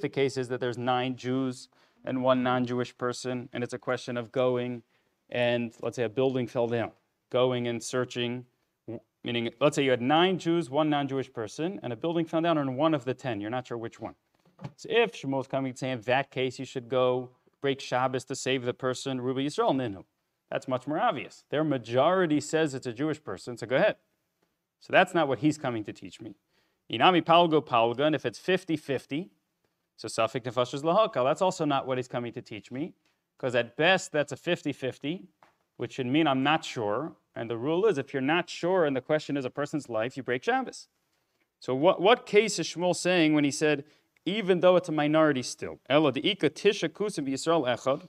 the 0.00 0.10
case 0.12 0.36
is 0.36 0.48
that 0.48 0.60
there's 0.60 0.76
nine 0.76 1.16
Jews 1.16 1.68
and 2.04 2.22
one 2.22 2.42
non-Jewish 2.42 2.98
person, 2.98 3.48
and 3.52 3.64
it's 3.64 3.72
a 3.72 3.78
question 3.78 4.18
of 4.18 4.30
going 4.30 4.82
and 5.30 5.74
let's 5.80 5.96
say 5.96 6.04
a 6.04 6.08
building 6.08 6.46
fell 6.46 6.66
down, 6.66 6.92
going 7.30 7.66
and 7.66 7.82
searching, 7.82 8.44
meaning 9.24 9.50
let's 9.58 9.76
say 9.76 9.84
you 9.84 9.90
had 9.90 10.02
nine 10.02 10.38
Jews, 10.38 10.68
one 10.68 10.90
non-Jewish 10.90 11.32
person, 11.32 11.80
and 11.82 11.94
a 11.94 11.96
building 11.96 12.26
fell 12.26 12.42
down 12.42 12.58
on 12.58 12.76
one 12.76 12.92
of 12.92 13.06
the 13.06 13.14
ten. 13.14 13.40
You're 13.40 13.50
not 13.50 13.66
sure 13.66 13.78
which 13.78 13.98
one. 13.98 14.14
So 14.76 14.88
if 14.90 15.12
Shmuel's 15.12 15.46
coming 15.46 15.72
to 15.72 15.78
say 15.78 15.92
in 15.92 16.02
that 16.02 16.30
case 16.30 16.58
you 16.58 16.66
should 16.66 16.90
go 16.90 17.30
break 17.62 17.80
Shabbos 17.80 18.24
to 18.26 18.36
save 18.36 18.64
the 18.64 18.74
person, 18.74 19.20
Ruba 19.20 19.40
Yisrael 19.40 19.74
Ninu. 19.74 20.04
That's 20.50 20.68
much 20.68 20.86
more 20.86 21.00
obvious. 21.00 21.44
Their 21.50 21.64
majority 21.64 22.40
says 22.40 22.74
it's 22.74 22.86
a 22.86 22.92
Jewish 22.92 23.22
person, 23.22 23.56
so 23.56 23.66
go 23.66 23.76
ahead. 23.76 23.96
So 24.80 24.92
that's 24.92 25.14
not 25.14 25.28
what 25.28 25.40
he's 25.40 25.58
coming 25.58 25.84
to 25.84 25.92
teach 25.92 26.20
me. 26.20 26.34
Inami 26.92 27.22
palgo 27.22 27.64
palga, 27.64 28.00
and 28.00 28.14
if 28.14 28.24
it's 28.24 28.38
50 28.38 28.76
50, 28.76 29.30
so 29.96 30.08
Safik 30.08 30.44
nefashas 30.44 30.82
lahakal, 30.82 31.24
that's 31.24 31.42
also 31.42 31.64
not 31.64 31.86
what 31.86 31.98
he's 31.98 32.08
coming 32.08 32.32
to 32.32 32.42
teach 32.42 32.70
me, 32.70 32.94
because 33.36 33.54
at 33.54 33.76
best 33.76 34.12
that's 34.12 34.32
a 34.32 34.36
50 34.36 34.72
50, 34.72 35.24
which 35.76 35.94
should 35.94 36.06
mean 36.06 36.26
I'm 36.26 36.42
not 36.42 36.64
sure. 36.64 37.12
And 37.34 37.50
the 37.50 37.56
rule 37.56 37.86
is 37.86 37.98
if 37.98 38.12
you're 38.12 38.22
not 38.22 38.48
sure 38.48 38.84
and 38.84 38.96
the 38.96 39.00
question 39.00 39.36
is 39.36 39.44
a 39.44 39.50
person's 39.50 39.88
life, 39.88 40.16
you 40.16 40.22
break 40.22 40.42
Shabbos. 40.42 40.88
So 41.60 41.74
what, 41.74 42.00
what 42.00 42.26
case 42.26 42.58
is 42.58 42.68
Shmuel 42.68 42.94
saying 42.94 43.34
when 43.34 43.44
he 43.44 43.50
said, 43.50 43.84
even 44.24 44.60
though 44.60 44.76
it's 44.76 44.88
a 44.88 44.92
minority 44.92 45.42
still? 45.42 45.78
Ella 45.88 46.12
the 46.12 46.20
tisha 46.20 46.88
kusim 46.88 47.28
Yisrael 47.28 47.66
echad, 47.66 48.08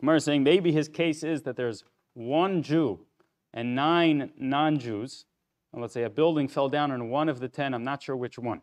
Gemara 0.00 0.16
is 0.16 0.24
saying 0.24 0.42
maybe 0.42 0.72
his 0.72 0.88
case 0.88 1.22
is 1.22 1.42
that 1.42 1.56
there's 1.56 1.84
one 2.14 2.62
Jew 2.62 3.00
and 3.52 3.74
nine 3.74 4.32
non 4.36 4.78
Jews. 4.78 5.24
And 5.74 5.82
let's 5.82 5.92
say 5.92 6.04
a 6.04 6.10
building 6.10 6.46
fell 6.46 6.68
down 6.68 6.92
on 6.92 7.10
one 7.10 7.28
of 7.28 7.40
the 7.40 7.48
ten, 7.48 7.74
I'm 7.74 7.82
not 7.82 8.00
sure 8.00 8.16
which 8.16 8.38
one. 8.38 8.62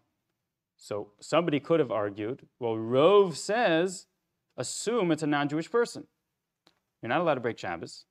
So 0.78 1.09
somebody 1.20 1.59
could 1.59 1.82
have 1.82 1.91
argued, 1.91 2.47
well, 2.57 2.78
Rove 2.78 3.38
says, 3.38 4.07
assume 4.55 5.12
it's 5.12 5.22
a 5.22 5.28
non 5.28 5.49
Jewish 5.49 5.70
person. 5.70 6.07
You're 7.01 7.09
not 7.09 7.20
allowed 7.20 7.36
to 7.36 7.41
break 7.41 7.59
Shabbos. 7.59 8.05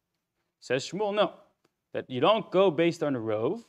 Says 0.61 0.85
Shmuel, 0.85 1.15
no, 1.15 1.33
that 1.95 2.11
you 2.11 2.21
don't 2.21 2.51
go 2.51 2.71
based 2.71 3.03
on 3.03 3.17
a 3.17 3.21
Rove. 3.21 3.65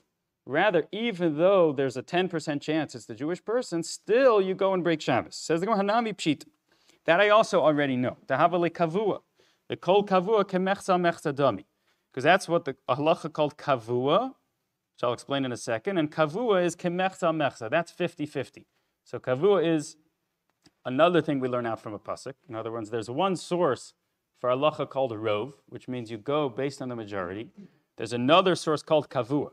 Rather, 0.45 0.85
even 0.91 1.37
though 1.37 1.71
there's 1.71 1.95
a 1.95 2.03
10% 2.03 2.59
chance 2.59 2.93
it's 2.93 3.05
the 3.05 3.15
Jewish 3.15 3.43
person, 3.45 3.83
still 3.83 4.41
you 4.41 4.53
go 4.53 4.73
and 4.73 4.83
break 4.83 4.99
Shabbos. 4.99 5.37
Says 5.37 5.61
the 5.61 5.67
Hanami 5.67 6.13
Pshit. 6.13 6.43
That 7.05 7.21
I 7.21 7.29
also 7.29 7.61
already 7.61 7.95
know. 7.95 8.17
Tahavale 8.27 8.69
Kavua. 8.69 9.21
The 9.69 9.77
kol 9.77 10.03
kavua 10.03 10.43
kemechza 10.43 10.99
mechza 10.99 11.31
dami. 11.31 11.63
Because 12.11 12.25
that's 12.25 12.49
what 12.49 12.65
the 12.65 12.75
halacha 12.89 13.31
called 13.31 13.55
kavua, 13.55 14.33
which 15.01 15.07
I'll 15.07 15.13
explain 15.13 15.45
in 15.45 15.51
a 15.51 15.57
second. 15.57 15.97
And 15.97 16.11
kavua 16.11 16.63
is 16.63 16.75
kemechza 16.75 17.33
mechza. 17.33 17.71
That's 17.71 17.91
50 17.91 18.27
50. 18.27 18.67
So 19.03 19.17
kavua 19.17 19.65
is 19.65 19.95
another 20.85 21.21
thing 21.21 21.39
we 21.39 21.47
learn 21.47 21.65
out 21.65 21.79
from 21.79 21.95
a 21.95 21.99
pasuk. 21.99 22.33
In 22.47 22.53
other 22.53 22.71
words, 22.71 22.91
there's 22.91 23.09
one 23.09 23.35
source 23.35 23.95
for 24.39 24.51
halacha 24.51 24.87
called 24.87 25.11
rov, 25.13 25.53
which 25.69 25.87
means 25.87 26.11
you 26.11 26.19
go 26.19 26.49
based 26.49 26.83
on 26.83 26.89
the 26.89 26.95
majority. 26.95 27.49
There's 27.97 28.13
another 28.13 28.55
source 28.55 28.83
called 28.83 29.09
kavua, 29.09 29.49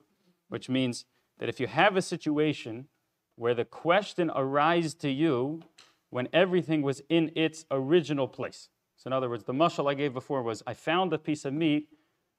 which 0.50 0.68
means 0.68 1.06
that 1.38 1.48
if 1.48 1.60
you 1.60 1.66
have 1.66 1.96
a 1.96 2.02
situation 2.02 2.88
where 3.36 3.54
the 3.54 3.64
question 3.64 4.30
arises 4.34 4.92
to 4.96 5.08
you 5.08 5.62
when 6.10 6.28
everything 6.34 6.82
was 6.82 7.00
in 7.08 7.32
its 7.34 7.64
original 7.70 8.28
place. 8.28 8.68
So 8.96 9.08
in 9.08 9.14
other 9.14 9.30
words, 9.30 9.44
the 9.44 9.54
mushal 9.54 9.90
I 9.90 9.94
gave 9.94 10.12
before 10.12 10.42
was 10.42 10.62
I 10.66 10.74
found 10.74 11.14
a 11.14 11.18
piece 11.18 11.46
of 11.46 11.54
meat, 11.54 11.88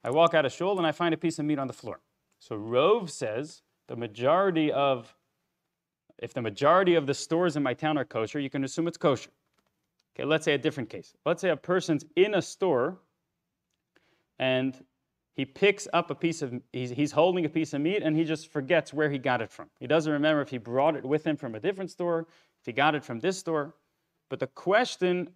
I 0.04 0.12
walk 0.12 0.36
out 0.36 0.46
of 0.46 0.52
shul 0.52 0.78
and 0.78 0.86
I 0.86 0.92
find 0.92 1.12
a 1.16 1.18
piece 1.18 1.40
of 1.40 1.46
meat 1.46 1.58
on 1.58 1.66
the 1.66 1.74
floor. 1.74 2.02
So 2.40 2.56
Rove 2.56 3.12
says 3.12 3.62
the 3.88 3.96
majority 3.96 4.72
of, 4.72 5.14
if 6.18 6.34
the 6.34 6.42
majority 6.42 6.96
of 6.96 7.06
the 7.08 7.14
stores 7.14 7.56
in 7.56 7.64
my 7.64 7.74
town 7.74 7.98
are 7.98 8.06
kosher, 8.06 8.40
you 8.40 8.50
can 8.50 8.64
assume 8.64 8.88
it's 8.88 8.98
kosher. 8.98 9.32
Okay, 10.16 10.26
let's 10.26 10.46
say 10.46 10.54
a 10.54 10.58
different 10.58 10.90
case. 10.90 11.14
Let's 11.26 11.42
say 11.42 11.50
a 11.50 11.58
person's 11.58 12.06
in 12.16 12.34
a 12.36 12.42
store 12.42 12.98
and 14.38 14.76
he 15.36 15.46
picks 15.46 15.88
up 15.94 16.12
a 16.12 16.16
piece 16.16 16.42
of, 16.42 16.54
he's, 16.74 16.90
he's 16.90 17.12
holding 17.12 17.46
a 17.46 17.50
piece 17.50 17.74
of 17.74 17.82
meat 17.82 18.02
and 18.04 18.16
he 18.16 18.24
just 18.24 18.52
forgets 18.52 18.94
where 18.94 19.10
he 19.10 19.18
got 19.18 19.42
it 19.42 19.52
from. 19.52 19.70
He 19.80 19.88
doesn't 19.88 20.12
remember 20.12 20.42
if 20.42 20.50
he 20.50 20.58
brought 20.58 20.96
it 20.96 21.06
with 21.06 21.26
him 21.26 21.38
from 21.38 21.56
a 21.56 21.60
different 21.60 21.92
store, 21.92 22.28
if 22.60 22.66
he 22.66 22.72
got 22.74 22.96
it 22.96 23.04
from 23.04 23.20
this 23.20 23.38
store. 23.38 23.76
But 24.30 24.40
the 24.40 24.48
question 24.48 25.30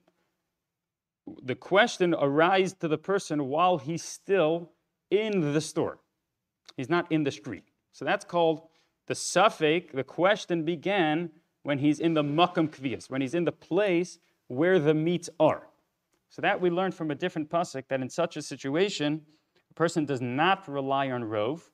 the 1.42 1.56
question 1.56 2.14
arises 2.14 2.74
to 2.82 2.88
the 2.88 2.98
person 2.98 3.48
while 3.48 3.78
he's 3.78 4.04
still 4.04 4.72
in 5.10 5.54
the 5.54 5.62
store. 5.62 6.00
He's 6.78 6.90
not 6.90 7.12
in 7.12 7.24
the 7.24 7.32
street. 7.32 7.64
So 7.92 8.06
that's 8.06 8.26
called 8.26 8.64
the 9.08 9.16
suffix. 9.16 9.94
The 9.94 10.04
question 10.04 10.64
began 10.64 11.32
when 11.64 11.80
he's 11.80 12.00
in 12.00 12.14
the 12.14 12.24
makam 12.24 12.70
kvias, 12.70 13.10
when 13.10 13.22
he's 13.22 13.34
in 13.34 13.46
the 13.46 13.52
place 13.52 14.20
where 14.48 14.80
the 14.80 14.94
meats 14.94 15.30
are. 15.40 15.68
So 16.30 16.42
that 16.42 16.60
we 16.60 16.70
learned 16.70 16.96
from 16.96 17.12
a 17.12 17.16
different 17.16 17.50
pasuk 17.50 17.88
that 17.90 18.02
in 18.02 18.10
such 18.10 18.38
a 18.38 18.42
situation, 18.42 19.22
a 19.70 19.74
person 19.74 20.06
does 20.06 20.22
not 20.22 20.68
rely 20.68 21.12
on 21.12 21.24
rove, 21.24 21.72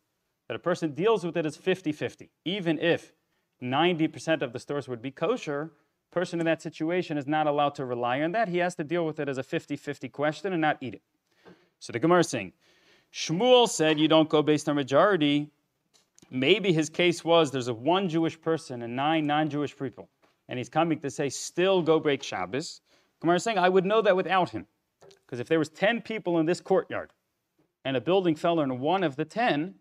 that 0.47 0.55
a 0.55 0.59
person 0.59 0.93
deals 0.93 1.23
with 1.23 1.37
it 1.37 1.45
as 1.45 1.57
50-50. 1.57 2.29
Even 2.43 2.77
if 2.79 3.13
90% 3.61 4.41
of 4.41 4.51
the 4.51 4.59
stores 4.59 4.87
would 4.87 5.01
be 5.01 5.11
kosher, 5.11 5.71
person 6.11 6.39
in 6.39 6.45
that 6.45 6.61
situation 6.61 7.17
is 7.17 7.27
not 7.27 7.47
allowed 7.47 7.75
to 7.75 7.85
rely 7.85 8.21
on 8.21 8.31
that. 8.31 8.47
He 8.47 8.57
has 8.57 8.75
to 8.75 8.83
deal 8.83 9.05
with 9.05 9.19
it 9.19 9.29
as 9.29 9.37
a 9.37 9.43
50 9.43 9.75
50 9.75 10.09
question 10.09 10.53
and 10.53 10.61
not 10.61 10.77
eat 10.81 10.95
it. 10.95 11.01
So 11.79 11.93
the 11.93 11.99
Gemara 11.99 12.19
is 12.19 12.29
saying, 12.29 12.53
Shmuel 13.13 13.67
said 13.67 13.99
you 13.99 14.07
don't 14.07 14.29
go 14.29 14.41
based 14.41 14.69
on 14.69 14.75
majority. 14.75 15.49
Maybe 16.29 16.71
his 16.71 16.89
case 16.89 17.23
was 17.23 17.51
there's 17.51 17.67
a 17.67 17.73
one 17.73 18.07
Jewish 18.07 18.39
person 18.39 18.83
and 18.83 18.95
nine 18.95 19.25
non 19.25 19.49
Jewish 19.49 19.75
people. 19.75 20.09
And 20.47 20.57
he's 20.57 20.69
coming 20.69 20.99
to 20.99 21.09
say, 21.09 21.29
still 21.29 21.81
go 21.81 21.99
break 21.99 22.23
Shabbos. 22.23 22.81
Gemara 23.21 23.37
is 23.37 23.43
saying, 23.43 23.57
I 23.57 23.69
would 23.69 23.85
know 23.85 24.01
that 24.01 24.15
without 24.15 24.49
him. 24.49 24.65
Because 25.25 25.39
if 25.39 25.47
there 25.47 25.59
was 25.59 25.69
10 25.69 26.01
people 26.01 26.39
in 26.39 26.45
this 26.45 26.61
courtyard 26.61 27.11
and 27.85 27.95
a 27.95 28.01
building 28.01 28.35
fell 28.35 28.59
on 28.59 28.79
one 28.79 29.03
of 29.03 29.15
the 29.15 29.25
10, 29.25 29.75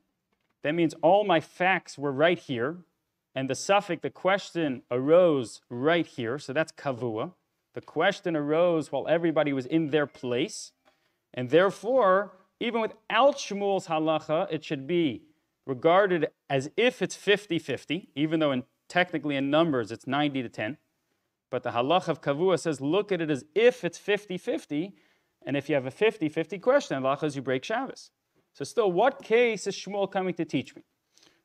that 0.63 0.75
means 0.75 0.95
all 1.03 1.25
my 1.25 1.41
facts 1.41 1.97
were 1.97 2.13
right 2.13 2.39
here, 2.39 2.79
and 3.35 3.49
the 3.49 3.55
suffix, 3.55 4.03
the 4.03 4.11
question 4.11 4.83
arose 4.91 5.61
right 5.71 6.07
here, 6.07 6.39
so 6.39 6.53
that's 6.53 6.73
kavua. 6.73 7.33
The 7.75 7.81
question 7.81 8.35
arose 8.37 8.91
while 8.91 9.07
everybody 9.09 9.53
was 9.53 9.67
in 9.67 9.91
their 9.91 10.07
place, 10.07 10.73
and 11.33 11.49
therefore, 11.49 12.33
even 12.61 12.81
without 12.81 13.37
Shmuel's 13.37 13.87
halacha, 13.87 14.49
it 14.51 14.65
should 14.65 14.87
be 14.87 15.23
regarded 15.67 16.29
as 16.49 16.71
if 16.77 17.03
it's 17.03 17.15
50 17.15 17.59
50, 17.59 18.09
even 18.15 18.41
though 18.41 18.53
in, 18.53 18.65
technically 18.89 19.37
in 19.37 19.51
numbers 19.51 19.93
it's 19.93 20.07
90 20.07 20.43
to 20.43 20.49
10. 20.49 20.77
But 21.51 21.63
the 21.63 21.71
halacha 21.71 22.09
of 22.09 22.21
kavua 22.21 22.59
says 22.59 22.81
look 22.81 23.13
at 23.13 23.21
it 23.21 23.31
as 23.31 23.45
if 23.55 23.85
it's 23.85 23.99
50 23.99 24.39
50, 24.39 24.95
and 25.47 25.57
if 25.57 25.69
you 25.69 25.75
have 25.75 25.87
a 25.87 25.91
50 25.91 26.29
50 26.29 26.59
question, 26.59 27.03
halacha 27.03 27.35
you 27.35 27.43
break 27.43 27.65
Shabbos. 27.65 28.11
So, 28.53 28.65
still, 28.65 28.91
what 28.91 29.23
case 29.23 29.67
is 29.67 29.77
Shmuel 29.77 30.11
coming 30.11 30.35
to 30.35 30.45
teach 30.45 30.75
me? 30.75 30.83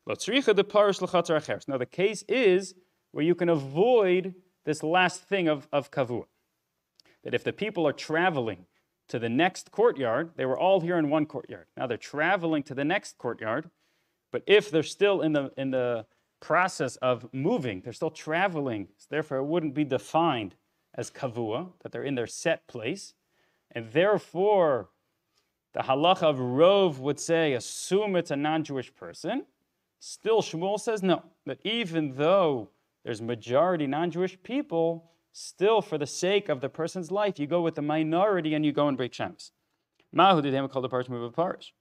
Now, 0.06 0.14
the 0.14 1.88
case 1.90 2.24
is 2.28 2.74
where 3.12 3.24
you 3.24 3.34
can 3.34 3.48
avoid 3.48 4.34
this 4.64 4.82
last 4.82 5.22
thing 5.22 5.48
of, 5.48 5.68
of 5.72 5.90
kavua. 5.90 6.24
That 7.22 7.34
if 7.34 7.44
the 7.44 7.52
people 7.52 7.86
are 7.86 7.92
traveling 7.92 8.66
to 9.08 9.18
the 9.18 9.28
next 9.28 9.70
courtyard, 9.70 10.30
they 10.36 10.46
were 10.46 10.58
all 10.58 10.80
here 10.80 10.98
in 10.98 11.10
one 11.10 11.26
courtyard. 11.26 11.66
Now 11.76 11.86
they're 11.86 11.96
traveling 11.96 12.62
to 12.64 12.74
the 12.74 12.84
next 12.84 13.18
courtyard, 13.18 13.70
but 14.32 14.42
if 14.46 14.70
they're 14.70 14.82
still 14.82 15.22
in 15.22 15.32
the, 15.32 15.52
in 15.56 15.70
the 15.70 16.06
process 16.40 16.96
of 16.96 17.26
moving, 17.32 17.80
they're 17.82 17.92
still 17.92 18.10
traveling, 18.10 18.88
so 18.96 19.06
therefore 19.10 19.38
it 19.38 19.44
wouldn't 19.44 19.74
be 19.74 19.84
defined 19.84 20.54
as 20.94 21.10
kavua, 21.10 21.68
that 21.82 21.92
they're 21.92 22.04
in 22.04 22.14
their 22.14 22.26
set 22.26 22.66
place. 22.66 23.14
And 23.72 23.90
therefore, 23.92 24.90
the 25.72 25.80
halacha 25.80 26.22
of 26.22 26.36
Rov 26.36 26.98
would 26.98 27.18
say, 27.18 27.54
assume 27.54 28.14
it's 28.16 28.30
a 28.30 28.36
non 28.36 28.62
Jewish 28.62 28.94
person. 28.94 29.44
Still, 29.98 30.42
Shmuel 30.42 30.78
says 30.78 31.02
no, 31.02 31.24
that 31.46 31.58
even 31.64 32.14
though 32.14 32.70
there's 33.04 33.20
majority 33.20 33.86
non 33.86 34.10
Jewish 34.10 34.40
people, 34.42 35.10
still 35.34 35.82
for 35.82 35.98
the 35.98 36.06
sake 36.06 36.48
of 36.48 36.60
the 36.60 36.68
person's 36.68 37.10
life, 37.10 37.40
you 37.40 37.46
go 37.46 37.60
with 37.60 37.74
the 37.74 37.82
minority 37.82 38.54
and 38.54 38.64
you 38.64 38.72
go 38.72 38.88
and 38.88 38.96
break 38.96 39.12
Shabbos. 39.12 39.50
Mahu 40.12 40.40
did 40.40 40.54
him 40.54 40.68
call 40.68 40.80
the 40.80 40.88
parish 40.88 41.08
move 41.08 41.24
of 41.24 41.34
parish. 41.34 41.74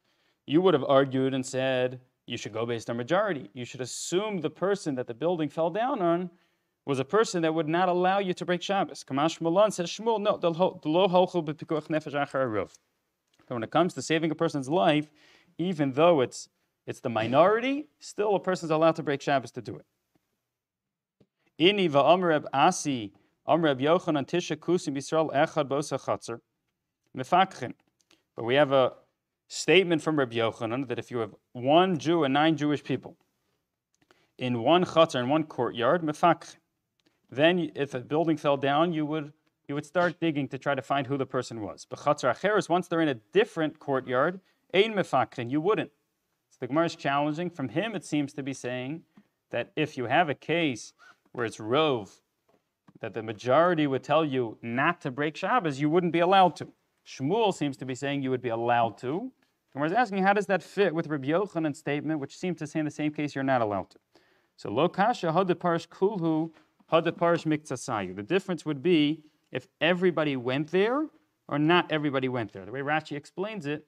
You 0.48 0.60
would 0.62 0.74
have 0.74 0.84
argued 0.84 1.36
and 1.36 1.46
said, 1.46 2.02
you 2.26 2.36
should 2.36 2.52
go 2.52 2.66
based 2.66 2.90
on 2.90 2.98
majority. 2.98 3.52
You 3.54 3.64
should 3.64 3.82
assume 3.82 4.42
the 4.42 4.50
person 4.50 4.96
that 4.96 5.06
the 5.06 5.14
building 5.14 5.50
fell 5.50 5.70
down 5.70 6.02
on 6.02 6.32
was 6.86 6.98
a 6.98 7.06
person 7.06 7.44
that 7.44 7.54
would 7.54 7.70
not 7.70 7.90
allow 7.90 8.18
you 8.18 8.34
to 8.34 8.44
break 8.44 8.64
Shabbos. 8.64 9.04
Kamash 9.04 9.40
Malan 9.40 9.70
says 9.72 9.90
Shmuel, 9.90 10.20
no, 10.20 10.38
nefesh 10.38 12.78
that 13.46 13.54
when 13.54 13.64
it 13.64 13.72
comes 13.72 13.94
to 13.94 14.02
saving 14.02 14.32
a 14.32 14.36
person's 14.36 14.70
life, 14.70 15.12
even 15.58 15.92
though 15.94 16.22
it's 16.22 16.48
it's 16.86 17.02
the 17.02 17.10
minority, 17.10 17.90
still 18.00 18.36
a 18.36 18.40
person's 18.40 18.72
allowed 18.72 18.96
to 18.96 19.04
break 19.04 19.22
Shabbos 19.22 19.52
to 19.52 19.62
do 19.62 19.78
it. 19.78 19.86
Ini 21.60 21.90
va'amreb 21.90 22.46
asi 22.52 23.14
amreb 23.48 23.82
yochanan 23.82 24.26
tisha 24.26 24.56
kusim 24.56 24.96
Yisrael 24.96 25.34
echad 25.34 25.68
bosa 25.68 26.00
chatzar 26.00 26.40
mefakchin. 27.16 27.74
But 28.36 28.46
we 28.46 28.56
have 28.56 28.72
a 28.72 28.94
statement 29.48 30.02
from 30.02 30.18
Rabbi 30.18 30.38
Yochanan 30.38 30.88
that 30.88 30.98
if 30.98 31.12
you 31.12 31.20
have 31.20 31.36
one 31.52 31.98
Jew 31.98 32.24
and 32.24 32.34
nine 32.34 32.58
Jewish 32.58 32.84
people 32.84 33.18
in 34.38 34.62
one 34.64 34.84
chatzar, 34.86 35.20
in 35.20 35.30
one 35.30 35.44
courtyard, 35.44 36.02
mefakchin, 36.02 36.56
then 37.30 37.72
if 37.76 37.94
a 37.94 38.00
building 38.00 38.38
fell 38.38 38.58
down, 38.58 38.94
you 38.94 39.06
would 39.06 39.34
you 39.68 39.76
would 39.76 39.86
start 39.86 40.20
digging 40.20 40.48
to 40.50 40.58
try 40.58 40.76
to 40.76 40.82
find 40.82 41.08
who 41.08 41.18
the 41.18 41.26
person 41.26 41.62
was. 41.62 41.86
B'chatzar 41.86 42.36
acheres, 42.36 42.68
once 42.68 42.88
they're 42.88 43.02
in 43.02 43.08
a 43.08 43.14
different 43.32 43.80
courtyard, 43.80 44.40
ein 44.74 44.94
mefakrin, 44.94 45.50
you 45.50 45.62
wouldn't. 45.62 45.92
So 46.50 46.58
the 46.60 46.68
Gemara 46.68 46.86
is 46.86 46.96
challenging. 46.96 47.50
From 47.50 47.70
him, 47.70 47.96
it 47.96 48.04
seems 48.04 48.34
to 48.34 48.44
be 48.44 48.54
saying 48.54 49.04
that 49.52 49.72
if 49.76 49.98
you 49.98 50.06
have 50.06 50.30
a 50.30 50.36
case 50.36 50.94
where 51.32 51.46
it's 51.46 51.60
rove, 51.60 52.22
that 53.04 53.14
the 53.14 53.22
majority 53.22 53.86
would 53.86 54.02
tell 54.02 54.24
you 54.24 54.58
not 54.62 55.02
to 55.02 55.12
break 55.12 55.36
Shabbos, 55.36 55.78
you 55.78 55.90
wouldn't 55.90 56.14
be 56.14 56.20
allowed 56.20 56.56
to. 56.56 56.70
Shmuel 57.06 57.54
seems 57.54 57.76
to 57.76 57.86
be 57.86 57.96
saying 57.96 58.24
you 58.24 58.30
would 58.30 58.42
be 58.42 58.48
allowed 58.48 58.98
to. 59.00 59.30
Gemara 59.74 59.90
is 59.90 59.94
asking, 59.94 60.24
how 60.24 60.32
does 60.32 60.46
that 60.46 60.64
fit 60.64 60.96
with 60.96 61.08
Rabbi 61.08 61.28
Yochanan's 61.28 61.78
statement, 61.78 62.22
which 62.22 62.38
seems 62.38 62.60
to 62.60 62.66
say 62.66 62.80
in 62.80 62.86
the 62.86 62.92
same 62.92 63.12
case 63.12 63.36
you're 63.36 63.44
not 63.44 63.62
allowed 63.62 63.90
to? 63.90 64.00
So 64.56 64.72
lo 64.72 64.88
kasha 64.88 65.34
hadad 65.34 65.60
parish 65.60 65.86
kulhu 65.90 66.52
hadad 66.90 67.18
parish 67.18 67.44
miktasayu. 67.44 68.16
The 68.16 68.24
difference 68.24 68.66
would 68.66 68.82
be 68.82 69.26
if 69.52 69.68
everybody 69.82 70.38
went 70.38 70.72
there 70.72 71.06
or 71.50 71.60
not 71.60 71.92
everybody 71.92 72.30
went 72.30 72.54
there. 72.54 72.64
The 72.64 72.72
way 72.72 72.80
Rashi 72.80 73.18
explains 73.18 73.66
it 73.66 73.86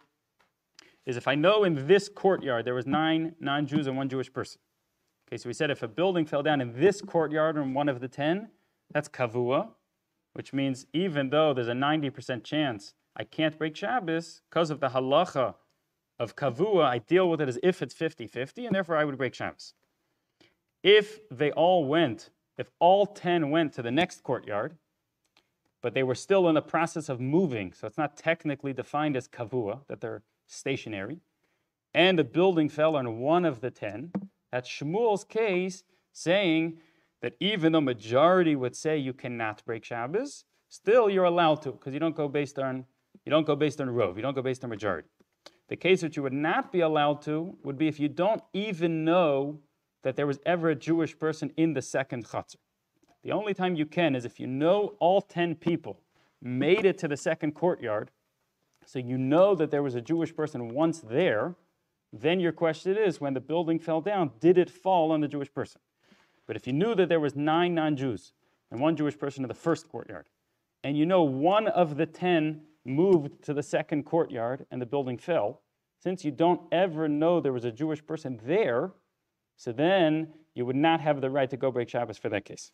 is 1.06 1.16
if 1.16 1.30
I 1.30 1.36
know 1.36 1.64
in 1.64 1.88
this 1.88 2.10
courtyard 2.10 2.66
there 2.66 2.76
was 2.76 2.86
nine 2.86 3.34
non-Jews 3.40 3.88
and 3.88 3.96
one 3.96 4.10
Jewish 4.10 4.34
person. 4.34 4.60
Okay, 5.30 5.38
so 5.38 5.48
we 5.48 5.54
said 5.54 5.72
if 5.72 5.84
a 5.84 5.88
building 5.88 6.26
fell 6.26 6.44
down 6.44 6.60
in 6.60 6.78
this 6.78 7.00
courtyard 7.00 7.56
in 7.56 7.74
one 7.74 7.88
of 7.88 8.02
the 8.02 8.10
ten, 8.10 8.50
that's 8.92 9.10
kavua, 9.10 9.70
which 10.34 10.54
means 10.54 10.86
even 10.94 11.30
though 11.30 11.54
there's 11.54 11.68
a 11.68 11.74
90% 11.74 12.44
chance 12.44 12.94
I 13.16 13.24
can't 13.24 13.58
break 13.58 13.76
Shabbos, 13.76 14.42
because 14.50 14.70
of 14.70 14.80
the 14.80 14.90
halacha 14.90 15.56
of 16.20 16.36
kavua, 16.36 16.84
I 16.84 17.00
deal 17.00 17.30
with 17.30 17.42
it 17.42 17.48
as 17.48 17.60
if 17.64 17.82
it's 17.82 17.94
50-50, 17.94 18.66
and 18.66 18.76
therefore 18.76 18.98
I 18.98 19.06
would 19.06 19.18
break 19.18 19.34
Shabbos. 19.34 19.74
If 20.84 21.20
they 21.30 21.52
all 21.52 21.86
went, 21.86 22.30
if 22.58 22.70
all 22.80 23.06
10 23.06 23.50
went 23.50 23.74
to 23.74 23.82
the 23.82 23.92
next 23.92 24.24
courtyard, 24.24 24.78
but 25.82 25.94
they 25.94 26.04
were 26.04 26.16
still 26.16 26.50
in 26.50 26.56
the 26.56 26.62
process 26.62 27.10
of 27.10 27.20
moving, 27.20 27.72
so 27.72 27.88
it's 27.88 27.98
not 27.98 28.18
technically 28.18 28.74
defined 28.74 29.16
as 29.16 29.28
kavua, 29.28 29.82
that 29.88 30.02
they're 30.02 30.24
stationary. 30.48 31.20
And 31.94 32.20
the 32.20 32.24
building 32.24 32.70
fell 32.70 32.96
on 32.96 33.20
one 33.20 33.46
of 33.46 33.62
the 33.62 33.72
ten. 33.72 34.12
That's 34.52 34.70
Shmuel's 34.70 35.24
case, 35.24 35.84
saying 36.12 36.80
that 37.22 37.34
even 37.40 37.72
though 37.72 37.82
majority 37.82 38.56
would 38.56 38.76
say 38.76 38.98
you 38.98 39.14
cannot 39.14 39.64
break 39.66 39.84
Shabbos, 39.84 40.46
still 40.70 41.10
you're 41.10 41.26
allowed 41.26 41.62
to, 41.64 41.72
because 41.72 41.94
you 41.94 42.00
don't 42.00 42.16
go 42.16 42.28
based 42.28 42.60
on 42.60 42.86
you 43.24 43.30
don't 43.30 43.48
go 43.48 43.56
based 43.56 43.82
on 43.82 43.90
rove, 43.90 44.18
you 44.18 44.22
don't 44.22 44.36
go 44.36 44.42
based 44.42 44.64
on 44.64 44.70
majority. 44.70 45.08
The 45.70 45.76
case 45.76 46.02
that 46.02 46.16
you 46.16 46.24
would 46.24 46.34
not 46.34 46.72
be 46.72 46.82
allowed 46.82 47.22
to 47.24 47.58
would 47.64 47.78
be 47.78 47.88
if 47.88 48.00
you 48.00 48.08
don't 48.08 48.42
even 48.54 49.04
know 49.04 49.60
that 50.04 50.16
there 50.16 50.28
was 50.28 50.40
ever 50.46 50.70
a 50.70 50.76
Jewish 50.76 51.18
person 51.18 51.52
in 51.58 51.74
the 51.74 51.82
second 51.82 52.28
chutzner. 52.28 52.58
The 53.24 53.32
only 53.32 53.56
time 53.56 53.76
you 53.76 53.88
can 53.88 54.16
is 54.16 54.26
if 54.26 54.40
you 54.40 54.46
know 54.46 54.96
all 55.00 55.22
10 55.22 55.56
people 55.56 56.00
made 56.42 56.86
it 56.86 57.00
to 57.00 57.08
the 57.08 57.18
second 57.18 57.54
courtyard, 57.54 58.12
so 58.86 59.00
you 59.00 59.18
know 59.18 59.56
that 59.56 59.72
there 59.72 59.82
was 59.82 59.96
a 59.96 60.02
Jewish 60.02 60.36
person 60.36 60.70
once 60.70 61.00
there, 61.00 61.56
then 62.14 62.40
your 62.40 62.52
question 62.52 62.96
is 62.96 63.20
when 63.20 63.34
the 63.34 63.40
building 63.40 63.80
fell 63.80 64.02
down, 64.02 64.32
did 64.40 64.60
it 64.60 64.70
fall 64.70 65.12
on 65.12 65.22
the 65.22 65.28
Jewish 65.28 65.52
person? 65.52 65.82
But 66.48 66.56
if 66.56 66.68
you 66.68 66.74
knew 66.74 66.96
that 66.96 67.10
there 67.10 67.20
was 67.20 67.36
nine 67.36 67.76
non-Jews 67.76 68.34
and 68.72 68.80
one 68.80 68.96
Jewish 68.96 69.18
person 69.18 69.44
in 69.44 69.48
the 69.48 69.54
first 69.54 69.90
courtyard, 69.90 70.28
and 70.84 70.98
you 70.98 71.06
know 71.06 71.24
one 71.24 71.68
of 71.68 71.98
the 71.98 72.06
10 72.06 72.62
moved 72.86 73.44
to 73.44 73.54
the 73.54 73.64
second 73.64 74.04
courtyard 74.04 74.66
and 74.70 74.82
the 74.82 74.86
building 74.86 75.18
fell, 75.18 75.62
since 76.00 76.24
you 76.24 76.32
don't 76.32 76.62
ever 76.72 77.08
know 77.08 77.40
there 77.40 77.54
was 77.54 77.66
a 77.66 77.72
Jewish 77.72 78.06
person 78.06 78.40
there, 78.46 78.92
so 79.58 79.72
then 79.72 80.34
you 80.54 80.66
would 80.66 80.76
not 80.76 81.02
have 81.02 81.22
the 81.22 81.30
right 81.30 81.50
to 81.50 81.58
go 81.58 81.72
break 81.72 81.90
Shabbos 81.90 82.18
for 82.18 82.30
that 82.30 82.46
case. 82.46 82.72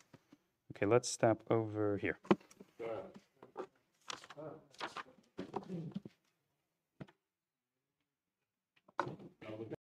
Okay, 0.76 0.86
let's 0.86 1.08
stop 1.08 1.38
over 1.50 1.98
here. 1.98 2.18